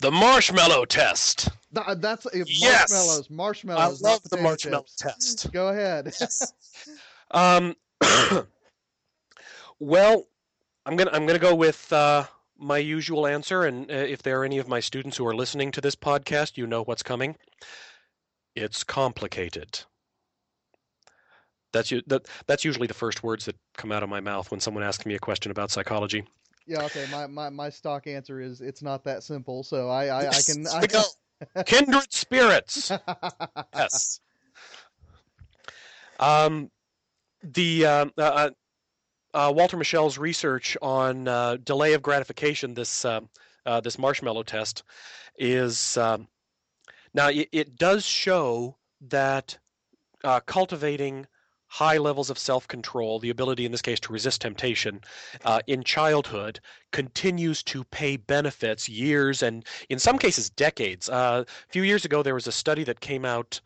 The 0.00 0.10
marshmallow 0.10 0.84
test. 0.84 1.48
Th- 1.74 1.98
that's 1.98 2.26
yes. 2.34 2.90
marshmallows. 2.90 3.30
Marshmallows. 3.30 4.04
I 4.04 4.08
love 4.08 4.22
the 4.24 4.36
marshmallow 4.36 4.82
chips. 4.82 4.96
test. 4.96 5.52
Go 5.52 5.68
ahead. 5.68 6.12
Yes. 6.20 6.52
um, 7.30 7.74
well, 9.78 10.26
I'm 10.84 10.96
gonna 10.96 11.10
I'm 11.12 11.26
gonna 11.26 11.38
go 11.38 11.54
with 11.54 11.92
uh, 11.92 12.24
my 12.58 12.78
usual 12.78 13.26
answer, 13.26 13.64
and 13.64 13.90
uh, 13.90 13.94
if 13.94 14.22
there 14.22 14.40
are 14.40 14.44
any 14.44 14.58
of 14.58 14.68
my 14.68 14.80
students 14.80 15.16
who 15.16 15.26
are 15.26 15.34
listening 15.34 15.70
to 15.72 15.80
this 15.80 15.96
podcast, 15.96 16.56
you 16.56 16.66
know 16.66 16.82
what's 16.82 17.02
coming. 17.02 17.36
It's 18.54 18.84
complicated. 18.84 19.80
That's 21.72 21.90
that, 22.06 22.28
that's 22.46 22.64
usually 22.64 22.86
the 22.86 22.94
first 22.94 23.22
words 23.22 23.46
that 23.46 23.56
come 23.76 23.92
out 23.92 24.02
of 24.02 24.10
my 24.10 24.20
mouth 24.20 24.50
when 24.50 24.60
someone 24.60 24.84
asks 24.84 25.06
me 25.06 25.14
a 25.14 25.18
question 25.18 25.50
about 25.50 25.70
psychology. 25.70 26.24
Yeah, 26.66 26.82
okay. 26.84 27.06
My, 27.10 27.26
my, 27.26 27.48
my 27.48 27.70
stock 27.70 28.06
answer 28.06 28.40
is 28.40 28.60
it's 28.60 28.82
not 28.82 29.04
that 29.04 29.22
simple. 29.22 29.62
So 29.62 29.88
I 29.88 30.06
I, 30.06 30.28
I 30.28 30.40
can 30.46 30.66
I 30.66 30.86
can... 30.86 31.02
kindred 31.66 32.12
spirits. 32.12 32.92
yes. 33.74 34.20
Um, 36.18 36.70
the 37.42 37.84
uh, 37.86 38.06
uh, 38.16 38.50
uh, 39.34 39.52
Walter 39.54 39.76
Mischel's 39.76 40.18
research 40.18 40.76
on 40.80 41.26
uh, 41.26 41.56
delay 41.64 41.94
of 41.94 42.02
gratification, 42.02 42.74
this 42.74 43.04
uh, 43.04 43.20
uh, 43.66 43.80
this 43.80 43.98
marshmallow 43.98 44.44
test, 44.44 44.82
is 45.36 45.96
um, 45.96 46.28
now 47.14 47.28
it, 47.28 47.48
it, 47.52 47.76
does 47.76 48.04
show 48.04 48.76
that 49.00 49.58
cultivating 50.46 51.26
high 51.72 51.96
levels 51.96 52.28
of 52.28 52.38
self 52.38 52.68
control, 52.68 53.18
the 53.18 53.30
ability 53.30 53.64
in 53.64 53.72
this 53.72 53.80
case 53.80 53.98
to 53.98 54.12
resist 54.12 54.42
temptation 54.42 55.00
uh, 55.46 55.60
in 55.66 55.82
childhood, 55.82 56.60
continues 56.90 57.62
to 57.62 57.82
pay 57.84 58.18
benefits 58.18 58.90
years 58.90 59.42
and 59.42 59.64
in 59.88 59.98
some 59.98 60.18
cases 60.18 60.50
decades. 60.50 61.08
Uh, 61.08 61.44
a 61.46 61.72
few 61.72 61.82
years 61.82 62.04
ago, 62.04 62.22
there 62.22 62.34
was 62.34 62.46
a 62.46 62.52
study 62.52 62.84
that 62.84 63.00
came 63.00 63.24
out, 63.24 63.58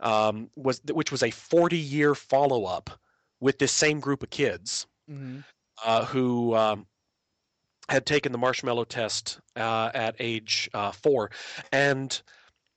um, 0.00 0.50
was 0.56 0.80
which 0.90 1.12
was 1.12 1.22
a 1.22 1.30
40 1.30 1.78
year 1.78 2.16
follow 2.16 2.64
up 2.64 2.90
with 3.38 3.58
this 3.58 3.70
same 3.70 4.00
group 4.00 4.24
of 4.24 4.30
kids 4.30 4.86
mm-hmm. 5.08 5.38
uh, 5.84 6.04
who. 6.06 6.54
Um, 6.54 6.86
had 7.88 8.06
taken 8.06 8.30
the 8.32 8.38
marshmallow 8.38 8.84
test 8.84 9.40
uh, 9.56 9.90
at 9.92 10.14
age 10.18 10.70
uh, 10.72 10.92
four, 10.92 11.30
and 11.72 12.22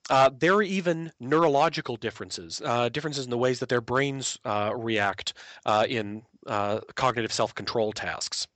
uh, 0.10 0.30
there 0.38 0.53
are 0.53 0.64
even 0.64 1.12
neurological 1.20 1.95
differences, 1.95 2.62
uh, 2.64 2.89
differences 2.89 3.26
in 3.26 3.32
the 3.32 3.38
ways 3.38 3.60
that 3.60 3.70
their 3.70 3.82
brains 3.82 4.39
uh, 4.45 4.72
react 4.76 5.34
uh, 5.66 5.86
in 5.89 6.22
uh, 6.47 6.80
cognitive 6.95 7.34
self 7.34 7.56
control 7.56 7.91
tasks. 7.91 8.47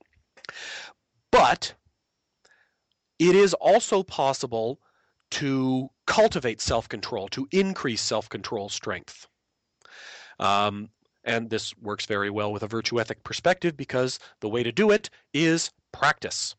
But 1.32 1.74
it 3.18 3.34
is 3.34 3.54
also 3.54 4.02
possible 4.02 4.80
to 5.32 5.90
cultivate 6.06 6.60
self 6.60 6.88
control, 6.88 7.28
to 7.28 7.48
increase 7.50 8.00
self 8.00 8.28
control 8.28 8.68
strength. 8.68 9.26
Um, 10.38 10.90
and 11.24 11.50
this 11.50 11.76
works 11.76 12.06
very 12.06 12.30
well 12.30 12.52
with 12.52 12.62
a 12.62 12.68
virtue 12.68 13.00
ethic 13.00 13.22
perspective 13.24 13.76
because 13.76 14.18
the 14.40 14.48
way 14.48 14.62
to 14.62 14.72
do 14.72 14.90
it 14.90 15.10
is 15.34 15.70
practice. 15.92 16.54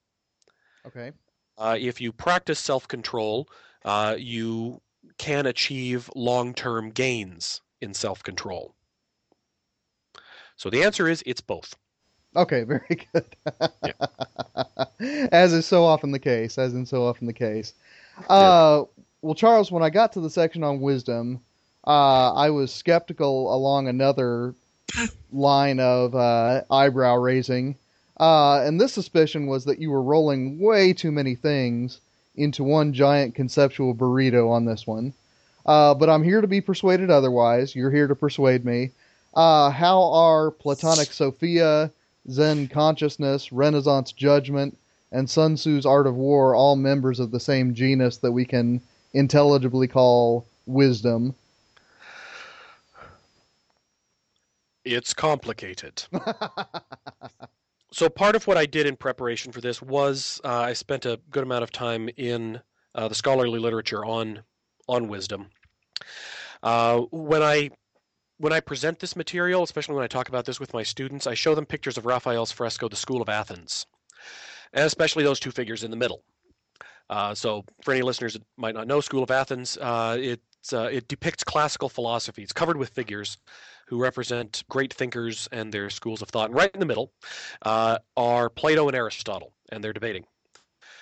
Okay. 0.86 1.12
Uh, 1.58 1.78
if 1.80 2.00
you 2.02 2.12
practice 2.12 2.60
self 2.60 2.88
control, 2.88 3.48
uh, 3.86 4.16
you 4.18 4.82
can 5.18 5.46
achieve 5.46 6.10
long 6.16 6.54
term 6.54 6.92
gains 6.92 7.62
in 7.82 7.94
self 7.94 8.24
control? 8.24 8.76
So 10.56 10.70
the 10.70 10.84
answer 10.84 11.08
is 11.08 11.24
it's 11.26 11.42
both. 11.42 11.76
Okay, 12.36 12.64
very 12.66 13.08
good. 13.14 13.26
yeah. 13.84 15.28
As 15.32 15.54
is 15.54 15.66
so 15.66 15.84
often 15.84 16.12
the 16.12 16.20
case, 16.20 16.58
as 16.58 16.74
in 16.74 16.86
so 16.86 17.06
often 17.06 17.28
the 17.28 17.34
case. 17.34 17.74
Uh, 18.30 18.84
yeah. 18.84 19.02
Well, 19.22 19.36
Charles, 19.36 19.72
when 19.72 19.84
I 19.84 19.90
got 19.90 20.14
to 20.14 20.20
the 20.20 20.30
section 20.30 20.64
on 20.64 20.82
wisdom, 20.82 21.42
uh, 21.86 22.34
I 22.34 22.50
was 22.50 22.74
skeptical 22.74 23.54
along 23.54 23.88
another 23.88 24.56
line 25.32 25.80
of 25.80 26.16
uh, 26.16 26.62
eyebrow 26.70 27.16
raising. 27.16 27.76
Uh, 28.20 28.62
and 28.62 28.80
this 28.80 28.94
suspicion 28.94 29.48
was 29.48 29.66
that 29.66 29.80
you 29.80 29.90
were 29.90 30.02
rolling 30.02 30.60
way 30.60 30.94
too 30.94 31.12
many 31.12 31.36
things 31.36 32.00
into 32.36 32.64
one 32.64 32.94
giant 32.94 33.36
conceptual 33.36 33.94
burrito 33.94 34.50
on 34.50 34.66
this 34.66 34.88
one. 34.88 35.14
Uh, 35.66 35.94
but 35.94 36.10
I'm 36.10 36.24
here 36.24 36.42
to 36.42 36.48
be 36.48 36.62
persuaded 36.62 37.10
otherwise. 37.10 37.76
You're 37.76 37.92
here 37.92 38.08
to 38.08 38.16
persuade 38.16 38.66
me. 38.66 38.92
Uh, 39.34 39.70
how 39.70 40.12
are 40.12 40.52
Platonic 40.52 41.14
Sophia, 41.14 41.92
Zen 42.30 42.68
consciousness, 42.68 43.52
Renaissance 43.52 44.12
judgment, 44.12 44.78
and 45.12 45.30
Sun 45.30 45.56
Tzu's 45.56 45.86
Art 45.86 46.08
of 46.08 46.16
War 46.16 46.56
all 46.56 46.76
members 46.76 47.20
of 47.20 47.32
the 47.32 47.40
same 47.40 47.74
genus 47.74 48.18
that 48.18 48.32
we 48.32 48.46
can 48.46 48.82
intelligibly 49.14 49.88
call 49.88 50.46
wisdom? 50.66 51.36
It's 54.84 55.14
complicated. 55.14 56.04
so 57.92 58.10
part 58.10 58.36
of 58.36 58.48
what 58.48 58.58
I 58.58 58.66
did 58.66 58.88
in 58.88 58.96
preparation 58.96 59.52
for 59.52 59.62
this 59.62 59.82
was 59.82 60.40
uh, 60.44 60.50
I 60.50 60.74
spent 60.74 61.06
a 61.06 61.20
good 61.30 61.44
amount 61.44 61.64
of 61.64 61.72
time 61.72 62.10
in 62.18 62.62
uh, 62.96 63.08
the 63.08 63.16
scholarly 63.16 63.60
literature 63.60 64.06
on 64.06 64.44
on 64.88 65.08
wisdom. 65.08 65.50
Uh, 66.64 67.02
when 67.12 67.42
I 67.42 67.72
when 68.38 68.54
I 68.54 68.60
present 68.60 69.00
this 69.00 69.16
material, 69.16 69.62
especially 69.62 69.96
when 69.96 70.04
I 70.04 70.08
talk 70.08 70.30
about 70.30 70.46
this 70.46 70.60
with 70.60 70.74
my 70.74 70.84
students, 70.84 71.28
I 71.28 71.36
show 71.36 71.54
them 71.54 71.66
pictures 71.66 71.98
of 71.98 72.06
Raphael's 72.06 72.52
fresco, 72.52 72.88
The 72.90 72.96
School 72.96 73.22
of 73.22 73.30
Athens, 73.30 73.86
and 74.74 74.86
especially 74.86 75.24
those 75.24 75.40
two 75.40 75.52
figures 75.52 75.84
in 75.84 75.92
the 75.92 75.98
middle. 75.98 76.24
Uh, 77.10 77.36
so, 77.36 77.66
for 77.84 77.94
any 77.94 78.02
listeners 78.02 78.34
that 78.34 78.44
might 78.58 78.74
not 78.74 78.88
know 78.88 79.02
School 79.02 79.22
of 79.22 79.32
Athens, 79.32 79.78
uh, 79.82 80.18
it 80.20 80.42
uh, 80.72 80.90
it 80.92 81.08
depicts 81.08 81.44
classical 81.44 81.90
philosophy. 81.90 82.42
It's 82.42 82.54
covered 82.54 82.78
with 82.78 82.90
figures 82.90 83.38
who 83.92 84.02
represent 84.02 84.64
great 84.70 84.94
thinkers 84.94 85.50
and 85.54 85.74
their 85.74 85.92
schools 85.92 86.24
of 86.24 86.30
thought. 86.30 86.48
And 86.48 86.56
right 86.56 86.72
in 86.74 86.80
the 86.82 86.88
middle 86.88 87.14
uh, 87.64 88.00
are 88.18 88.50
Plato 88.50 88.88
and 88.90 88.98
Aristotle, 88.98 89.54
and 89.72 89.84
they're 89.84 89.94
debating. 89.94 90.26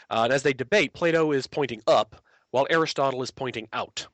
Uh, 0.09 0.23
and 0.25 0.33
as 0.33 0.43
they 0.43 0.53
debate, 0.53 0.93
Plato 0.93 1.31
is 1.31 1.47
pointing 1.47 1.83
up 1.87 2.23
while 2.51 2.67
Aristotle 2.71 3.23
is 3.23 3.31
pointing 3.31 3.69
out. 3.73 4.07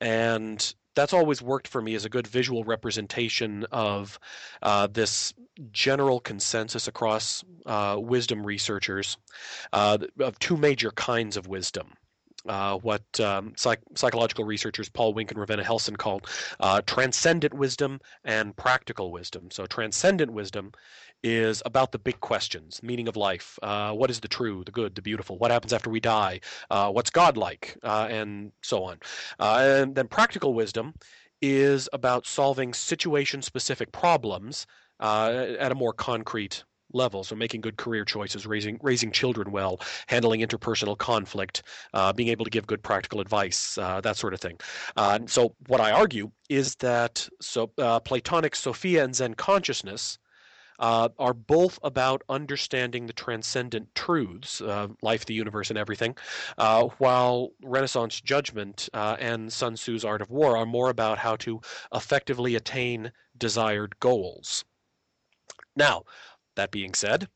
and 0.00 0.74
that's 0.96 1.12
always 1.14 1.42
worked 1.42 1.68
for 1.68 1.82
me 1.82 1.94
as 1.96 2.04
a 2.06 2.10
good 2.10 2.26
visual 2.26 2.64
representation 2.64 3.66
of 3.72 4.18
uh, 4.62 4.88
this 4.88 5.34
general 5.72 6.20
consensus 6.20 6.88
across 6.88 7.44
uh, 7.66 7.96
wisdom 8.00 8.46
researchers 8.46 9.18
uh, 9.72 9.98
of 10.20 10.38
two 10.40 10.56
major 10.56 10.90
kinds 10.92 11.36
of 11.36 11.48
wisdom. 11.48 11.94
Uh, 12.46 12.78
what 12.78 13.02
um, 13.20 13.52
psych- 13.56 13.82
psychological 13.96 14.44
researchers 14.44 14.88
Paul 14.88 15.12
Wink 15.12 15.30
and 15.30 15.40
Ravenna 15.40 15.64
Helson 15.64 15.96
called 15.96 16.28
uh, 16.60 16.80
transcendent 16.86 17.52
wisdom 17.52 18.00
and 18.24 18.56
practical 18.56 19.10
wisdom. 19.10 19.50
So, 19.50 19.66
transcendent 19.66 20.32
wisdom 20.32 20.72
is 21.24 21.62
about 21.66 21.90
the 21.90 21.98
big 21.98 22.20
questions 22.20 22.80
meaning 22.82 23.08
of 23.08 23.16
life. 23.16 23.58
Uh, 23.62 23.92
what 23.92 24.08
is 24.08 24.20
the 24.20 24.28
true 24.28 24.62
the 24.64 24.70
good 24.70 24.94
the 24.94 25.02
beautiful? 25.02 25.36
What 25.36 25.50
happens 25.50 25.72
after 25.72 25.90
we 25.90 26.00
die? 26.00 26.40
Uh, 26.70 26.90
what's 26.90 27.10
god 27.10 27.36
like? 27.36 27.76
Uh, 27.82 28.06
and 28.08 28.52
so 28.62 28.84
on. 28.84 28.98
Uh, 29.40 29.80
and 29.82 29.94
then 29.94 30.06
practical 30.06 30.54
wisdom 30.54 30.94
is 31.42 31.88
about 31.92 32.26
solving 32.26 32.72
situation 32.72 33.42
specific 33.42 33.92
problems 33.92 34.66
at 35.00 35.72
a 35.72 35.74
more 35.74 35.92
concrete 35.92 36.64
level. 36.92 37.24
So 37.24 37.34
making 37.36 37.60
good 37.60 37.76
career 37.76 38.04
choices, 38.04 38.46
raising 38.46 38.78
raising 38.82 39.10
children 39.10 39.50
well, 39.50 39.80
handling 40.06 40.40
interpersonal 40.40 40.96
conflict, 40.96 41.62
uh, 41.94 42.12
being 42.12 42.28
able 42.28 42.44
to 42.44 42.50
give 42.50 42.66
good 42.66 42.82
practical 42.82 43.20
advice, 43.20 43.78
uh, 43.78 44.00
that 44.00 44.16
sort 44.16 44.34
of 44.34 44.40
thing. 44.40 44.58
Uh, 44.96 45.20
so 45.26 45.54
what 45.66 45.80
I 45.80 45.92
argue 45.92 46.30
is 46.48 46.74
that 46.76 47.28
so 47.40 47.70
uh, 47.78 48.00
Platonic 48.00 48.54
Sophia 48.54 49.04
and 49.04 49.14
Zen 49.14 49.34
consciousness 49.34 50.18
uh, 50.78 51.08
are 51.18 51.34
both 51.34 51.78
about 51.82 52.22
understanding 52.28 53.06
the 53.06 53.12
transcendent 53.12 53.92
truths, 53.96 54.62
life, 55.02 55.26
the 55.26 55.34
universe, 55.34 55.70
and 55.70 55.78
everything, 55.78 56.16
uh, 56.56 56.84
while 56.98 57.50
Renaissance 57.64 58.20
judgment 58.20 58.88
and 58.94 59.52
Sun 59.52 59.74
Tzu's 59.74 60.04
Art 60.04 60.22
of 60.22 60.30
War 60.30 60.56
are 60.56 60.66
more 60.66 60.88
about 60.88 61.18
how 61.18 61.34
to 61.36 61.60
effectively 61.92 62.54
attain 62.54 63.10
desired 63.36 63.98
goals. 63.98 64.64
Now, 65.74 66.04
that 66.58 66.70
being 66.70 66.94
said, 66.94 67.28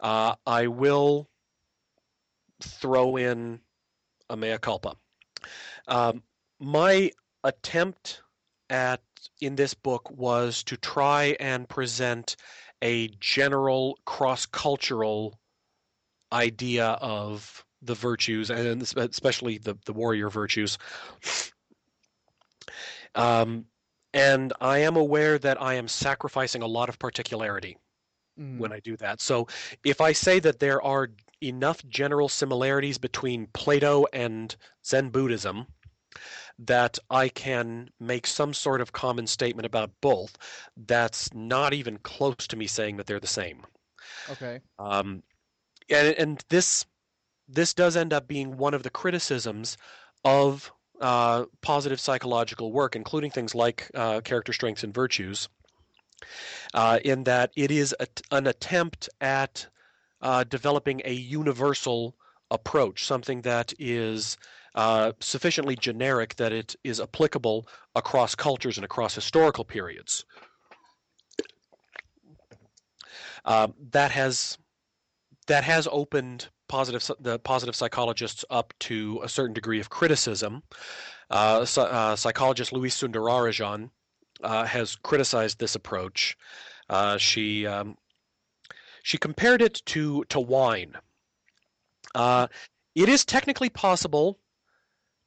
uh, 0.00 0.34
I 0.46 0.66
will 0.66 1.28
throw 2.60 3.16
in 3.16 3.60
a 4.28 4.36
mea 4.36 4.58
culpa. 4.58 4.96
Um, 5.88 6.22
my 6.60 7.10
attempt 7.42 8.22
at 8.70 9.00
in 9.40 9.56
this 9.56 9.74
book 9.74 10.10
was 10.10 10.62
to 10.64 10.76
try 10.76 11.36
and 11.38 11.68
present 11.68 12.36
a 12.82 13.08
general 13.20 13.98
cross-cultural 14.04 15.38
idea 16.32 16.86
of 16.86 17.64
the 17.82 17.94
virtues 17.94 18.50
and 18.50 18.82
especially 18.82 19.58
the, 19.58 19.76
the 19.86 19.92
warrior 19.92 20.28
virtues 20.30 20.78
um, 23.14 23.66
and 24.14 24.52
i 24.60 24.78
am 24.78 24.96
aware 24.96 25.38
that 25.38 25.60
i 25.60 25.74
am 25.74 25.88
sacrificing 25.88 26.62
a 26.62 26.66
lot 26.66 26.88
of 26.88 26.98
particularity 26.98 27.76
mm. 28.38 28.58
when 28.58 28.72
i 28.72 28.80
do 28.80 28.96
that 28.96 29.20
so 29.20 29.46
if 29.84 30.00
i 30.00 30.12
say 30.12 30.38
that 30.38 30.58
there 30.58 30.82
are 30.82 31.10
enough 31.42 31.86
general 31.88 32.28
similarities 32.28 32.98
between 32.98 33.46
plato 33.52 34.06
and 34.12 34.56
zen 34.84 35.10
buddhism 35.10 35.66
that 36.58 36.98
I 37.10 37.28
can 37.28 37.90
make 37.98 38.26
some 38.26 38.52
sort 38.54 38.80
of 38.80 38.92
common 38.92 39.26
statement 39.26 39.66
about 39.66 39.90
both 40.00 40.36
that's 40.76 41.32
not 41.34 41.72
even 41.72 41.98
close 41.98 42.46
to 42.48 42.56
me 42.56 42.66
saying 42.66 42.96
that 42.96 43.06
they're 43.06 43.20
the 43.20 43.26
same. 43.26 43.64
Okay. 44.30 44.60
Um, 44.78 45.22
and, 45.88 46.14
and 46.16 46.44
this 46.48 46.84
this 47.48 47.74
does 47.74 47.96
end 47.96 48.12
up 48.12 48.28
being 48.28 48.56
one 48.56 48.74
of 48.74 48.82
the 48.82 48.90
criticisms 48.90 49.76
of 50.24 50.72
uh, 51.00 51.44
positive 51.60 52.00
psychological 52.00 52.72
work, 52.72 52.94
including 52.94 53.30
things 53.30 53.54
like 53.54 53.90
uh, 53.94 54.20
character 54.20 54.52
strengths 54.52 54.84
and 54.84 54.94
virtues, 54.94 55.48
uh, 56.74 56.98
in 57.04 57.24
that 57.24 57.50
it 57.56 57.70
is 57.70 57.94
a, 58.00 58.06
an 58.30 58.46
attempt 58.46 59.08
at 59.20 59.66
uh, 60.20 60.44
developing 60.44 61.02
a 61.04 61.12
universal 61.12 62.16
approach, 62.50 63.04
something 63.04 63.42
that 63.42 63.72
is 63.78 64.36
uh, 64.74 65.12
sufficiently 65.20 65.76
generic 65.76 66.36
that 66.36 66.52
it 66.52 66.76
is 66.84 67.00
applicable 67.00 67.66
across 67.94 68.34
cultures 68.34 68.78
and 68.78 68.84
across 68.84 69.14
historical 69.14 69.64
periods. 69.64 70.24
Uh, 73.44 73.68
that 73.90 74.12
has 74.12 74.58
that 75.48 75.64
has 75.64 75.88
opened 75.90 76.48
positive 76.68 77.10
the 77.20 77.38
positive 77.40 77.74
psychologists 77.74 78.44
up 78.48 78.72
to 78.78 79.20
a 79.22 79.28
certain 79.28 79.52
degree 79.52 79.80
of 79.80 79.90
criticism. 79.90 80.62
Uh, 81.28 81.66
uh 81.76 82.16
psychologist 82.16 82.72
Louise 82.72 82.94
Sundararajan 82.94 83.90
uh, 84.42 84.64
has 84.64 84.96
criticized 84.96 85.58
this 85.58 85.74
approach. 85.74 86.36
Uh, 86.88 87.16
she 87.16 87.66
um, 87.66 87.96
she 89.02 89.18
compared 89.18 89.62
it 89.62 89.82
to 89.86 90.24
to 90.24 90.40
wine. 90.40 90.94
it 92.14 93.08
is 93.08 93.24
technically 93.24 93.68
possible 93.70 94.38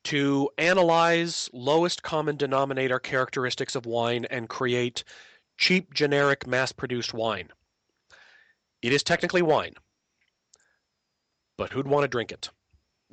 to 0.06 0.50
analyze 0.60 1.50
lowest 1.52 2.04
common 2.04 2.38
denominator 2.38 3.00
characteristics 3.00 3.76
of 3.76 3.88
wine 3.88 4.26
and 4.30 4.48
create 4.48 5.04
cheap, 5.58 5.94
generic, 5.94 6.46
mass 6.46 6.72
produced 6.72 7.14
wine. 7.14 7.50
It 8.84 8.94
is 8.94 9.02
technically 9.02 9.42
wine, 9.42 9.74
but 11.58 11.72
who'd 11.72 11.88
want 11.88 12.04
to 12.04 12.08
drink 12.08 12.32
it? 12.32 12.50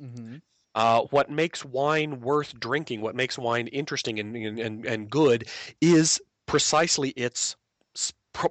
Mm-hmm. 0.01 0.35
Uh, 0.75 1.01
what 1.11 1.29
makes 1.29 1.63
wine 1.63 2.19
worth 2.21 2.59
drinking, 2.59 3.01
what 3.01 3.15
makes 3.15 3.37
wine 3.37 3.67
interesting 3.67 4.19
and, 4.19 4.35
and, 4.35 4.85
and 4.85 5.09
good, 5.09 5.47
is 5.81 6.21
precisely 6.45 7.09
its 7.09 7.55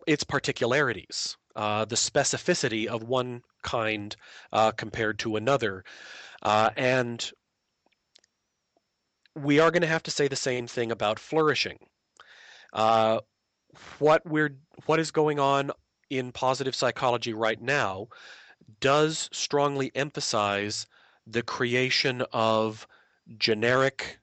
its 0.07 0.23
particularities, 0.23 1.37
uh, 1.57 1.85
the 1.85 1.97
specificity 1.97 2.87
of 2.87 3.03
one 3.03 3.43
kind 3.63 4.15
uh, 4.53 4.71
compared 4.71 5.19
to 5.19 5.35
another, 5.35 5.85
uh, 6.43 6.71
and 6.77 7.33
we 9.35 9.59
are 9.59 9.71
going 9.71 9.83
to 9.83 9.89
have 9.89 10.03
to 10.05 10.11
say 10.11 10.29
the 10.29 10.37
same 10.37 10.67
thing 10.67 10.93
about 10.93 11.19
flourishing. 11.19 11.79
Uh, 12.73 13.19
what 13.99 14.25
we're 14.27 14.57
what 14.87 15.01
is 15.01 15.11
going 15.11 15.41
on 15.41 15.71
in 16.11 16.31
positive 16.33 16.75
psychology 16.75 17.33
right 17.33 17.61
now 17.61 18.07
does 18.81 19.29
strongly 19.33 19.91
emphasize 19.95 20.87
the 21.27 21.43
creation 21.43 22.23
of 22.33 22.87
generic, 23.39 24.19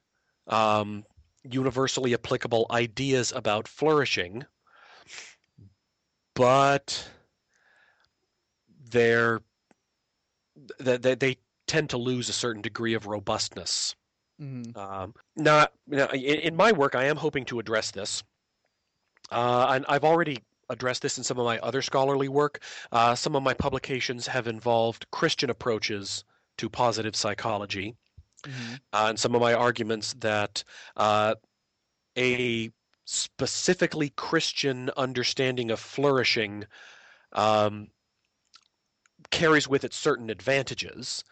um, 0.46 1.04
universally 1.42 2.14
applicable 2.14 2.66
ideas 2.70 3.32
about 3.32 3.66
flourishing, 3.66 4.44
but 6.34 7.08
they're 8.90 9.40
they, 10.78 11.14
they 11.14 11.36
tend 11.66 11.90
to 11.90 11.96
lose 11.96 12.28
a 12.28 12.32
certain 12.32 12.62
degree 12.62 12.94
of 12.94 13.06
robustness. 13.06 13.94
Mm-hmm. 14.40 14.78
Um, 14.78 15.14
not 15.36 15.72
in, 15.90 16.00
in, 16.00 16.56
my 16.56 16.72
work, 16.72 16.94
I 16.94 17.04
am 17.04 17.16
hoping 17.16 17.44
to 17.46 17.58
address 17.58 17.90
this, 17.90 18.22
uh, 19.30 19.66
and 19.70 19.84
I've 19.88 20.04
already 20.04 20.38
addressed 20.70 21.02
this 21.02 21.18
in 21.18 21.24
some 21.24 21.38
of 21.38 21.44
my 21.44 21.58
other 21.58 21.82
scholarly 21.82 22.28
work. 22.28 22.60
Uh, 22.90 23.14
some 23.14 23.36
of 23.36 23.42
my 23.42 23.52
publications 23.52 24.26
have 24.26 24.48
involved 24.48 25.10
Christian 25.10 25.50
approaches 25.50 26.24
to 26.60 26.68
positive 26.68 27.16
psychology, 27.16 27.96
mm-hmm. 28.44 28.74
uh, 28.92 29.06
and 29.08 29.18
some 29.18 29.34
of 29.34 29.40
my 29.40 29.54
arguments 29.54 30.14
that 30.20 30.62
uh, 30.96 31.34
a 32.16 32.70
specifically 33.06 34.10
Christian 34.10 34.90
understanding 34.96 35.70
of 35.70 35.80
flourishing 35.80 36.64
um, 37.32 37.88
carries 39.30 39.66
with 39.66 39.84
it 39.84 39.94
certain 39.94 40.30
advantages 40.30 41.24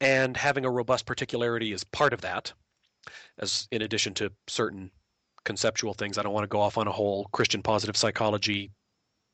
and 0.00 0.36
having 0.36 0.64
a 0.64 0.70
robust 0.70 1.04
particularity 1.04 1.72
is 1.72 1.84
part 1.84 2.12
of 2.12 2.20
that 2.20 2.52
as 3.38 3.66
in 3.70 3.82
addition 3.82 4.14
to 4.14 4.30
certain 4.46 4.90
conceptual 5.44 5.94
things. 5.94 6.18
I 6.18 6.22
don't 6.22 6.32
want 6.32 6.44
to 6.44 6.48
go 6.48 6.60
off 6.60 6.78
on 6.78 6.86
a 6.86 6.92
whole 6.92 7.26
christian 7.32 7.62
positive 7.62 7.96
psychology 7.96 8.70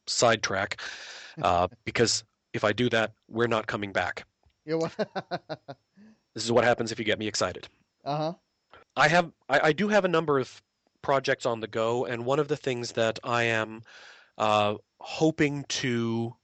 sidetrack 0.06 0.80
uh, 1.40 1.68
because 1.84 2.24
if 2.52 2.64
i 2.64 2.72
do 2.72 2.88
that 2.90 3.12
we're 3.28 3.46
not 3.46 3.66
coming 3.66 3.92
back 3.92 4.26
this 6.34 6.44
is 6.44 6.52
what 6.52 6.64
happens 6.64 6.92
if 6.92 6.98
you 6.98 7.04
get 7.04 7.18
me 7.18 7.26
excited. 7.26 7.68
Uh-huh. 8.04 8.34
I 8.96 9.08
have 9.08 9.32
I, 9.48 9.60
I, 9.60 9.72
do 9.72 9.88
have 9.88 10.04
a 10.04 10.08
number 10.08 10.38
of 10.38 10.62
projects 11.02 11.46
on 11.46 11.60
the 11.60 11.66
go 11.66 12.04
and 12.04 12.24
one 12.24 12.38
of 12.38 12.48
the 12.48 12.56
things 12.56 12.92
that 12.92 13.18
i 13.24 13.42
am 13.44 13.82
uh, 14.38 14.74
hoping 15.00 15.64
to 15.68 16.34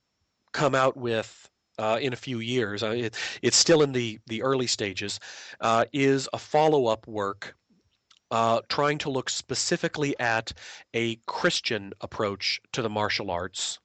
come 0.53 0.75
out 0.75 0.97
with 0.97 1.49
uh, 1.79 1.99
in 2.01 2.13
a 2.13 2.17
few 2.17 2.41
years, 2.41 2.83
uh, 2.83 2.91
it, 2.91 3.17
it's 3.43 3.57
still 3.57 3.83
in 3.83 3.93
the, 3.93 4.19
the 4.27 4.43
early 4.43 4.67
stages, 4.67 5.21
uh, 5.61 5.85
is 5.93 6.29
a 6.33 6.39
follow 6.39 6.87
up 6.87 7.07
work 7.07 7.55
uh, 8.31 8.61
trying 8.69 8.99
to 8.99 9.11
look 9.11 9.31
specifically 9.31 10.19
at 10.19 10.53
a 10.93 11.17
Christian 11.27 11.93
approach 12.01 12.61
to 12.73 12.83
the 12.83 12.91
martial 12.91 13.31
arts, 13.31 13.79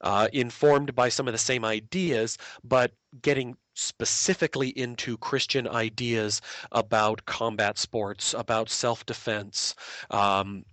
uh, 0.00 0.28
informed 0.32 0.94
by 0.94 1.08
some 1.08 1.28
of 1.28 1.32
the 1.32 1.38
same 1.38 1.64
ideas, 1.64 2.38
but 2.64 2.92
getting 3.22 3.56
specifically 3.74 4.68
into 4.68 5.16
Christian 5.18 5.66
ideas 5.68 6.40
about 6.72 7.24
combat 7.26 7.78
sports, 7.78 8.34
about 8.34 8.68
self 8.68 9.04
defense, 9.06 9.74
um, 10.10 10.64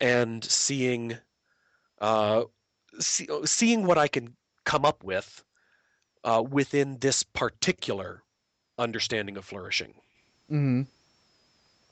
and 0.00 0.44
seeing 0.44 1.16
uh, 2.00 2.44
see, 3.00 3.28
seeing 3.44 3.86
what 3.86 3.98
I 3.98 4.08
can 4.08 4.36
come 4.64 4.84
up 4.84 5.04
with 5.04 5.44
uh, 6.24 6.42
within 6.48 6.98
this 7.00 7.22
particular 7.22 8.22
understanding 8.78 9.36
of 9.36 9.44
flourishing. 9.44 9.94
Mm-hmm. 10.50 10.82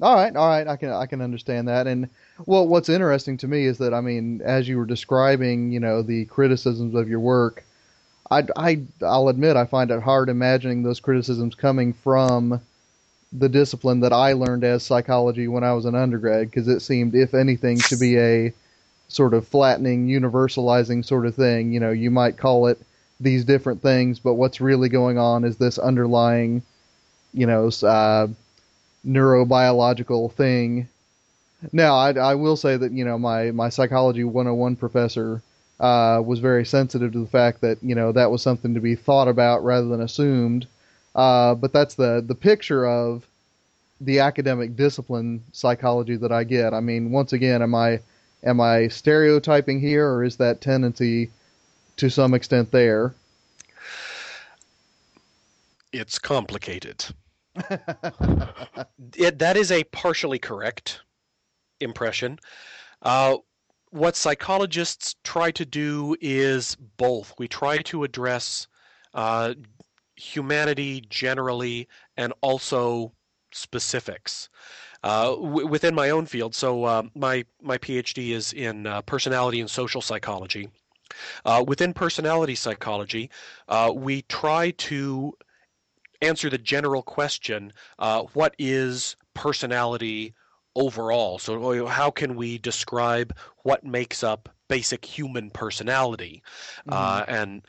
All 0.00 0.14
right, 0.14 0.34
all 0.34 0.48
right, 0.48 0.66
I 0.66 0.76
can 0.76 0.90
I 0.90 1.06
can 1.06 1.20
understand 1.20 1.68
that. 1.68 1.86
And 1.86 2.08
well, 2.46 2.66
what's 2.66 2.88
interesting 2.88 3.36
to 3.38 3.48
me 3.48 3.66
is 3.66 3.78
that 3.78 3.94
I 3.94 4.00
mean, 4.00 4.40
as 4.42 4.66
you 4.68 4.76
were 4.78 4.86
describing, 4.86 5.70
you 5.70 5.80
know, 5.80 6.02
the 6.02 6.24
criticisms 6.26 6.94
of 6.94 7.08
your 7.08 7.20
work, 7.20 7.64
I 8.30 8.44
I 8.56 8.82
I'll 9.02 9.28
admit 9.28 9.56
I 9.56 9.66
find 9.66 9.90
it 9.90 10.02
hard 10.02 10.28
imagining 10.28 10.82
those 10.82 11.00
criticisms 11.00 11.54
coming 11.54 11.92
from 11.92 12.60
the 13.32 13.48
discipline 13.48 14.00
that 14.00 14.12
I 14.12 14.34
learned 14.34 14.64
as 14.64 14.82
psychology 14.84 15.48
when 15.48 15.64
I 15.64 15.72
was 15.74 15.86
an 15.86 15.94
undergrad, 15.94 16.50
because 16.50 16.68
it 16.68 16.80
seemed, 16.80 17.14
if 17.14 17.34
anything, 17.34 17.78
to 17.88 17.96
be 17.96 18.18
a 18.18 18.52
sort 19.08 19.34
of 19.34 19.48
flattening, 19.48 20.08
universalizing 20.08 21.04
sort 21.04 21.26
of 21.26 21.34
thing. 21.36 21.72
You 21.72 21.80
know, 21.80 21.90
you 21.92 22.10
might 22.10 22.38
call 22.38 22.68
it 22.68 22.80
these 23.20 23.44
different 23.44 23.82
things, 23.82 24.18
but 24.20 24.34
what's 24.34 24.60
really 24.60 24.88
going 24.88 25.18
on 25.18 25.44
is 25.44 25.56
this 25.58 25.78
underlying, 25.78 26.62
you 27.34 27.46
know, 27.46 27.70
uh, 27.82 28.28
neurobiological 29.06 30.32
thing. 30.32 30.88
Now, 31.72 31.96
I, 31.96 32.12
I 32.12 32.34
will 32.34 32.56
say 32.56 32.76
that 32.76 32.92
you 32.92 33.04
know 33.04 33.18
my 33.18 33.50
my 33.50 33.68
psychology 33.68 34.24
101 34.24 34.76
professor 34.76 35.42
uh, 35.80 36.22
was 36.24 36.38
very 36.38 36.64
sensitive 36.64 37.12
to 37.12 37.20
the 37.20 37.26
fact 37.26 37.60
that 37.60 37.78
you 37.82 37.94
know 37.94 38.12
that 38.12 38.30
was 38.30 38.42
something 38.42 38.74
to 38.74 38.80
be 38.80 38.94
thought 38.94 39.28
about 39.28 39.64
rather 39.64 39.88
than 39.88 40.00
assumed. 40.00 40.66
Uh, 41.14 41.54
but 41.54 41.72
that's 41.72 41.94
the 41.94 42.22
the 42.26 42.34
picture 42.34 42.86
of 42.86 43.26
the 44.00 44.18
academic 44.18 44.74
discipline 44.76 45.42
psychology 45.52 46.16
that 46.16 46.32
I 46.32 46.44
get. 46.44 46.74
I 46.74 46.80
mean, 46.80 47.12
once 47.12 47.32
again, 47.32 47.62
am 47.62 47.74
I 47.74 48.00
am 48.42 48.60
I 48.60 48.88
stereotyping 48.88 49.80
here, 49.80 50.08
or 50.08 50.24
is 50.24 50.36
that 50.36 50.60
tendency 50.60 51.30
to 51.96 52.10
some 52.10 52.34
extent 52.34 52.70
there? 52.72 53.14
It's 55.92 56.18
complicated. 56.18 57.04
it, 59.16 59.38
that 59.38 59.56
is 59.56 59.70
a 59.70 59.84
partially 59.84 60.38
correct 60.38 61.00
impression. 61.80 62.38
Uh, 63.02 63.38
what 63.90 64.16
psychologists 64.16 65.16
try 65.24 65.50
to 65.52 65.64
do 65.66 66.16
is 66.20 66.76
both. 66.98 67.34
We 67.38 67.48
try 67.48 67.78
to 67.78 68.04
address 68.04 68.68
uh, 69.14 69.54
humanity 70.16 71.04
generally 71.08 71.88
and 72.16 72.32
also 72.40 73.12
specifics. 73.52 74.48
Uh, 75.02 75.30
w- 75.36 75.66
within 75.66 75.94
my 75.94 76.10
own 76.10 76.26
field, 76.26 76.54
so 76.54 76.84
uh, 76.84 77.02
my 77.14 77.44
my 77.62 77.78
PhD 77.78 78.30
is 78.30 78.52
in 78.52 78.86
uh, 78.86 79.02
personality 79.02 79.60
and 79.60 79.70
social 79.70 80.02
psychology. 80.02 80.70
Uh, 81.44 81.64
within 81.66 81.92
personality 81.94 82.54
psychology, 82.54 83.30
we 83.94 84.22
try 84.22 84.70
to 84.72 85.34
answer 86.22 86.48
the 86.48 86.58
general 86.58 87.02
question 87.02 87.72
uh, 87.98 88.22
what 88.34 88.54
is 88.58 89.16
personality 89.34 90.34
overall? 90.74 91.38
So, 91.38 91.86
how 91.86 92.10
can 92.10 92.36
we 92.36 92.58
describe 92.58 93.36
what 93.62 93.84
makes 93.84 94.22
up 94.22 94.48
basic 94.68 95.04
human 95.04 95.50
personality? 95.50 96.42
Uh, 96.88 96.94
mm-hmm. 96.94 97.32
Uh, 97.32 97.36
and 97.36 97.62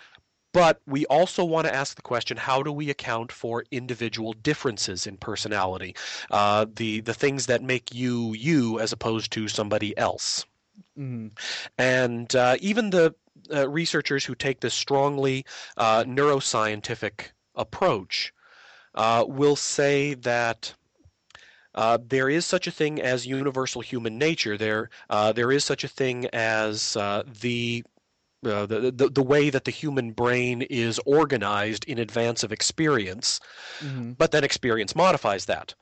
but 0.54 0.82
we 0.86 1.06
also 1.08 1.44
want 1.44 1.66
to 1.68 1.74
ask 1.74 1.96
the 1.96 2.02
question: 2.02 2.38
How 2.38 2.62
do 2.64 2.72
we 2.72 2.90
account 2.90 3.32
for 3.32 3.66
individual 3.72 4.34
differences 4.34 5.08
in 5.08 5.18
personality? 5.18 5.96
Uh, 6.32 6.66
the 6.76 7.02
the 7.02 7.14
things 7.14 7.48
that 7.48 7.64
make 7.64 7.94
you 7.94 8.34
you 8.34 8.80
as 8.80 8.94
opposed 8.94 9.32
to 9.34 9.48
somebody 9.48 9.98
else. 9.98 10.46
Mm-hmm. 10.98 11.28
And 11.78 12.36
uh, 12.36 12.58
even 12.60 12.92
the 12.92 13.16
uh, 13.54 13.68
researchers 13.68 14.24
who 14.24 14.36
take 14.36 14.62
this 14.62 14.74
strongly 14.74 15.46
uh, 15.78 16.04
neuroscientific 16.04 17.32
approach 17.56 18.34
uh, 18.96 19.26
will 19.28 19.56
say 19.56 20.14
that 20.16 20.74
uh, 21.76 21.98
there 22.06 22.30
is 22.30 22.46
such 22.46 22.68
a 22.68 22.72
thing 22.72 23.02
as 23.02 23.26
universal 23.26 23.82
human 23.82 24.18
nature. 24.18 24.58
There, 24.58 24.90
uh, 25.10 25.32
there 25.32 25.52
is 25.52 25.64
such 25.64 25.84
a 25.84 25.88
thing 25.88 26.28
as 26.28 26.96
uh, 26.96 27.24
the, 27.42 27.84
uh, 28.46 28.66
the, 28.66 28.92
the 28.92 29.10
the 29.10 29.24
way 29.24 29.50
that 29.50 29.64
the 29.64 29.72
human 29.72 30.12
brain 30.12 30.62
is 30.64 31.00
organized 31.06 31.86
in 31.86 31.98
advance 31.98 32.44
of 32.44 32.52
experience, 32.52 33.40
mm-hmm. 33.80 34.12
but 34.12 34.32
then 34.32 34.44
experience 34.44 34.96
modifies 34.96 35.46
that. 35.46 35.74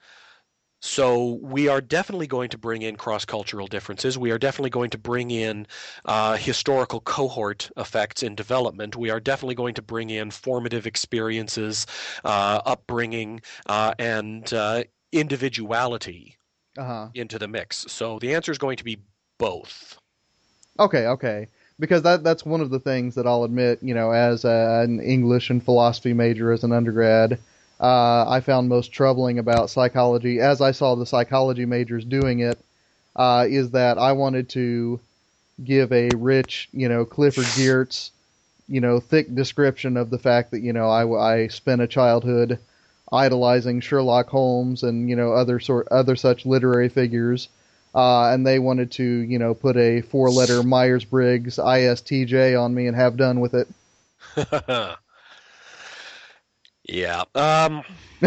So 0.83 1.39
we 1.41 1.67
are 1.67 1.79
definitely 1.79 2.25
going 2.25 2.49
to 2.49 2.57
bring 2.57 2.81
in 2.81 2.95
cross-cultural 2.95 3.67
differences. 3.67 4.17
We 4.17 4.31
are 4.31 4.39
definitely 4.39 4.71
going 4.71 4.89
to 4.89 4.97
bring 4.97 5.29
in 5.29 5.67
uh, 6.05 6.37
historical 6.37 6.99
cohort 6.99 7.69
effects 7.77 8.23
in 8.23 8.33
development. 8.33 8.95
We 8.95 9.11
are 9.11 9.19
definitely 9.19 9.55
going 9.55 9.75
to 9.75 9.83
bring 9.83 10.09
in 10.09 10.31
formative 10.31 10.87
experiences, 10.87 11.85
uh, 12.25 12.61
upbringing, 12.65 13.41
uh, 13.67 13.93
and 13.99 14.51
uh, 14.51 14.85
individuality 15.11 16.37
uh-huh. 16.75 17.09
into 17.13 17.37
the 17.37 17.47
mix. 17.47 17.85
So 17.87 18.17
the 18.17 18.33
answer 18.33 18.51
is 18.51 18.57
going 18.57 18.77
to 18.77 18.83
be 18.83 18.97
both. 19.37 19.99
Okay, 20.79 21.05
okay. 21.05 21.47
Because 21.79 22.01
that 22.01 22.23
that's 22.23 22.43
one 22.43 22.61
of 22.61 22.71
the 22.71 22.79
things 22.79 23.15
that 23.15 23.27
I'll 23.27 23.43
admit, 23.43 23.79
you 23.83 23.93
know, 23.93 24.11
as 24.11 24.45
a, 24.45 24.81
an 24.83 24.99
English 24.99 25.51
and 25.51 25.63
philosophy 25.63 26.13
major 26.13 26.51
as 26.51 26.63
an 26.63 26.71
undergrad, 26.71 27.39
uh, 27.81 28.25
I 28.29 28.41
found 28.41 28.69
most 28.69 28.91
troubling 28.91 29.39
about 29.39 29.71
psychology, 29.71 30.39
as 30.39 30.61
I 30.61 30.71
saw 30.71 30.95
the 30.95 31.05
psychology 31.05 31.65
majors 31.65 32.05
doing 32.05 32.39
it, 32.39 32.59
uh, 33.15 33.47
is 33.49 33.71
that 33.71 33.97
I 33.97 34.11
wanted 34.11 34.49
to 34.49 34.99
give 35.63 35.91
a 35.91 36.13
rich, 36.13 36.69
you 36.73 36.87
know, 36.87 37.05
Clifford 37.05 37.45
Geertz, 37.45 38.11
you 38.67 38.81
know, 38.81 38.99
thick 38.99 39.33
description 39.33 39.97
of 39.97 40.11
the 40.11 40.19
fact 40.19 40.51
that 40.51 40.61
you 40.61 40.73
know 40.73 40.89
I, 40.89 41.33
I 41.43 41.47
spent 41.47 41.81
a 41.81 41.87
childhood 41.87 42.59
idolizing 43.11 43.81
Sherlock 43.81 44.29
Holmes 44.29 44.83
and 44.83 45.09
you 45.09 45.15
know 45.15 45.33
other 45.33 45.59
sort 45.59 45.87
other 45.89 46.15
such 46.15 46.45
literary 46.45 46.87
figures, 46.87 47.49
uh, 47.95 48.29
and 48.29 48.45
they 48.45 48.59
wanted 48.59 48.91
to 48.91 49.03
you 49.03 49.39
know 49.39 49.55
put 49.55 49.75
a 49.75 50.01
four-letter 50.01 50.61
Myers 50.61 51.03
Briggs 51.03 51.57
ISTJ 51.57 52.61
on 52.61 52.75
me 52.75 52.85
and 52.85 52.95
have 52.95 53.17
done 53.17 53.39
with 53.39 53.55
it. 53.55 53.67
Yeah. 56.83 57.23
Um, 57.35 57.83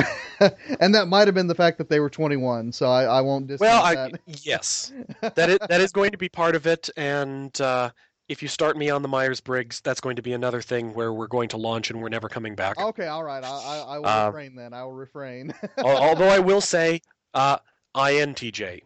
and 0.80 0.94
that 0.94 1.08
might 1.08 1.28
have 1.28 1.34
been 1.34 1.46
the 1.46 1.54
fact 1.54 1.78
that 1.78 1.88
they 1.88 2.00
were 2.00 2.10
21, 2.10 2.72
so 2.72 2.86
I, 2.86 3.04
I 3.04 3.20
won't 3.20 3.46
discount 3.46 3.70
well, 3.70 3.82
I, 3.82 3.94
that. 3.94 4.20
yes, 4.26 4.92
that 5.20 5.50
is, 5.50 5.58
that 5.68 5.80
is 5.80 5.92
going 5.92 6.10
to 6.12 6.18
be 6.18 6.28
part 6.28 6.54
of 6.54 6.66
it. 6.66 6.88
And 6.96 7.58
uh, 7.60 7.90
if 8.28 8.42
you 8.42 8.48
start 8.48 8.76
me 8.76 8.90
on 8.90 9.02
the 9.02 9.08
Myers 9.08 9.40
Briggs, 9.40 9.80
that's 9.80 10.00
going 10.00 10.16
to 10.16 10.22
be 10.22 10.32
another 10.32 10.62
thing 10.62 10.94
where 10.94 11.12
we're 11.12 11.26
going 11.26 11.48
to 11.50 11.56
launch 11.56 11.90
and 11.90 12.00
we're 12.00 12.08
never 12.08 12.28
coming 12.28 12.54
back. 12.54 12.78
Okay, 12.78 13.06
all 13.06 13.24
right. 13.24 13.42
I, 13.42 13.48
I, 13.48 13.78
I 13.78 13.98
will 13.98 14.06
uh, 14.06 14.26
refrain 14.26 14.54
then. 14.54 14.72
I 14.72 14.84
will 14.84 14.92
refrain. 14.92 15.54
although 15.78 16.28
I 16.28 16.38
will 16.38 16.60
say, 16.60 17.00
uh, 17.34 17.58
INTJ 17.94 18.82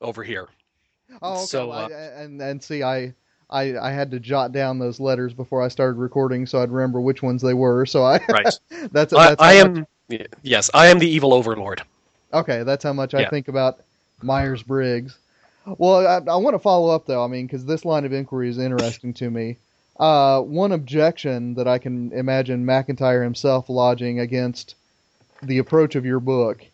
over 0.00 0.22
here. 0.22 0.48
Oh, 1.22 1.34
okay. 1.34 1.44
So, 1.46 1.68
well, 1.68 1.78
I, 1.90 1.94
uh, 1.94 2.22
and 2.22 2.40
and 2.40 2.62
see, 2.62 2.82
I 2.82 3.14
I, 3.48 3.76
I 3.78 3.90
had 3.90 4.10
to 4.10 4.20
jot 4.20 4.52
down 4.52 4.78
those 4.78 4.98
letters 4.98 5.32
before 5.32 5.62
I 5.62 5.68
started 5.68 5.98
recording 5.98 6.46
so 6.46 6.62
I'd 6.62 6.70
remember 6.70 7.00
which 7.00 7.22
ones 7.22 7.42
they 7.42 7.54
were. 7.54 7.86
So 7.86 8.04
I 8.04 8.20
right. 8.28 8.44
that's, 8.44 8.60
that's 8.92 9.12
I, 9.12 9.36
I 9.38 9.52
am 9.54 9.86
much... 10.10 10.22
yes 10.42 10.70
I 10.74 10.88
am 10.88 10.98
the 10.98 11.08
evil 11.08 11.32
overlord. 11.32 11.82
Okay, 12.32 12.62
that's 12.64 12.84
how 12.84 12.92
much 12.92 13.14
yeah. 13.14 13.20
I 13.20 13.28
think 13.28 13.48
about 13.48 13.80
Myers 14.22 14.62
Briggs. 14.62 15.16
Well, 15.64 16.06
I, 16.06 16.32
I 16.32 16.36
want 16.36 16.54
to 16.54 16.58
follow 16.58 16.94
up 16.94 17.06
though. 17.06 17.24
I 17.24 17.28
mean, 17.28 17.46
because 17.46 17.64
this 17.64 17.84
line 17.84 18.04
of 18.04 18.12
inquiry 18.12 18.48
is 18.48 18.58
interesting 18.58 19.14
to 19.14 19.30
me. 19.30 19.56
Uh, 19.98 20.40
one 20.42 20.72
objection 20.72 21.54
that 21.54 21.66
I 21.66 21.78
can 21.78 22.12
imagine 22.12 22.66
MacIntyre 22.66 23.22
himself 23.22 23.68
lodging 23.68 24.20
against 24.20 24.74
the 25.42 25.58
approach 25.58 25.94
of 25.94 26.04
your 26.04 26.20
book 26.20 26.64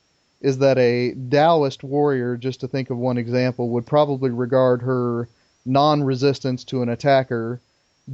is 0.40 0.58
that 0.58 0.76
a 0.78 1.14
Taoist 1.30 1.84
warrior, 1.84 2.36
just 2.36 2.60
to 2.60 2.68
think 2.68 2.90
of 2.90 2.98
one 2.98 3.16
example, 3.16 3.68
would 3.70 3.86
probably 3.86 4.30
regard 4.30 4.82
her 4.82 5.28
non 5.64 6.02
resistance 6.02 6.64
to 6.64 6.82
an 6.82 6.88
attacker 6.88 7.60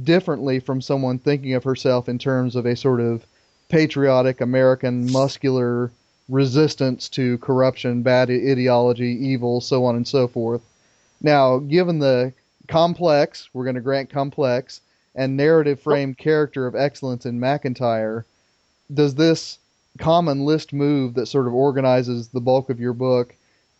differently 0.03 0.59
from 0.59 0.81
someone 0.81 1.17
thinking 1.17 1.53
of 1.53 1.63
herself 1.63 2.07
in 2.07 2.17
terms 2.19 2.55
of 2.55 2.65
a 2.65 2.75
sort 2.75 3.01
of 3.01 3.25
patriotic 3.69 4.41
American 4.41 5.11
muscular 5.11 5.91
resistance 6.27 7.09
to 7.09 7.37
corruption, 7.39 8.03
bad 8.03 8.29
ideology, 8.29 9.17
evil, 9.19 9.61
so 9.61 9.85
on 9.85 9.95
and 9.95 10.07
so 10.07 10.27
forth. 10.27 10.61
Now, 11.21 11.57
given 11.57 11.99
the 11.99 12.33
complex, 12.67 13.49
we're 13.53 13.63
going 13.63 13.75
to 13.75 13.81
grant 13.81 14.09
complex, 14.09 14.81
and 15.15 15.35
narrative 15.35 15.79
framed 15.81 16.17
character 16.17 16.67
of 16.67 16.75
excellence 16.75 17.25
in 17.25 17.39
MacIntyre, 17.39 18.25
does 18.93 19.15
this 19.15 19.57
common 19.97 20.45
list 20.45 20.71
move 20.71 21.15
that 21.15 21.25
sort 21.25 21.47
of 21.47 21.53
organizes 21.53 22.29
the 22.29 22.39
bulk 22.39 22.69
of 22.69 22.79
your 22.79 22.93
book 22.93 23.35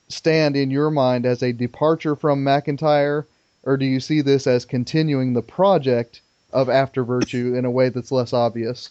stand 0.09 0.55
in 0.55 0.71
your 0.71 0.89
mind 0.89 1.25
as 1.25 1.43
a 1.43 1.53
departure 1.53 2.15
from 2.15 2.43
MacIntyre 2.43 3.25
or 3.69 3.77
do 3.77 3.85
you 3.85 3.99
see 3.99 4.21
this 4.21 4.47
as 4.47 4.65
continuing 4.65 5.31
the 5.31 5.43
project 5.43 6.21
of 6.51 6.69
After 6.69 7.03
Virtue 7.03 7.53
in 7.55 7.65
a 7.65 7.69
way 7.69 7.89
that's 7.89 8.11
less 8.11 8.33
obvious? 8.33 8.89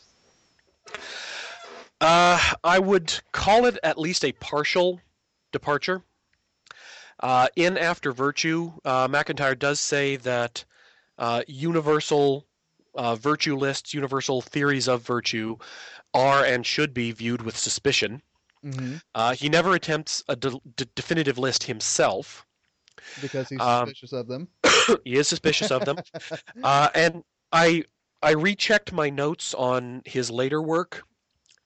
Uh, 2.01 2.41
I 2.62 2.79
would 2.79 3.12
call 3.33 3.64
it 3.64 3.76
at 3.83 3.99
least 3.99 4.24
a 4.24 4.31
partial 4.31 5.01
departure. 5.51 6.05
Uh, 7.18 7.49
in 7.57 7.76
After 7.76 8.12
Virtue, 8.12 8.70
uh, 8.85 9.09
MacIntyre 9.11 9.57
does 9.57 9.81
say 9.81 10.14
that 10.14 10.64
uh, 11.18 11.43
universal 11.49 12.47
uh, 12.95 13.16
virtue 13.16 13.57
lists, 13.57 13.93
universal 13.93 14.41
theories 14.41 14.87
of 14.87 15.03
virtue, 15.03 15.57
are 16.14 16.45
and 16.45 16.64
should 16.64 16.95
be 16.95 17.11
viewed 17.11 17.43
with 17.43 17.57
suspicion. 17.59 18.22
hmm 18.62 18.99
Uh, 19.12 19.35
he 19.35 19.49
never 19.49 19.74
attempts 19.74 20.22
a 20.29 20.37
de- 20.37 20.61
de- 20.76 20.85
definitive 20.95 21.37
list 21.37 21.64
himself. 21.64 22.47
Because 23.21 23.49
he's 23.49 23.61
Um, 23.61 23.89
suspicious 23.89 24.13
of 24.13 24.29
them. 24.29 24.49
he 25.05 25.17
is 25.17 25.29
suspicious 25.29 25.71
of 25.71 25.85
them. 25.85 25.99
Uh, 26.63 26.89
and 26.95 27.23
I 27.53 27.85
I 28.23 28.33
rechecked 28.33 28.93
my 28.93 29.11
notes 29.11 29.55
on 29.55 30.03
his 30.05 30.31
later 30.31 30.61
work, 30.61 31.05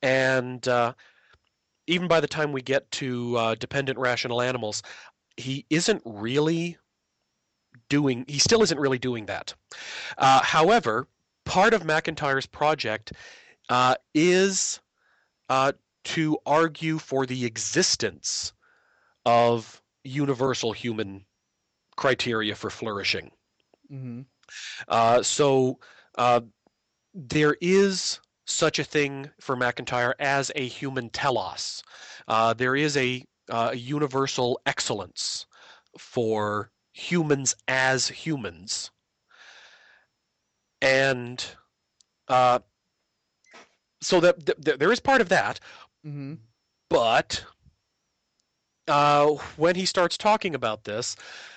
and 0.03 0.66
uh, 0.68 0.93
even 1.87 2.09
by 2.09 2.20
the 2.20 2.26
time 2.26 2.53
we 2.53 2.62
get 2.62 2.91
to 2.93 3.37
uh, 3.37 3.55
dependent 3.55 3.99
rational 3.99 4.43
animals, 4.43 4.83
he 5.37 5.64
isn't 5.70 6.03
really 6.05 6.76
doing. 7.89 8.24
He 8.28 8.39
still 8.39 8.62
isn't 8.62 8.78
really 8.78 8.99
doing 8.99 9.26
that. 9.26 9.55
Uh, 10.18 10.43
however, 10.43 11.09
part 11.45 11.74
of 11.74 11.85
MacIntyre's 11.85 12.47
project 12.47 13.12
uh, 13.68 13.95
is 14.14 14.80
uh, 15.49 15.72
to 16.05 16.39
argue 16.47 16.99
for 16.99 17.26
the 17.26 17.45
existence 17.45 18.53
of 19.24 19.82
universal 20.05 20.72
human 20.72 21.24
criteria 21.96 22.55
for 22.55 22.70
flourishing. 22.70 23.30
hmm 23.88 24.22
Uh, 24.88 25.22
so 25.22 25.78
uh, 26.16 26.40
there 27.14 27.57
is 27.61 28.20
such 28.46 28.78
a 28.78 28.84
thing 28.84 29.30
for 29.40 29.57
MacIntyre 29.57 30.14
as 30.18 30.50
a 30.57 30.66
human 30.66 31.11
telos. 31.11 31.82
Uh, 32.28 32.53
there 32.55 32.76
is 32.76 32.96
a, 32.96 33.24
uh, 33.50 33.70
a 33.72 33.76
universal 33.76 34.61
excellence 34.66 35.46
for 35.98 36.70
humans 36.92 37.55
as 37.68 38.09
humans. 38.09 38.90
And 40.80 41.44
uh, 42.28 42.59
so 44.00 44.20
that, 44.20 44.44
that 44.64 44.78
there 44.78 44.92
is 44.92 45.00
part 45.00 45.20
of 45.20 45.28
that, 45.28 45.61
hmm 46.03 46.34
but 46.88 47.46
uh, 48.89 49.26
when 49.57 49.76
he 49.76 49.87
starts 49.87 50.16
talking 50.16 50.55
about 50.55 50.85
this, 50.85 51.16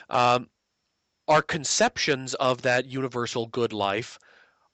um, 0.09 0.49
our 1.27 1.41
conceptions 1.41 2.33
of 2.35 2.61
that 2.61 2.85
universal 2.85 3.47
good 3.47 3.73
life 3.73 4.19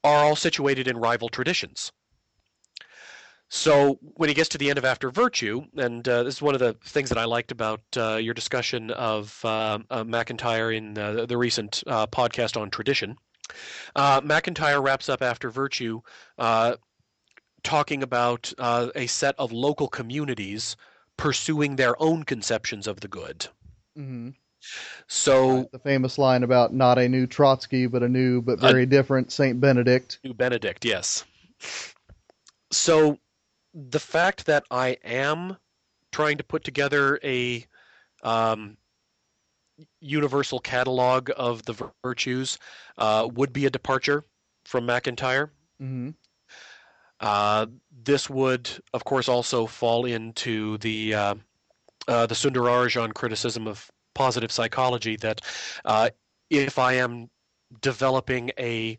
are 0.03 0.25
all 0.25 0.35
situated 0.35 0.87
in 0.87 0.97
rival 0.97 1.29
traditions. 1.29 1.91
So 3.53 3.99
when 4.01 4.29
he 4.29 4.35
gets 4.35 4.47
to 4.49 4.57
the 4.57 4.69
end 4.69 4.77
of 4.77 4.85
After 4.85 5.11
Virtue, 5.11 5.63
and 5.75 6.07
uh, 6.07 6.23
this 6.23 6.35
is 6.35 6.41
one 6.41 6.55
of 6.55 6.61
the 6.61 6.73
things 6.85 7.09
that 7.09 7.17
I 7.17 7.25
liked 7.25 7.51
about 7.51 7.81
uh, 7.97 8.15
your 8.15 8.33
discussion 8.33 8.91
of 8.91 9.43
uh, 9.43 9.79
MacIntyre 10.05 10.71
in 10.71 10.93
the 10.93 11.37
recent 11.37 11.83
uh, 11.85 12.07
podcast 12.07 12.59
on 12.59 12.69
tradition, 12.69 13.17
uh, 13.93 14.21
MacIntyre 14.23 14.81
wraps 14.81 15.09
up 15.09 15.21
After 15.21 15.49
Virtue 15.49 15.99
talking 17.63 18.01
about 18.01 18.53
a 18.57 19.05
set 19.07 19.35
of 19.37 19.51
local 19.51 19.89
communities 19.89 20.77
pursuing 21.17 21.75
their 21.75 22.01
own 22.01 22.23
conceptions 22.23 22.87
of 22.87 22.99
the 23.01 23.07
good. 23.07 23.47
hmm 23.95 24.29
So 25.07 25.69
the 25.71 25.79
famous 25.79 26.17
line 26.17 26.43
about 26.43 26.73
not 26.73 26.97
a 26.97 27.07
new 27.07 27.27
Trotsky, 27.27 27.87
but 27.87 28.03
a 28.03 28.09
new 28.09 28.41
but 28.41 28.59
very 28.59 28.85
different 28.85 29.31
Saint 29.31 29.59
Benedict. 29.59 30.19
New 30.23 30.33
Benedict, 30.33 30.85
yes. 30.85 31.25
So 32.71 33.17
the 33.73 33.99
fact 33.99 34.45
that 34.45 34.65
I 34.71 34.97
am 35.03 35.57
trying 36.11 36.37
to 36.37 36.43
put 36.43 36.63
together 36.63 37.19
a 37.23 37.65
um, 38.23 38.77
universal 39.99 40.59
catalog 40.59 41.29
of 41.35 41.63
the 41.65 41.91
virtues 42.03 42.57
uh, 42.97 43.27
would 43.33 43.53
be 43.53 43.65
a 43.65 43.69
departure 43.69 44.25
from 44.65 44.85
MacIntyre. 44.85 45.51
hmm 45.79 46.11
Uh, 47.21 47.67
this 48.03 48.29
would, 48.29 48.69
of 48.93 49.03
course, 49.05 49.29
also 49.29 49.67
fall 49.67 50.05
into 50.05 50.77
the 50.79 51.13
uh, 51.13 51.35
uh, 52.07 52.25
the 52.25 52.35
Sundararajan 52.35 53.13
criticism 53.13 53.67
of 53.67 53.89
positive 54.15 54.51
psychology 54.51 55.15
that 55.17 55.41
uh, 55.85 56.09
if 56.49 56.79
I 56.79 56.93
am 56.93 57.29
developing 57.81 58.51
a 58.59 58.97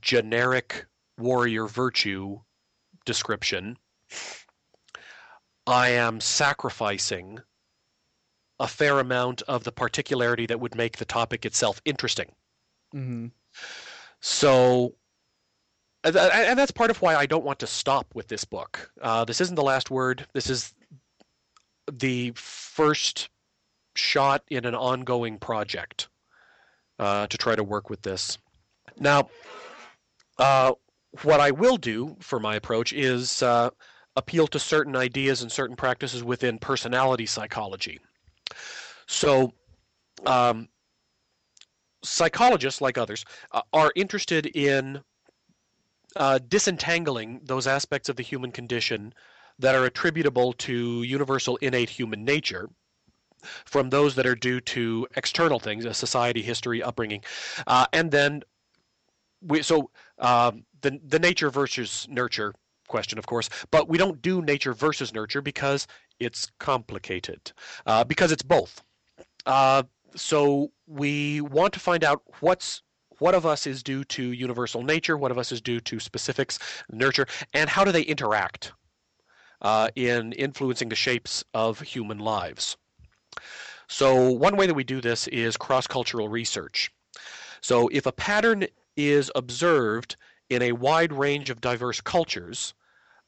generic 0.00 0.86
warrior 1.18 1.66
virtue 1.66 2.40
description, 3.04 3.76
I 5.66 5.88
am 5.90 6.20
sacrificing 6.20 7.40
a 8.60 8.68
fair 8.68 9.00
amount 9.00 9.42
of 9.42 9.64
the 9.64 9.72
particularity 9.72 10.46
that 10.46 10.60
would 10.60 10.76
make 10.76 10.96
the 10.98 11.04
topic 11.04 11.44
itself 11.44 11.80
interesting. 11.84 12.30
hmm 12.92 13.26
So, 14.20 14.94
and 16.04 16.58
that's 16.58 16.70
part 16.70 16.90
of 16.90 17.00
why 17.00 17.16
I 17.16 17.26
don't 17.26 17.44
want 17.44 17.58
to 17.60 17.66
stop 17.66 18.06
with 18.14 18.28
this 18.28 18.44
book. 18.44 18.90
Uh, 19.00 19.24
this 19.24 19.40
isn't 19.40 19.54
the 19.54 19.62
last 19.62 19.90
word. 19.90 20.26
This 20.34 20.50
is 20.50 20.74
the 21.90 22.32
first 22.36 23.30
shot 23.96 24.42
in 24.50 24.64
an 24.64 24.74
ongoing 24.74 25.38
project 25.38 26.08
uh, 26.98 27.26
to 27.26 27.38
try 27.38 27.56
to 27.56 27.64
work 27.64 27.90
with 27.90 28.02
this. 28.02 28.38
Now, 28.98 29.28
uh, 30.38 30.72
what 31.22 31.40
I 31.40 31.50
will 31.50 31.76
do 31.76 32.16
for 32.20 32.38
my 32.40 32.56
approach 32.56 32.92
is 32.92 33.42
uh, 33.42 33.70
appeal 34.16 34.46
to 34.48 34.58
certain 34.58 34.96
ideas 34.96 35.42
and 35.42 35.50
certain 35.50 35.76
practices 35.76 36.22
within 36.22 36.58
personality 36.58 37.26
psychology. 37.26 38.00
So, 39.06 39.52
um, 40.26 40.68
psychologists, 42.04 42.80
like 42.80 42.98
others, 42.98 43.24
uh, 43.52 43.62
are 43.72 43.92
interested 43.96 44.46
in 44.46 45.02
uh, 46.16 46.38
disentangling 46.48 47.40
those 47.44 47.66
aspects 47.66 48.08
of 48.08 48.16
the 48.16 48.22
human 48.22 48.52
condition 48.52 49.12
that 49.58 49.74
are 49.74 49.84
attributable 49.84 50.52
to 50.52 51.02
universal 51.02 51.56
innate 51.56 51.88
human 51.88 52.24
nature 52.24 52.68
from 53.64 53.90
those 53.90 54.14
that 54.14 54.26
are 54.26 54.34
due 54.34 54.60
to 54.60 55.06
external 55.16 55.58
things, 55.58 55.84
a 55.84 55.94
society, 55.94 56.42
history, 56.42 56.82
upbringing, 56.82 57.22
uh, 57.66 57.86
and 57.92 58.10
then 58.10 58.42
we 59.42 59.62
so 59.62 59.90
um, 60.18 60.64
the 60.80 60.98
the 61.06 61.18
nature 61.18 61.50
versus 61.50 62.06
nurture 62.10 62.54
question, 62.88 63.18
of 63.18 63.26
course, 63.26 63.48
but 63.70 63.88
we 63.88 63.98
don't 63.98 64.22
do 64.22 64.42
nature 64.42 64.72
versus 64.72 65.12
nurture 65.12 65.42
because 65.42 65.86
it's 66.20 66.50
complicated, 66.58 67.52
uh, 67.86 68.04
because 68.04 68.32
it's 68.32 68.42
both. 68.42 68.82
Uh, 69.46 69.82
so 70.14 70.70
we 70.86 71.40
want 71.40 71.72
to 71.74 71.80
find 71.80 72.04
out 72.04 72.22
what's 72.40 72.82
what 73.18 73.34
of 73.34 73.46
us 73.46 73.66
is 73.66 73.82
due 73.82 74.04
to 74.04 74.22
universal 74.22 74.82
nature, 74.82 75.16
what 75.16 75.30
of 75.30 75.38
us 75.38 75.52
is 75.52 75.60
due 75.60 75.80
to 75.80 76.00
specifics, 76.00 76.58
nurture, 76.90 77.26
and 77.52 77.70
how 77.70 77.84
do 77.84 77.92
they 77.92 78.02
interact 78.02 78.72
uh, 79.62 79.88
in 79.96 80.32
influencing 80.32 80.88
the 80.88 80.96
shapes 80.96 81.44
of 81.54 81.80
human 81.80 82.18
lives. 82.18 82.76
So 83.88 84.30
one 84.30 84.56
way 84.56 84.66
that 84.66 84.74
we 84.74 84.84
do 84.84 85.00
this 85.00 85.26
is 85.28 85.56
cross-cultural 85.56 86.28
research. 86.28 86.90
So 87.60 87.88
if 87.88 88.06
a 88.06 88.12
pattern 88.12 88.66
is 88.96 89.30
observed 89.34 90.16
in 90.50 90.62
a 90.62 90.72
wide 90.72 91.12
range 91.12 91.50
of 91.50 91.60
diverse 91.60 92.00
cultures, 92.00 92.74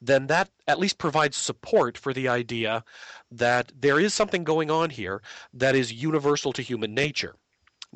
then 0.00 0.26
that 0.26 0.50
at 0.66 0.78
least 0.78 0.98
provides 0.98 1.36
support 1.36 1.96
for 1.96 2.12
the 2.12 2.28
idea 2.28 2.84
that 3.30 3.72
there 3.74 3.98
is 3.98 4.12
something 4.12 4.44
going 4.44 4.70
on 4.70 4.90
here 4.90 5.22
that 5.54 5.74
is 5.74 5.92
universal 5.92 6.52
to 6.52 6.62
human 6.62 6.94
nature. 6.94 7.34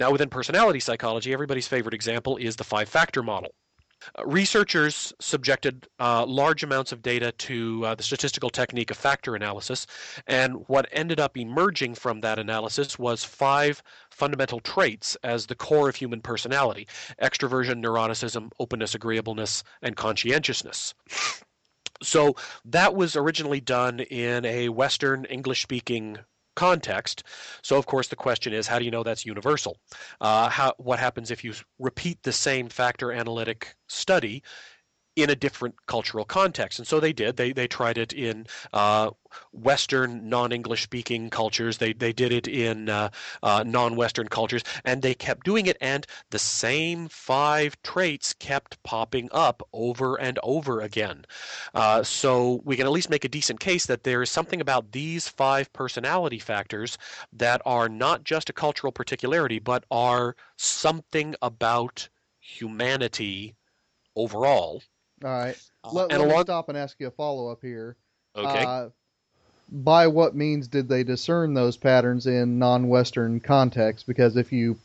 Now, 0.00 0.10
within 0.10 0.30
personality 0.30 0.80
psychology, 0.80 1.30
everybody's 1.34 1.68
favorite 1.68 1.92
example 1.92 2.38
is 2.38 2.56
the 2.56 2.64
five 2.64 2.88
factor 2.88 3.22
model. 3.22 3.52
Uh, 4.18 4.24
researchers 4.24 5.12
subjected 5.20 5.88
uh, 5.98 6.24
large 6.24 6.62
amounts 6.62 6.90
of 6.90 7.02
data 7.02 7.32
to 7.32 7.84
uh, 7.84 7.94
the 7.94 8.02
statistical 8.02 8.48
technique 8.48 8.90
of 8.90 8.96
factor 8.96 9.34
analysis, 9.34 9.86
and 10.26 10.54
what 10.68 10.88
ended 10.90 11.20
up 11.20 11.36
emerging 11.36 11.94
from 11.94 12.22
that 12.22 12.38
analysis 12.38 12.98
was 12.98 13.24
five 13.24 13.82
fundamental 14.10 14.58
traits 14.60 15.18
as 15.22 15.44
the 15.44 15.54
core 15.54 15.90
of 15.90 15.96
human 15.96 16.22
personality 16.22 16.88
extroversion, 17.20 17.84
neuroticism, 17.84 18.50
openness, 18.58 18.94
agreeableness, 18.94 19.62
and 19.82 19.98
conscientiousness. 19.98 20.94
So 22.02 22.36
that 22.64 22.94
was 22.94 23.16
originally 23.16 23.60
done 23.60 24.00
in 24.00 24.46
a 24.46 24.70
Western 24.70 25.26
English 25.26 25.60
speaking 25.60 26.16
context. 26.60 27.22
So, 27.62 27.78
of 27.78 27.86
course, 27.86 28.08
the 28.08 28.16
question 28.16 28.52
is 28.52 28.66
how 28.66 28.78
do 28.78 28.84
you 28.84 28.90
know 28.90 29.02
that's 29.02 29.24
universal? 29.24 29.78
Uh, 30.20 30.50
how, 30.50 30.74
what 30.76 30.98
happens 30.98 31.30
if 31.30 31.42
you 31.42 31.54
repeat 31.78 32.22
the 32.22 32.32
same 32.32 32.68
factor 32.68 33.12
analytic 33.12 33.74
study 33.88 34.42
in 35.16 35.28
a 35.28 35.34
different 35.34 35.74
cultural 35.86 36.24
context. 36.24 36.78
And 36.78 36.86
so 36.86 37.00
they 37.00 37.12
did. 37.12 37.36
They 37.36 37.52
they 37.52 37.66
tried 37.66 37.98
it 37.98 38.12
in 38.12 38.46
uh, 38.72 39.10
Western 39.52 40.28
non-English 40.28 40.82
speaking 40.82 41.30
cultures. 41.30 41.78
They 41.78 41.92
they 41.92 42.12
did 42.12 42.32
it 42.32 42.46
in 42.46 42.88
uh, 42.88 43.10
uh, 43.42 43.64
non-Western 43.66 44.28
cultures, 44.28 44.62
and 44.84 45.02
they 45.02 45.14
kept 45.14 45.44
doing 45.44 45.66
it. 45.66 45.76
And 45.80 46.06
the 46.30 46.38
same 46.38 47.08
five 47.08 47.80
traits 47.82 48.34
kept 48.34 48.82
popping 48.84 49.28
up 49.32 49.62
over 49.72 50.16
and 50.16 50.38
over 50.42 50.80
again. 50.80 51.24
Uh, 51.74 52.02
so 52.04 52.60
we 52.64 52.76
can 52.76 52.86
at 52.86 52.92
least 52.92 53.10
make 53.10 53.24
a 53.24 53.28
decent 53.28 53.60
case 53.60 53.86
that 53.86 54.04
there 54.04 54.22
is 54.22 54.30
something 54.30 54.60
about 54.60 54.92
these 54.92 55.28
five 55.28 55.72
personality 55.72 56.38
factors 56.38 56.98
that 57.32 57.60
are 57.66 57.88
not 57.88 58.24
just 58.24 58.48
a 58.48 58.52
cultural 58.52 58.92
particularity, 58.92 59.58
but 59.58 59.84
are 59.90 60.36
something 60.56 61.34
about 61.42 62.08
humanity 62.38 63.54
overall 64.16 64.82
all 65.24 65.30
right. 65.30 65.60
Uh, 65.84 65.90
let, 65.92 66.10
let 66.10 66.20
along... 66.20 66.36
me 66.36 66.42
stop 66.42 66.68
and 66.68 66.78
ask 66.78 66.98
you 66.98 67.08
a 67.08 67.10
follow 67.10 67.48
up 67.50 67.60
here. 67.62 67.96
Okay. 68.36 68.64
Uh, 68.64 68.88
by 69.70 70.06
what 70.06 70.34
means 70.34 70.68
did 70.68 70.88
they 70.88 71.04
discern 71.04 71.54
those 71.54 71.76
patterns 71.76 72.26
in 72.26 72.58
non 72.58 72.88
Western 72.88 73.40
contexts? 73.40 74.06
Because 74.06 74.36
if 74.36 74.52
you 74.52 74.78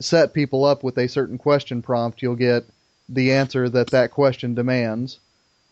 set 0.00 0.32
people 0.32 0.64
up 0.64 0.82
with 0.82 0.98
a 0.98 1.08
certain 1.08 1.38
question 1.38 1.82
prompt, 1.82 2.22
you'll 2.22 2.36
get 2.36 2.64
the 3.08 3.32
answer 3.32 3.68
that 3.68 3.90
that 3.90 4.10
question 4.10 4.54
demands. 4.54 5.18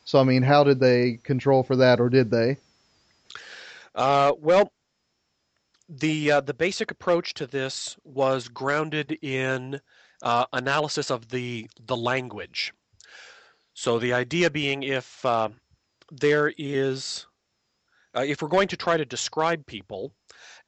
So, 0.05 0.19
I 0.19 0.25
mean, 0.25 0.43
how 0.43 0.65
did 0.65 0.81
they 0.81 1.21
control 1.23 1.63
for 1.63 1.77
that, 1.77 2.01
or 2.01 2.09
did 2.09 2.31
they? 2.31 2.57
Uh, 3.95 4.33
well, 4.39 4.73
the 5.89 6.33
uh, 6.33 6.41
the 6.41 6.55
basic 6.55 6.91
approach 6.91 7.35
to 7.35 7.47
this 7.47 7.97
was 8.05 8.49
grounded 8.49 9.19
in 9.23 9.81
uh, 10.23 10.47
analysis 10.53 11.11
of 11.11 11.29
the 11.29 11.69
the 11.85 11.97
language. 11.97 12.73
So 13.75 13.99
the 13.99 14.13
idea 14.13 14.51
being 14.51 14.83
if 14.83 15.25
uh, 15.25 15.51
there 16.11 16.53
is, 16.59 17.27
uh, 18.17 18.25
if 18.27 18.43
we're 18.43 18.49
going 18.49 18.69
to 18.69 18.77
try 18.77 18.97
to 18.97 19.05
describe 19.05 19.67
people, 19.67 20.13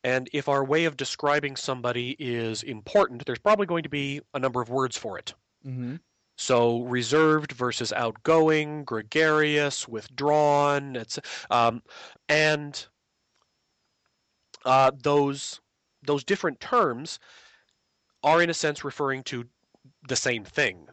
and 0.05 0.28
if 0.32 0.48
our 0.48 0.64
way 0.64 0.84
of 0.84 0.96
describing 0.96 1.57
somebody 1.57 2.16
is 2.18 2.62
important, 2.62 3.24
there's 3.26 3.38
probably 3.38 3.66
going 3.66 3.82
to 3.82 3.88
be 3.88 4.20
a 4.34 4.38
number 4.38 4.61
of 4.61 4.68
words 4.68 4.96
for 4.96 5.18
it. 5.18 5.34
Mm-hmm. 5.66 5.96
So 6.36 6.82
reserved 6.82 7.53
versus 7.53 7.92
outgoing, 7.92 8.84
gregarious, 8.84 9.86
withdrawn, 9.86 10.96
it's, 10.96 11.18
um, 11.50 11.82
and 12.28 12.84
uh, 14.64 14.90
those 15.03 15.61
those 16.05 16.24
different 16.24 16.59
terms 16.59 17.20
are 18.24 18.42
in 18.42 18.50
a 18.50 18.55
sense 18.55 18.82
referring 18.82 19.22
to 19.24 19.44
the 20.09 20.16
same 20.16 20.44
thing 20.44 20.88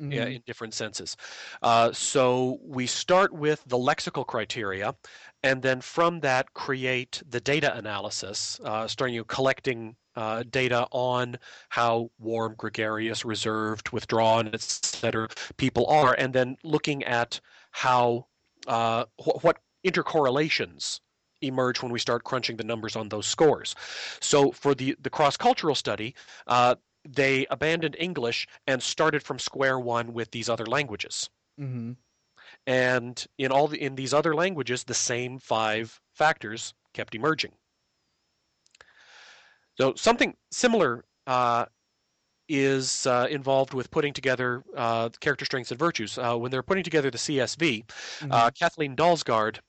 mm-hmm. 0.00 0.12
yeah, 0.12 0.26
in 0.26 0.42
different 0.46 0.74
senses. 0.74 1.16
Uh, 1.62 1.92
so 1.92 2.58
we 2.64 2.86
start 2.86 3.32
with 3.32 3.62
the 3.66 3.76
lexical 3.76 4.26
criteria, 4.26 4.94
and 5.42 5.62
then 5.62 5.80
from 5.80 6.20
that 6.20 6.52
create 6.54 7.22
the 7.28 7.40
data 7.40 7.76
analysis, 7.76 8.60
uh, 8.64 8.86
starting 8.86 9.14
you 9.14 9.20
know, 9.20 9.24
collecting 9.24 9.96
uh, 10.16 10.42
data 10.50 10.86
on 10.90 11.38
how 11.68 12.10
warm, 12.18 12.54
gregarious, 12.56 13.24
reserved, 13.24 13.90
withdrawn, 13.90 14.48
etc. 14.48 15.28
people 15.56 15.86
are, 15.86 16.14
and 16.18 16.32
then 16.32 16.56
looking 16.64 17.04
at 17.04 17.40
how 17.70 18.26
uh, 18.66 19.04
wh- 19.18 19.42
what 19.44 19.58
intercorrelations 19.86 21.00
emerge 21.42 21.82
when 21.82 21.90
we 21.90 21.98
start 21.98 22.24
crunching 22.24 22.56
the 22.56 22.64
numbers 22.64 22.96
on 22.96 23.08
those 23.08 23.26
scores. 23.26 23.74
So 24.20 24.52
for 24.52 24.74
the, 24.74 24.96
the 25.00 25.10
cross-cultural 25.10 25.74
study, 25.74 26.14
uh, 26.46 26.74
they 27.08 27.46
abandoned 27.50 27.96
English 27.98 28.46
and 28.66 28.82
started 28.82 29.22
from 29.22 29.38
square 29.38 29.78
one 29.78 30.12
with 30.12 30.30
these 30.30 30.48
other 30.48 30.66
languages. 30.66 31.30
Mm-hmm. 31.58 31.92
And 32.66 33.26
in 33.38 33.52
all 33.52 33.68
the, 33.68 33.82
in 33.82 33.94
these 33.94 34.12
other 34.12 34.34
languages, 34.34 34.84
the 34.84 34.94
same 34.94 35.38
five 35.38 36.00
factors 36.14 36.74
kept 36.92 37.14
emerging. 37.14 37.52
So 39.78 39.94
something 39.96 40.36
similar 40.50 41.04
uh, 41.26 41.66
is 42.48 43.06
uh, 43.06 43.28
involved 43.30 43.72
with 43.72 43.90
putting 43.90 44.12
together 44.12 44.62
uh, 44.76 45.08
character 45.20 45.44
strengths 45.44 45.70
and 45.70 45.78
virtues. 45.78 46.18
Uh, 46.18 46.36
when 46.36 46.50
they're 46.50 46.62
putting 46.62 46.84
together 46.84 47.10
the 47.10 47.18
CSV, 47.18 47.86
mm-hmm. 47.86 48.32
Uh, 48.32 48.50
Kathleen 48.50 48.96
Dahlsgaard 48.96 49.60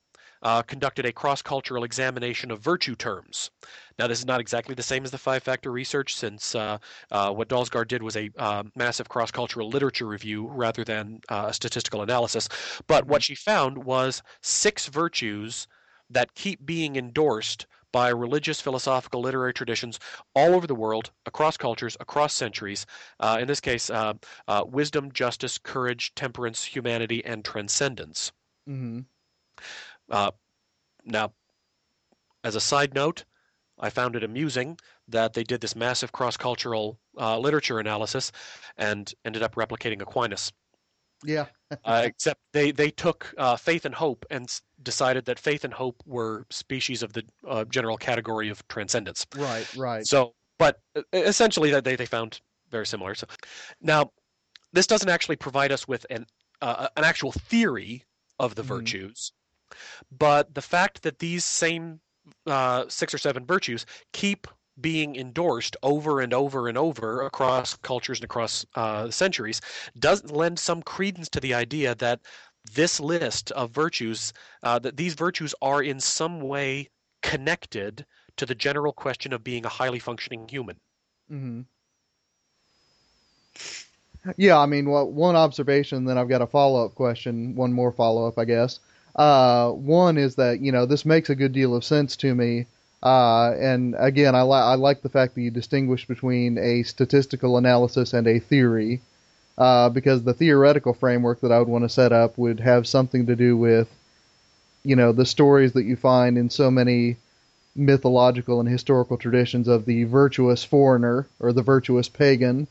uh, 0.42 0.62
conducted 0.62 1.06
a 1.06 1.12
cross 1.12 1.42
cultural 1.42 1.84
examination 1.84 2.52
of 2.52 2.60
virtue 2.60 2.96
terms. 2.96 3.52
Now, 4.00 4.08
this 4.08 4.20
is 4.20 4.26
not 4.26 4.42
exactly 4.42 4.74
the 4.74 4.84
same 4.84 5.04
as 5.04 5.12
the 5.12 5.18
five 5.18 5.44
factor 5.44 5.72
research, 5.72 6.16
since 6.16 6.56
uh, 6.56 6.78
uh, 7.12 7.32
what 7.32 7.50
Dahlsgaard 7.50 7.88
did 7.88 8.02
was 8.02 8.16
a 8.16 8.30
uh, 8.38 8.64
massive 8.76 9.10
cross 9.10 9.32
cultural 9.32 9.70
literature 9.70 10.08
review 10.08 10.48
rather 10.48 10.84
than 10.84 11.22
uh, 11.30 11.46
a 11.50 11.54
statistical 11.54 12.02
analysis. 12.02 12.50
But 12.88 13.06
what 13.06 13.24
she 13.24 13.36
found 13.36 13.84
was 13.84 14.24
six 14.42 14.88
virtues 14.88 15.68
that 16.10 16.34
keep 16.36 16.66
being 16.66 16.96
endorsed 16.96 17.68
by 17.92 18.10
religious, 18.10 18.62
philosophical, 18.62 19.22
literary 19.22 19.54
traditions 19.54 20.00
all 20.36 20.54
over 20.54 20.66
the 20.66 20.76
world, 20.76 21.12
across 21.26 21.58
cultures, 21.58 21.98
across 22.00 22.34
centuries. 22.34 22.86
Uh, 23.20 23.38
in 23.42 23.48
this 23.48 23.60
case, 23.60 23.90
uh, 23.90 24.14
uh, 24.48 24.64
wisdom, 24.66 25.12
justice, 25.12 25.58
courage, 25.58 26.14
temperance, 26.16 26.64
humanity, 26.64 27.24
and 27.26 27.44
transcendence. 27.44 28.32
Mm-hmm. 28.68 29.02
Uh, 30.12 30.32
now, 31.06 31.34
as 32.44 32.56
a 32.56 32.60
side 32.60 32.94
note, 32.94 33.24
I 33.80 33.90
found 33.90 34.16
it 34.16 34.24
amusing 34.24 34.78
that 35.08 35.34
they 35.34 35.44
did 35.44 35.62
this 35.62 35.76
massive 35.76 36.12
cross 36.12 36.38
cultural 36.38 37.00
uh, 37.20 37.40
literature 37.40 37.80
analysis 37.80 38.32
and 38.78 39.12
ended 39.26 39.42
up 39.42 39.56
replicating 39.56 40.02
Aquinas. 40.02 40.52
Yeah. 41.24 41.46
uh, 41.86 42.02
except 42.06 42.42
they, 42.52 42.72
they 42.72 42.90
took 42.90 43.34
uh, 43.38 43.56
faith 43.56 43.86
and 43.86 43.94
hope 43.94 44.26
and 44.30 44.46
s- 44.46 44.62
decided 44.84 45.26
that 45.26 45.40
faith 45.40 45.64
and 45.64 45.74
hope 45.74 46.02
were 46.06 46.46
species 46.50 47.04
of 47.04 47.14
the 47.14 47.24
uh, 47.48 47.64
general 47.66 47.98
category 47.98 48.50
of 48.50 48.68
transcendence. 48.68 49.26
Right, 49.36 49.68
right. 49.78 50.06
So, 50.06 50.34
but 50.58 50.80
essentially, 51.14 51.72
that 51.72 51.84
they, 51.84 51.96
they 51.96 52.06
found 52.06 52.42
very 52.70 52.86
similar. 52.86 53.16
So, 53.16 53.28
now, 53.82 54.12
this 54.74 54.88
doesn't 54.88 55.10
actually 55.10 55.36
provide 55.36 55.72
us 55.72 55.88
with 55.88 56.06
an 56.10 56.26
uh, 56.62 56.88
an 56.96 57.04
actual 57.04 57.32
theory 57.32 58.04
of 58.40 58.56
the 58.56 58.62
mm. 58.62 58.68
virtues, 58.68 59.32
but 60.18 60.54
the 60.54 60.62
fact 60.62 61.04
that 61.04 61.20
these 61.20 61.46
same 61.46 62.00
uh, 62.46 62.86
six 62.88 63.14
or 63.14 63.18
seven 63.18 63.46
virtues 63.46 63.86
keep 64.14 64.48
being 64.80 65.16
endorsed 65.16 65.76
over 65.84 66.22
and 66.22 66.34
over 66.34 66.68
and 66.68 66.78
over 66.78 67.22
across 67.24 67.76
cultures 67.78 68.20
and 68.20 68.26
across 68.26 68.66
uh, 68.76 69.10
centuries 69.10 69.62
does 70.00 70.24
lend 70.32 70.58
some 70.58 70.82
credence 70.82 71.30
to 71.30 71.40
the 71.40 71.54
idea 71.54 71.94
that 71.96 72.20
this 72.74 73.00
list 73.00 73.52
of 73.52 73.72
virtues, 73.72 74.34
uh, 74.64 74.80
that 74.80 74.98
these 74.98 75.14
virtues 75.14 75.54
are 75.62 75.82
in 75.84 76.00
some 76.00 76.42
way 76.42 76.88
connected 77.22 78.06
to 78.38 78.46
the 78.46 78.56
general 78.56 78.94
question 78.94 79.34
of 79.34 79.44
being 79.44 79.66
a 79.66 79.70
highly 79.70 80.00
functioning 80.00 80.48
human. 80.48 80.78
Mm-hmm. 81.32 81.62
Yeah, 84.38 84.60
I 84.60 84.68
mean, 84.68 84.90
well, 84.90 85.10
one 85.12 85.36
observation, 85.36 86.06
then 86.06 86.18
I've 86.18 86.30
got 86.30 86.42
a 86.42 86.48
follow 86.48 86.86
up 86.86 86.94
question, 86.94 87.56
one 87.56 87.74
more 87.74 87.92
follow 87.92 88.28
up, 88.28 88.38
I 88.38 88.46
guess. 88.46 88.80
Uh, 89.16 89.72
one 89.72 90.18
is 90.18 90.36
that 90.36 90.62
you 90.62 90.72
know 90.72 90.86
this 90.86 91.06
makes 91.06 91.30
a 91.30 91.36
good 91.36 91.52
deal 91.52 91.76
of 91.76 91.84
sense 91.84 92.16
to 92.18 92.34
me, 92.34 92.66
uh, 93.04 93.52
and 93.60 93.96
again, 93.98 94.36
I, 94.36 94.44
li- 94.44 94.54
I 94.54 94.76
like 94.76 95.02
the 95.02 95.10
fact 95.10 95.36
that 95.36 95.42
you 95.42 95.52
distinguish 95.52 96.08
between 96.08 96.58
a 96.58 96.84
statistical 96.84 97.58
analysis 97.58 98.14
and 98.14 98.28
a 98.28 98.40
theory, 98.40 99.02
uh, 99.58 99.90
because 99.90 100.24
the 100.24 100.34
theoretical 100.34 100.94
framework 100.94 101.42
that 101.42 101.52
I 101.52 101.60
would 101.60 101.68
want 101.68 101.84
to 101.84 101.90
set 101.90 102.12
up 102.12 102.38
would 102.38 102.60
have 102.60 102.88
something 102.88 103.26
to 103.26 103.36
do 103.36 103.58
with, 103.58 103.90
you 104.84 104.96
know, 104.96 105.12
the 105.12 105.26
stories 105.26 105.74
that 105.74 105.84
you 105.84 105.96
find 105.96 106.38
in 106.38 106.50
so 106.50 106.70
many 106.70 107.18
mythological 107.76 108.60
and 108.60 108.70
historical 108.70 109.18
traditions 109.18 109.68
of 109.68 109.86
the 109.86 110.04
virtuous 110.04 110.64
foreigner 110.64 111.28
or 111.40 111.54
the 111.54 111.62
virtuous 111.62 112.08
pagan. 112.10 112.68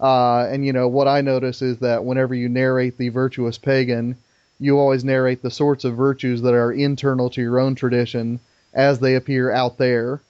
Uh, 0.00 0.46
and 0.50 0.66
you 0.66 0.72
know 0.72 0.88
what 0.88 1.08
I 1.08 1.20
notice 1.20 1.62
is 1.62 1.78
that 1.78 2.04
whenever 2.04 2.34
you 2.34 2.48
narrate 2.48 2.98
the 2.98 3.08
virtuous 3.08 3.58
pagan, 3.58 4.16
you 4.60 4.78
always 4.78 5.04
narrate 5.04 5.42
the 5.42 5.50
sorts 5.50 5.84
of 5.84 5.96
virtues 5.96 6.42
that 6.42 6.54
are 6.54 6.72
internal 6.72 7.30
to 7.30 7.40
your 7.40 7.58
own 7.58 7.74
tradition 7.74 8.40
as 8.72 8.98
they 8.98 9.14
appear 9.14 9.50
out 9.52 9.78
there. 9.78 10.20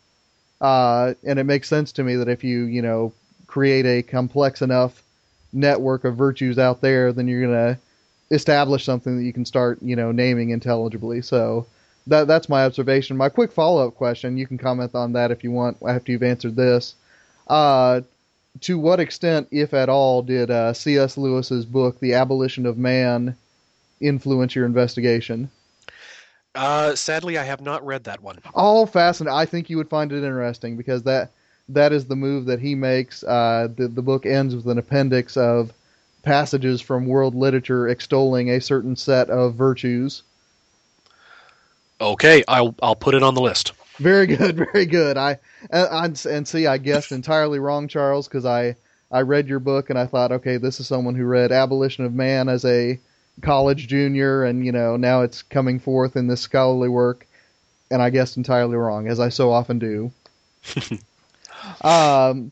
Uh, 0.60 1.14
and 1.24 1.38
it 1.38 1.44
makes 1.44 1.68
sense 1.68 1.92
to 1.92 2.02
me 2.02 2.16
that 2.16 2.28
if 2.28 2.44
you, 2.44 2.64
you 2.64 2.82
know, 2.82 3.12
create 3.46 3.86
a 3.86 4.02
complex 4.02 4.62
enough 4.62 5.02
network 5.52 6.04
of 6.04 6.16
virtues 6.16 6.58
out 6.58 6.80
there, 6.80 7.12
then 7.12 7.28
you're 7.28 7.42
going 7.42 7.74
to 7.74 7.78
establish 8.34 8.84
something 8.84 9.16
that 9.16 9.24
you 9.24 9.32
can 9.32 9.44
start, 9.44 9.78
you 9.82 9.96
know, 9.96 10.10
naming 10.10 10.50
intelligibly. 10.50 11.22
So 11.22 11.66
that 12.06 12.26
that's 12.26 12.48
my 12.48 12.64
observation. 12.64 13.16
My 13.16 13.28
quick 13.28 13.52
follow 13.52 13.86
up 13.86 13.94
question, 13.94 14.36
you 14.36 14.46
can 14.46 14.58
comment 14.58 14.94
on 14.94 15.12
that 15.12 15.30
if 15.30 15.44
you 15.44 15.52
want 15.52 15.78
after 15.86 16.12
you've 16.12 16.22
answered 16.22 16.56
this. 16.56 16.94
Uh, 17.46 18.02
to 18.60 18.78
what 18.78 19.00
extent, 19.00 19.48
if 19.50 19.74
at 19.74 19.88
all, 19.88 20.22
did 20.22 20.50
uh, 20.50 20.72
C.S. 20.72 21.16
Lewis's 21.16 21.64
book, 21.64 21.98
The 21.98 22.14
Abolition 22.14 22.66
of 22.66 22.78
Man, 22.78 23.36
influence 24.00 24.54
your 24.54 24.66
investigation? 24.66 25.50
Uh, 26.54 26.94
sadly, 26.94 27.36
I 27.36 27.44
have 27.44 27.60
not 27.60 27.84
read 27.84 28.04
that 28.04 28.22
one. 28.22 28.38
Oh, 28.54 28.86
fascinating! 28.86 29.36
I 29.36 29.44
think 29.44 29.68
you 29.68 29.76
would 29.76 29.88
find 29.88 30.12
it 30.12 30.18
interesting 30.18 30.76
because 30.76 31.02
that 31.02 31.32
that 31.68 31.92
is 31.92 32.04
the 32.06 32.16
move 32.16 32.46
that 32.46 32.60
he 32.60 32.74
makes. 32.74 33.24
Uh, 33.24 33.68
the 33.74 33.88
the 33.88 34.02
book 34.02 34.24
ends 34.26 34.54
with 34.54 34.66
an 34.68 34.78
appendix 34.78 35.36
of 35.36 35.72
passages 36.22 36.80
from 36.80 37.06
world 37.06 37.34
literature 37.34 37.88
extolling 37.88 38.50
a 38.50 38.60
certain 38.60 38.96
set 38.96 39.30
of 39.30 39.54
virtues. 39.54 40.22
Okay, 42.00 42.44
I'll 42.46 42.74
I'll 42.82 42.96
put 42.96 43.14
it 43.14 43.22
on 43.22 43.34
the 43.34 43.40
list. 43.40 43.72
Very 43.98 44.26
good, 44.26 44.56
very 44.72 44.86
good. 44.86 45.16
I, 45.16 45.38
I 45.72 46.06
and 46.28 46.46
see, 46.46 46.66
I 46.66 46.78
guessed 46.78 47.12
entirely 47.12 47.58
wrong, 47.58 47.88
Charles, 47.88 48.28
because 48.28 48.44
I 48.44 48.76
I 49.10 49.22
read 49.22 49.48
your 49.48 49.60
book 49.60 49.90
and 49.90 49.98
I 49.98 50.06
thought, 50.06 50.32
okay, 50.32 50.56
this 50.56 50.80
is 50.80 50.86
someone 50.86 51.14
who 51.14 51.24
read 51.24 51.52
Abolition 51.52 52.04
of 52.04 52.14
Man 52.14 52.48
as 52.48 52.64
a 52.64 52.98
college 53.42 53.88
junior, 53.88 54.44
and 54.44 54.64
you 54.64 54.72
know 54.72 54.96
now 54.96 55.22
it's 55.22 55.42
coming 55.42 55.78
forth 55.78 56.16
in 56.16 56.26
this 56.26 56.40
scholarly 56.40 56.88
work, 56.88 57.26
and 57.90 58.02
I 58.02 58.10
guessed 58.10 58.36
entirely 58.36 58.76
wrong, 58.76 59.08
as 59.08 59.20
I 59.20 59.28
so 59.28 59.50
often 59.50 59.78
do. 59.78 60.12
um, 61.82 62.50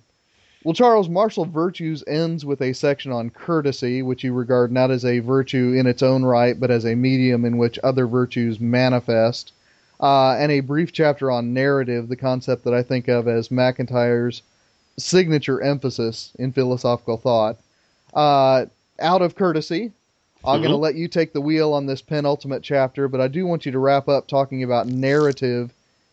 well, 0.65 0.75
Charles, 0.75 1.09
Martial 1.09 1.45
Virtues 1.45 2.05
ends 2.07 2.45
with 2.45 2.61
a 2.63 2.73
section 2.73 3.11
on 3.11 3.31
courtesy, 3.31 4.03
which 4.03 4.23
you 4.23 4.33
regard 4.33 4.71
not 4.71 4.93
as 4.93 5.05
a 5.05 5.19
virtue 5.19 5.75
in 5.77 5.87
its 5.87 6.03
own 6.03 6.25
right, 6.25 6.59
but 6.59 6.71
as 6.71 6.85
a 6.85 6.95
medium 6.95 7.45
in 7.45 7.59
which 7.59 7.81
other 7.83 8.07
virtues 8.07 8.61
manifest, 8.61 9.53
uh, 10.01 10.37
and 10.39 10.53
a 10.53 10.61
brief 10.61 10.93
chapter 10.93 11.31
on 11.31 11.53
narrative, 11.53 12.09
the 12.09 12.17
concept 12.17 12.65
that 12.65 12.75
I 12.75 12.83
think 12.83 13.09
of 13.09 13.27
as 13.27 13.51
MacIntyre's 13.51 14.43
signature 14.99 15.61
emphasis 15.61 16.33
in 16.39 16.53
philosophical 16.53 17.17
thought. 17.17 17.59
Uh, 18.15 18.67
out 19.01 19.23
of 19.23 19.35
courtesy, 19.35 19.91
I'm 20.45 20.55
mm-hmm. 20.55 20.63
going 20.63 20.73
to 20.73 20.77
let 20.77 20.95
you 20.97 21.09
take 21.09 21.33
the 21.33 21.41
wheel 21.41 21.73
on 21.73 21.87
this 21.87 22.03
penultimate 22.03 22.63
chapter, 22.63 23.09
but 23.09 23.21
I 23.21 23.29
do 23.29 23.47
want 23.47 23.65
you 23.65 23.73
to 23.73 23.79
wrap 23.79 24.09
up 24.09 24.27
talking 24.27 24.63
about 24.63 24.87
narrative 24.89 25.73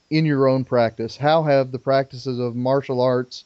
in 0.10 0.26
your 0.26 0.48
own 0.48 0.66
practice. 0.66 1.18
How 1.18 1.44
have 1.44 1.72
the 1.72 1.80
practices 1.80 2.40
of 2.40 2.56
martial 2.56 3.02
arts 3.02 3.46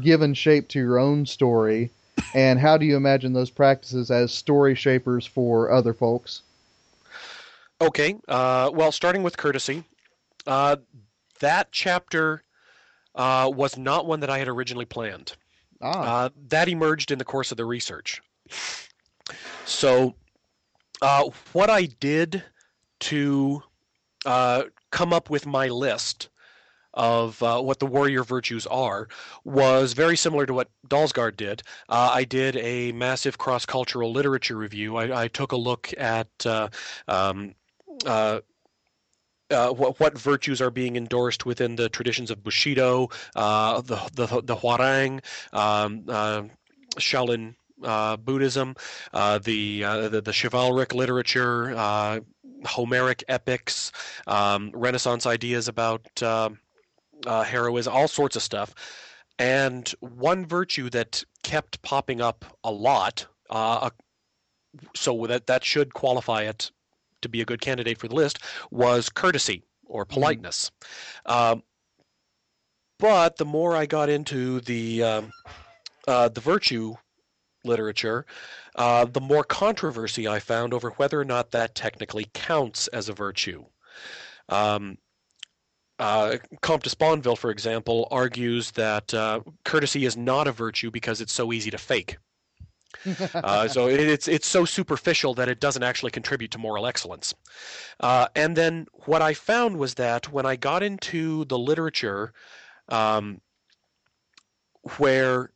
given 0.00 0.32
shape 0.34 0.68
to 0.68 0.78
your 0.78 0.98
own 0.98 1.26
story, 1.26 1.90
and 2.34 2.58
how 2.58 2.78
do 2.78 2.86
you 2.86 2.96
imagine 2.96 3.32
those 3.32 3.50
practices 3.50 4.10
as 4.10 4.32
story 4.32 4.74
shapers 4.74 5.26
for 5.26 5.70
other 5.70 5.92
folks? 5.92 6.42
Okay, 7.80 8.16
uh, 8.28 8.70
well, 8.72 8.92
starting 8.92 9.22
with 9.22 9.36
courtesy, 9.36 9.84
uh, 10.46 10.76
that 11.40 11.72
chapter 11.72 12.42
uh, 13.14 13.50
was 13.52 13.76
not 13.76 14.06
one 14.06 14.20
that 14.20 14.30
I 14.30 14.38
had 14.38 14.48
originally 14.48 14.84
planned. 14.84 15.34
Ah. 15.82 16.24
Uh, 16.24 16.28
that 16.48 16.68
emerged 16.68 17.10
in 17.10 17.18
the 17.18 17.24
course 17.24 17.50
of 17.50 17.56
the 17.56 17.64
research. 17.64 18.22
So, 19.64 20.14
uh, 21.02 21.28
what 21.52 21.68
I 21.68 21.86
did 21.86 22.42
to 23.00 23.62
uh, 24.24 24.62
come 24.90 25.12
up 25.12 25.28
with 25.28 25.44
my 25.46 25.66
list 25.68 26.28
of 26.94 27.42
uh, 27.42 27.60
what 27.60 27.80
the 27.80 27.86
warrior 27.86 28.22
virtues 28.22 28.66
are 28.66 29.08
was 29.44 29.94
very 29.94 30.16
similar 30.16 30.46
to 30.46 30.54
what 30.54 30.70
Dahlsgaard 30.88 31.36
did. 31.36 31.62
Uh, 31.88 32.10
I 32.12 32.24
did 32.24 32.56
a 32.56 32.92
massive 32.92 33.38
cross 33.38 33.66
cultural 33.66 34.12
literature 34.12 34.56
review. 34.56 34.96
I, 34.96 35.24
I, 35.24 35.28
took 35.28 35.52
a 35.52 35.56
look 35.56 35.92
at 35.98 36.28
uh, 36.44 36.68
um, 37.08 37.54
uh, 38.04 38.40
uh, 39.50 39.70
what, 39.70 39.98
what, 40.00 40.18
virtues 40.18 40.60
are 40.60 40.70
being 40.70 40.96
endorsed 40.96 41.46
within 41.46 41.76
the 41.76 41.88
traditions 41.88 42.30
of 42.30 42.42
Bushido, 42.42 43.08
the, 43.34 44.10
the 44.14 44.42
the 44.42 44.56
Hwarang, 44.56 45.20
um, 45.52 46.04
Shaolin 46.98 47.54
Buddhism, 47.82 48.74
the, 49.12 49.38
the, 50.10 50.22
the 50.24 50.32
chivalric 50.32 50.94
literature, 50.94 52.22
Homeric 52.64 53.24
epics, 53.28 53.92
um, 54.26 54.70
Renaissance 54.72 55.26
ideas 55.26 55.68
about 55.68 56.06
uh, 56.22 56.50
heroism, 57.26 57.92
all 57.92 58.08
sorts 58.08 58.36
of 58.36 58.42
stuff. 58.42 58.74
And 59.38 59.88
one 60.00 60.46
virtue 60.46 60.90
that 60.90 61.24
kept 61.42 61.82
popping 61.82 62.20
up 62.20 62.44
a 62.62 62.70
lot, 62.70 63.26
uh, 63.50 63.90
so 64.94 65.26
that 65.26 65.46
that 65.46 65.64
should 65.64 65.94
qualify 65.94 66.42
it 66.42 66.70
to 67.22 67.28
be 67.28 67.40
a 67.40 67.44
good 67.44 67.60
candidate 67.60 67.98
for 67.98 68.08
the 68.08 68.14
list, 68.14 68.38
was 68.70 69.08
courtesy 69.08 69.64
or 69.86 70.04
mm-hmm. 70.04 70.14
politeness. 70.14 70.70
Mm-hmm. 71.26 71.52
Um, 71.52 71.62
but 72.98 73.36
the 73.36 73.44
more 73.44 73.74
I 73.76 73.86
got 73.86 74.08
into 74.08 74.60
the 74.60 75.02
um, 75.02 75.32
uh, 76.06 76.28
the 76.28 76.40
virtue 76.40 76.94
literature, 77.64 78.26
uh, 78.76 79.04
the 79.04 79.20
more 79.20 79.44
controversy 79.44 80.26
I 80.28 80.38
found 80.38 80.74
over 80.74 80.90
whether 80.90 81.20
or 81.20 81.24
not 81.24 81.50
that 81.52 81.74
technically 81.74 82.26
counts 82.32 82.88
as 82.88 83.08
a 83.08 83.12
virtue. 83.12 83.64
Um, 84.48 84.98
uh, 85.98 86.38
Comte 86.62 86.82
de 86.82 86.90
Sponville, 86.90 87.36
for 87.36 87.50
example, 87.50 88.08
argues 88.10 88.72
that 88.72 89.14
uh, 89.14 89.40
courtesy 89.64 90.04
is 90.04 90.16
not 90.16 90.48
a 90.48 90.52
virtue 90.52 90.90
because 90.90 91.20
it's 91.20 91.32
so 91.32 91.52
easy 91.52 91.70
to 91.70 91.78
fake. 91.78 92.16
uh, 93.34 93.68
so 93.68 93.88
it, 93.88 94.00
it's 94.00 94.28
it's 94.28 94.46
so 94.46 94.64
superficial 94.64 95.34
that 95.34 95.48
it 95.48 95.60
doesn't 95.60 95.82
actually 95.82 96.10
contribute 96.10 96.50
to 96.50 96.58
moral 96.58 96.86
excellence. 96.86 97.34
Uh, 98.00 98.28
and 98.36 98.56
then 98.56 98.86
what 99.06 99.22
I 99.22 99.34
found 99.34 99.78
was 99.78 99.94
that 99.94 100.32
when 100.32 100.44
I 100.44 100.56
got 100.56 100.82
into 100.82 101.44
the 101.46 101.58
literature, 101.58 102.32
um, 102.88 103.40
where 104.98 105.50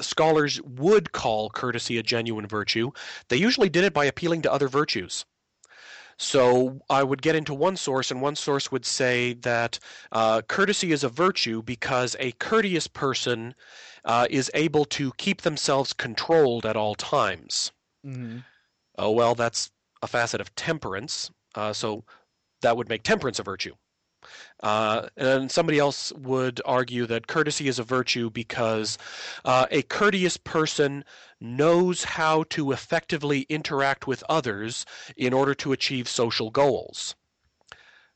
scholars 0.00 0.60
would 0.62 1.12
call 1.12 1.50
courtesy 1.50 1.98
a 1.98 2.02
genuine 2.02 2.46
virtue, 2.46 2.90
they 3.28 3.36
usually 3.36 3.68
did 3.68 3.84
it 3.84 3.92
by 3.92 4.04
appealing 4.04 4.42
to 4.42 4.52
other 4.52 4.68
virtues. 4.68 5.24
So 6.20 6.80
I 6.90 7.02
would 7.02 7.22
get 7.22 7.34
into 7.34 7.54
one 7.54 7.78
source, 7.78 8.10
and 8.10 8.20
one 8.20 8.36
source 8.36 8.70
would 8.70 8.84
say 8.84 9.32
that 9.40 9.78
uh, 10.12 10.42
courtesy 10.42 10.92
is 10.92 11.02
a 11.02 11.08
virtue 11.08 11.62
because 11.62 12.14
a 12.20 12.32
courteous 12.32 12.86
person 12.86 13.54
uh, 14.04 14.26
is 14.28 14.50
able 14.52 14.84
to 14.84 15.12
keep 15.16 15.40
themselves 15.40 15.94
controlled 15.94 16.66
at 16.66 16.76
all 16.76 16.94
times. 16.94 17.72
Mm-hmm. 18.06 18.40
Oh, 18.98 19.10
well, 19.12 19.34
that's 19.34 19.70
a 20.02 20.06
facet 20.06 20.42
of 20.42 20.54
temperance. 20.56 21.30
Uh, 21.54 21.72
so 21.72 22.04
that 22.60 22.76
would 22.76 22.90
make 22.90 23.02
temperance 23.02 23.38
a 23.38 23.42
virtue. 23.42 23.74
Uh, 24.62 25.08
and 25.16 25.50
somebody 25.50 25.78
else 25.78 26.12
would 26.12 26.60
argue 26.64 27.06
that 27.06 27.26
courtesy 27.26 27.68
is 27.68 27.78
a 27.78 27.84
virtue 27.84 28.30
because 28.30 28.98
uh, 29.44 29.66
a 29.70 29.82
courteous 29.82 30.36
person 30.36 31.04
knows 31.40 32.04
how 32.04 32.44
to 32.50 32.72
effectively 32.72 33.42
interact 33.48 34.06
with 34.06 34.22
others 34.28 34.84
in 35.16 35.32
order 35.32 35.54
to 35.54 35.72
achieve 35.72 36.08
social 36.08 36.50
goals. 36.50 37.14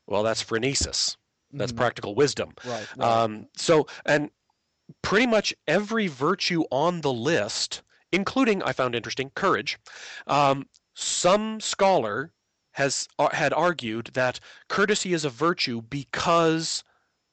Well, 0.07 0.23
that's 0.23 0.43
phronesis. 0.43 1.17
That's 1.51 1.71
mm-hmm. 1.71 1.77
practical 1.79 2.15
wisdom. 2.15 2.53
Right. 2.65 2.87
right. 2.97 3.07
Um, 3.07 3.47
so, 3.55 3.87
and 4.05 4.29
pretty 5.01 5.25
much 5.25 5.53
every 5.67 6.07
virtue 6.07 6.63
on 6.69 7.01
the 7.01 7.13
list, 7.13 7.81
including, 8.11 8.61
I 8.63 8.73
found 8.73 8.93
interesting, 8.93 9.31
courage, 9.35 9.79
um, 10.27 10.67
some 10.93 11.59
scholar 11.59 12.31
has 12.75 13.07
uh, 13.19 13.29
had 13.29 13.53
argued 13.53 14.07
that 14.13 14.39
courtesy 14.67 15.13
is 15.13 15.23
a 15.23 15.29
virtue 15.29 15.81
because 15.81 16.83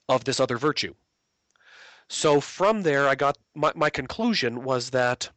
of 0.09 0.24
this 0.24 0.38
other 0.38 0.57
virtue. 0.57 0.95
So 2.09 2.40
from 2.40 2.82
there, 2.82 3.09
I 3.09 3.16
got 3.16 3.38
my, 3.55 3.72
my 3.74 3.90
conclusion 3.90 4.62
was 4.62 4.90
that 4.90 5.30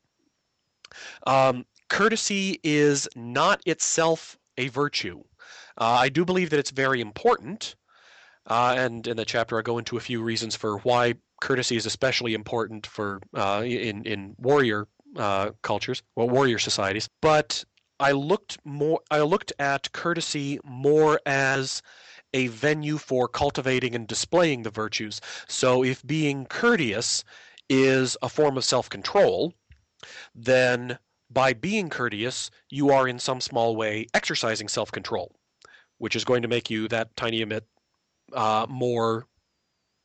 um, 1.26 1.66
courtesy 1.90 2.60
is 2.64 3.08
not 3.16 3.62
itself 3.66 4.38
a 4.58 4.68
virtue. 4.68 5.24
Uh, 5.78 5.98
I 6.06 6.10
do 6.10 6.24
believe 6.24 6.52
that 6.52 6.60
it's 6.60 6.72
very 6.72 7.02
important, 7.02 7.76
uh, 8.46 8.76
and 8.78 9.08
in 9.08 9.18
the 9.18 9.26
chapter 9.26 9.58
I 9.58 9.64
go 9.64 9.80
into 9.80 9.98
a 9.98 10.02
few 10.02 10.22
reasons 10.22 10.56
for 10.56 10.78
why 10.80 11.16
courtesy 11.42 11.78
is 11.78 11.86
especially 11.88 12.34
important 12.36 12.86
for 12.86 13.22
uh, 13.34 13.64
in 13.66 14.06
in 14.06 14.36
warrior 14.38 14.88
uh, 15.16 15.50
cultures, 15.64 16.04
well, 16.16 16.30
warrior 16.30 16.60
societies. 16.60 17.10
But 17.22 17.66
I 18.00 18.12
looked 18.12 18.58
more. 18.66 19.02
I 19.10 19.22
looked 19.22 19.54
at 19.60 19.92
courtesy 19.92 20.60
more 20.64 21.20
as 21.26 21.82
a 22.34 22.48
venue 22.48 22.98
for 22.98 23.28
cultivating 23.28 23.96
and 23.96 24.08
displaying 24.08 24.64
the 24.64 24.70
virtues. 24.70 25.22
So 25.48 25.84
if 25.84 26.06
being 26.06 26.46
courteous 26.46 27.24
is 27.70 28.18
a 28.22 28.30
form 28.30 28.58
of 28.58 28.66
self-control, 28.66 29.54
then 30.36 31.00
by 31.30 31.54
being 31.54 31.90
courteous, 31.90 32.52
you 32.70 32.90
are 32.90 33.08
in 33.08 33.20
some 33.20 33.42
small 33.42 33.76
way 33.76 34.08
exercising 34.14 34.68
self-control, 34.68 35.34
which 35.98 36.16
is 36.16 36.26
going 36.26 36.42
to 36.42 36.48
make 36.48 36.70
you 36.70 36.88
that 36.90 37.16
tiny 37.16 37.44
bit 37.46 37.66
uh, 38.34 38.66
more 38.70 39.28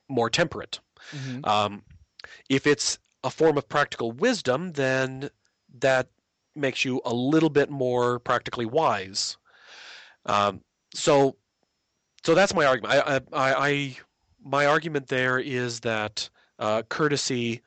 more 0.09 0.31
temperate. 0.31 0.81
Mm-hmm. 1.13 1.45
Um, 1.45 1.83
if 2.49 2.67
it's 2.67 2.99
a 3.25 3.31
form 3.31 3.59
of 3.59 3.69
practical 3.69 4.13
wisdom, 4.13 4.73
then 4.73 5.31
that 5.79 6.09
makes 6.55 6.85
you 6.85 7.01
a 7.05 7.15
little 7.15 7.51
bit 7.51 7.71
more 7.71 8.19
practically 8.19 8.67
wise. 8.67 9.37
Um, 10.27 10.63
so, 10.95 11.37
so 12.25 12.35
that's 12.35 12.55
my 12.55 12.67
argument. 12.67 12.95
I, 12.95 13.17
I, 13.33 13.69
I, 13.69 13.97
my 14.45 14.67
argument 14.67 15.09
there 15.09 15.39
is 15.39 15.81
that 15.81 16.29
uh, 16.59 16.83
courtesy 16.83 17.63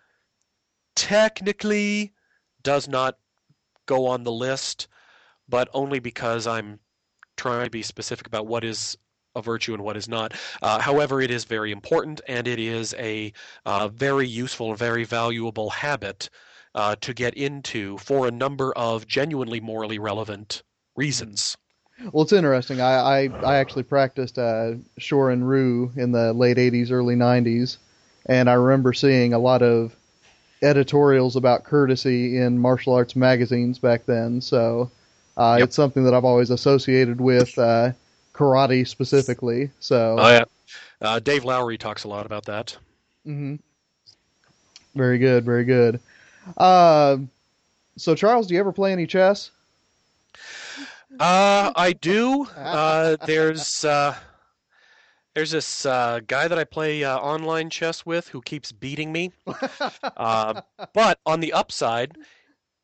technically 0.96 2.14
does 2.62 2.88
not 2.88 3.18
go 3.86 4.08
on 4.08 4.24
the 4.24 4.32
list, 4.32 4.88
but 5.50 5.70
only 5.74 6.00
because 6.00 6.48
I'm 6.48 6.80
trying 7.36 7.66
to 7.66 7.72
be 7.72 7.82
specific 7.82 8.28
about 8.28 8.48
what 8.48 8.64
is 8.64 8.98
a 9.36 9.42
virtue 9.42 9.74
and 9.74 9.84
what 9.84 9.98
is 9.98 10.08
not. 10.08 10.34
Uh, 10.62 10.80
however, 10.80 11.20
it 11.22 11.32
is 11.32 11.46
very 11.46 11.72
important 11.72 12.22
and 12.28 12.48
it 12.48 12.60
is 12.60 12.94
a 13.00 13.34
uh, 13.66 13.88
very 13.88 14.28
useful, 14.28 14.76
very 14.76 15.04
valuable 15.04 15.72
habit 15.72 16.30
uh, 16.76 16.96
to 17.02 17.14
get 17.14 17.34
into 17.36 17.98
for 17.98 18.28
a 18.28 18.32
number 18.32 18.74
of 18.74 19.08
genuinely 19.08 19.60
morally 19.60 20.00
relevant 20.00 20.64
reasons. 20.96 21.58
Well, 22.12 22.24
it's 22.24 22.34
interesting. 22.34 22.82
I 22.82 22.94
I, 22.94 23.30
I 23.44 23.56
actually 23.58 23.84
practiced 23.84 24.38
uh, 24.38 24.74
Shorin 25.00 25.48
Ryu 25.48 25.92
in 25.96 26.12
the 26.12 26.34
late 26.34 26.58
'80s, 26.58 26.92
early 26.92 27.16
'90s, 27.16 27.78
and 28.26 28.50
I 28.50 28.54
remember 28.54 28.94
seeing 28.94 29.34
a 29.34 29.40
lot 29.40 29.62
of 29.62 29.96
editorials 30.64 31.36
about 31.36 31.66
courtesy 31.66 32.38
in 32.38 32.58
martial 32.58 32.94
arts 32.94 33.16
magazines 33.16 33.78
back 33.78 34.06
then. 34.06 34.42
So 34.42 34.90
uh, 35.38 35.58
yep. 35.60 35.70
it's 35.70 35.76
something 35.76 36.04
that 36.06 36.14
I've 36.14 36.26
always 36.26 36.50
associated 36.50 37.22
with 37.22 37.58
uh, 37.58 37.92
karate 38.34 38.88
specifically. 38.88 39.70
So 39.80 40.16
oh 40.20 40.30
yeah, 40.30 40.44
uh, 41.02 41.20
Dave 41.20 41.46
Lowry 41.46 41.78
talks 41.78 42.06
a 42.06 42.08
lot 42.08 42.26
about 42.26 42.46
that. 42.46 42.76
Mm-hmm. 43.28 43.56
Very 44.96 45.18
good, 45.18 45.44
very 45.44 45.66
good. 45.66 46.00
Uh, 46.58 47.18
so 47.98 48.16
Charles, 48.16 48.48
do 48.48 48.54
you 48.54 48.60
ever 48.60 48.72
play 48.72 48.92
any 48.92 49.08
chess? 49.08 49.52
Uh, 51.20 51.72
I 51.76 51.94
do. 51.94 52.48
Uh, 52.56 53.18
there's 53.26 53.86
uh, 53.86 54.16
there's 55.34 55.52
this 55.52 55.86
uh, 55.86 56.20
guy 56.28 56.48
that 56.48 56.58
I 56.58 56.64
play 56.64 57.04
uh, 57.04 57.18
online 57.18 57.70
chess 57.70 58.06
with 58.06 58.28
who 58.28 58.42
keeps 58.42 58.72
beating 58.72 59.12
me. 59.12 59.32
uh, 60.18 60.62
but 60.94 61.20
on 61.26 61.40
the 61.40 61.54
upside, 61.54 62.18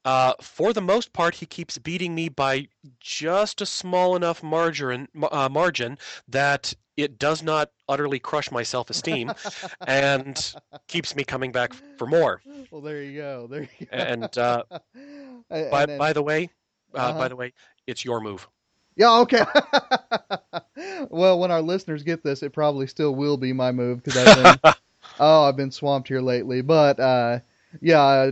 uh, 0.05 0.33
for 0.41 0.73
the 0.73 0.81
most 0.81 1.13
part, 1.13 1.35
he 1.35 1.45
keeps 1.45 1.77
beating 1.77 2.15
me 2.15 2.29
by 2.29 2.67
just 2.99 3.61
a 3.61 3.65
small 3.65 4.15
enough 4.15 4.41
margin, 4.41 5.07
uh, 5.31 5.49
margin 5.49 5.97
that 6.27 6.73
it 6.97 7.17
does 7.17 7.41
not 7.41 7.71
utterly 7.87 8.19
crush 8.19 8.51
my 8.51 8.63
self-esteem 8.63 9.31
and 9.87 10.53
keeps 10.87 11.15
me 11.15 11.23
coming 11.23 11.51
back 11.51 11.73
for 11.97 12.05
more. 12.05 12.41
Well, 12.71 12.81
there 12.81 13.01
you 13.03 13.17
go. 13.17 13.47
There 13.47 13.61
you 13.61 13.85
go. 13.85 13.97
And, 13.97 14.37
uh, 14.37 14.63
and 15.49 15.71
by, 15.71 15.85
then, 15.85 15.97
by 15.97 16.13
the 16.13 16.23
way, 16.23 16.49
uh-huh. 16.93 17.17
by 17.17 17.27
the 17.27 17.35
way, 17.35 17.53
it's 17.87 18.03
your 18.03 18.19
move. 18.19 18.47
Yeah, 18.95 19.19
okay. 19.19 19.45
well, 21.09 21.39
when 21.39 21.51
our 21.51 21.61
listeners 21.61 22.03
get 22.03 22.21
this, 22.21 22.43
it 22.43 22.51
probably 22.51 22.85
still 22.87 23.15
will 23.15 23.37
be 23.37 23.53
my 23.53 23.71
move 23.71 24.03
because 24.03 24.27
I've 24.27 24.61
been 24.61 24.73
oh, 25.19 25.43
I've 25.43 25.55
been 25.55 25.71
swamped 25.71 26.09
here 26.09 26.21
lately. 26.21 26.61
But 26.61 26.99
uh, 26.99 27.39
yeah, 27.81 28.31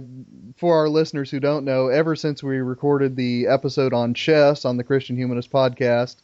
for 0.57 0.77
our 0.79 0.89
listeners 0.89 1.29
who 1.29 1.39
don't 1.39 1.65
know, 1.65 1.87
ever 1.87 2.15
since 2.15 2.41
we 2.41 2.57
recorded 2.57 3.15
the 3.15 3.47
episode 3.47 3.93
on 3.93 4.13
chess 4.13 4.65
on 4.65 4.77
the 4.77 4.83
Christian 4.83 5.15
Humanist 5.15 5.51
podcast, 5.51 6.15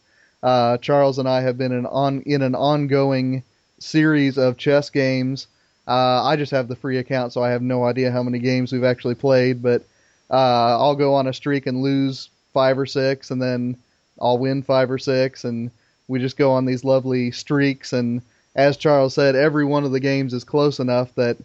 uh, 0.41 0.77
Charles 0.77 1.19
and 1.19 1.29
I 1.29 1.41
have 1.41 1.57
been 1.57 1.71
in 1.71 1.85
on 1.85 2.21
in 2.21 2.41
an 2.41 2.55
ongoing 2.55 3.43
series 3.79 4.37
of 4.37 4.57
chess 4.57 4.89
games. 4.89 5.47
Uh, 5.87 6.23
I 6.23 6.35
just 6.35 6.51
have 6.51 6.67
the 6.67 6.75
free 6.75 6.97
account, 6.97 7.33
so 7.33 7.43
I 7.43 7.51
have 7.51 7.61
no 7.61 7.83
idea 7.83 8.11
how 8.11 8.23
many 8.23 8.39
games 8.39 8.71
we've 8.71 8.83
actually 8.83 9.15
played. 9.15 9.61
But 9.61 9.83
uh, 10.29 10.77
I'll 10.79 10.95
go 10.95 11.13
on 11.15 11.27
a 11.27 11.33
streak 11.33 11.67
and 11.67 11.81
lose 11.81 12.29
five 12.53 12.77
or 12.79 12.85
six, 12.85 13.31
and 13.31 13.41
then 13.41 13.77
I'll 14.19 14.37
win 14.37 14.63
five 14.63 14.89
or 14.89 14.97
six, 14.97 15.43
and 15.43 15.71
we 16.07 16.19
just 16.19 16.37
go 16.37 16.51
on 16.51 16.65
these 16.65 16.83
lovely 16.83 17.31
streaks. 17.31 17.93
And 17.93 18.21
as 18.55 18.77
Charles 18.77 19.13
said, 19.13 19.35
every 19.35 19.65
one 19.65 19.83
of 19.83 19.91
the 19.91 19.99
games 19.99 20.33
is 20.33 20.43
close 20.43 20.79
enough 20.79 21.13
that 21.15 21.37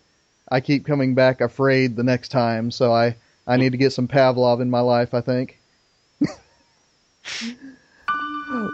I 0.51 0.61
keep 0.61 0.85
coming 0.87 1.15
back 1.15 1.41
afraid 1.41 1.97
the 1.97 2.05
next 2.05 2.29
time. 2.29 2.71
So 2.71 2.93
I 2.93 3.17
I 3.47 3.57
need 3.57 3.73
to 3.73 3.79
get 3.79 3.93
some 3.93 4.09
Pavlov 4.09 4.61
in 4.61 4.71
my 4.71 4.81
life. 4.81 5.15
I 5.15 5.21
think. 5.21 5.59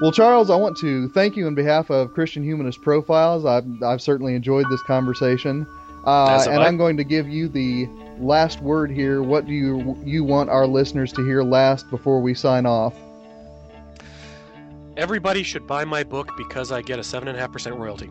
well, 0.01 0.13
Charles, 0.13 0.51
I 0.51 0.57
want 0.57 0.77
to 0.79 1.09
thank 1.11 1.37
you 1.37 1.47
on 1.47 1.55
behalf 1.55 1.91
of 1.91 2.13
Christian 2.13 2.43
Humanist 2.43 2.83
Profiles. 2.83 3.45
I've 3.45 3.83
I've 3.83 4.03
certainly 4.03 4.35
enjoyed 4.35 4.67
this 4.71 4.83
conversation. 4.83 5.67
Uh, 6.05 6.45
and 6.51 6.63
I'm 6.63 6.77
going 6.77 6.99
to 6.99 7.05
give 7.05 7.29
you 7.29 7.49
the 7.49 7.89
last 8.19 8.61
word 8.61 8.91
here. 8.91 9.23
What 9.23 9.47
do 9.47 9.53
you 9.53 9.97
you 10.05 10.23
want 10.23 10.51
our 10.51 10.67
listeners 10.67 11.13
to 11.15 11.25
hear 11.25 11.43
last 11.43 11.89
before 11.91 12.21
we 12.21 12.35
sign 12.35 12.67
off? 12.67 12.95
Everybody 14.97 15.43
should 15.43 15.67
buy 15.67 15.85
my 15.85 16.05
book 16.05 16.31
because 16.37 16.71
I 16.71 16.83
get 16.83 16.99
a 17.01 17.03
7.5% 17.03 17.79
royalty. 17.79 18.11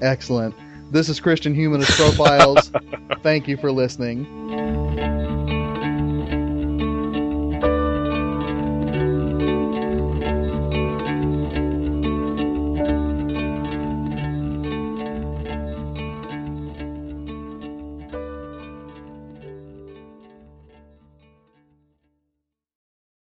Excellent. 0.00 0.54
This 0.90 1.08
is 1.08 1.18
Christian 1.20 1.54
Humanist 1.54 1.92
Profiles. 1.92 2.70
Thank 3.22 3.48
you 3.48 3.56
for 3.56 3.72
listening. 3.72 4.73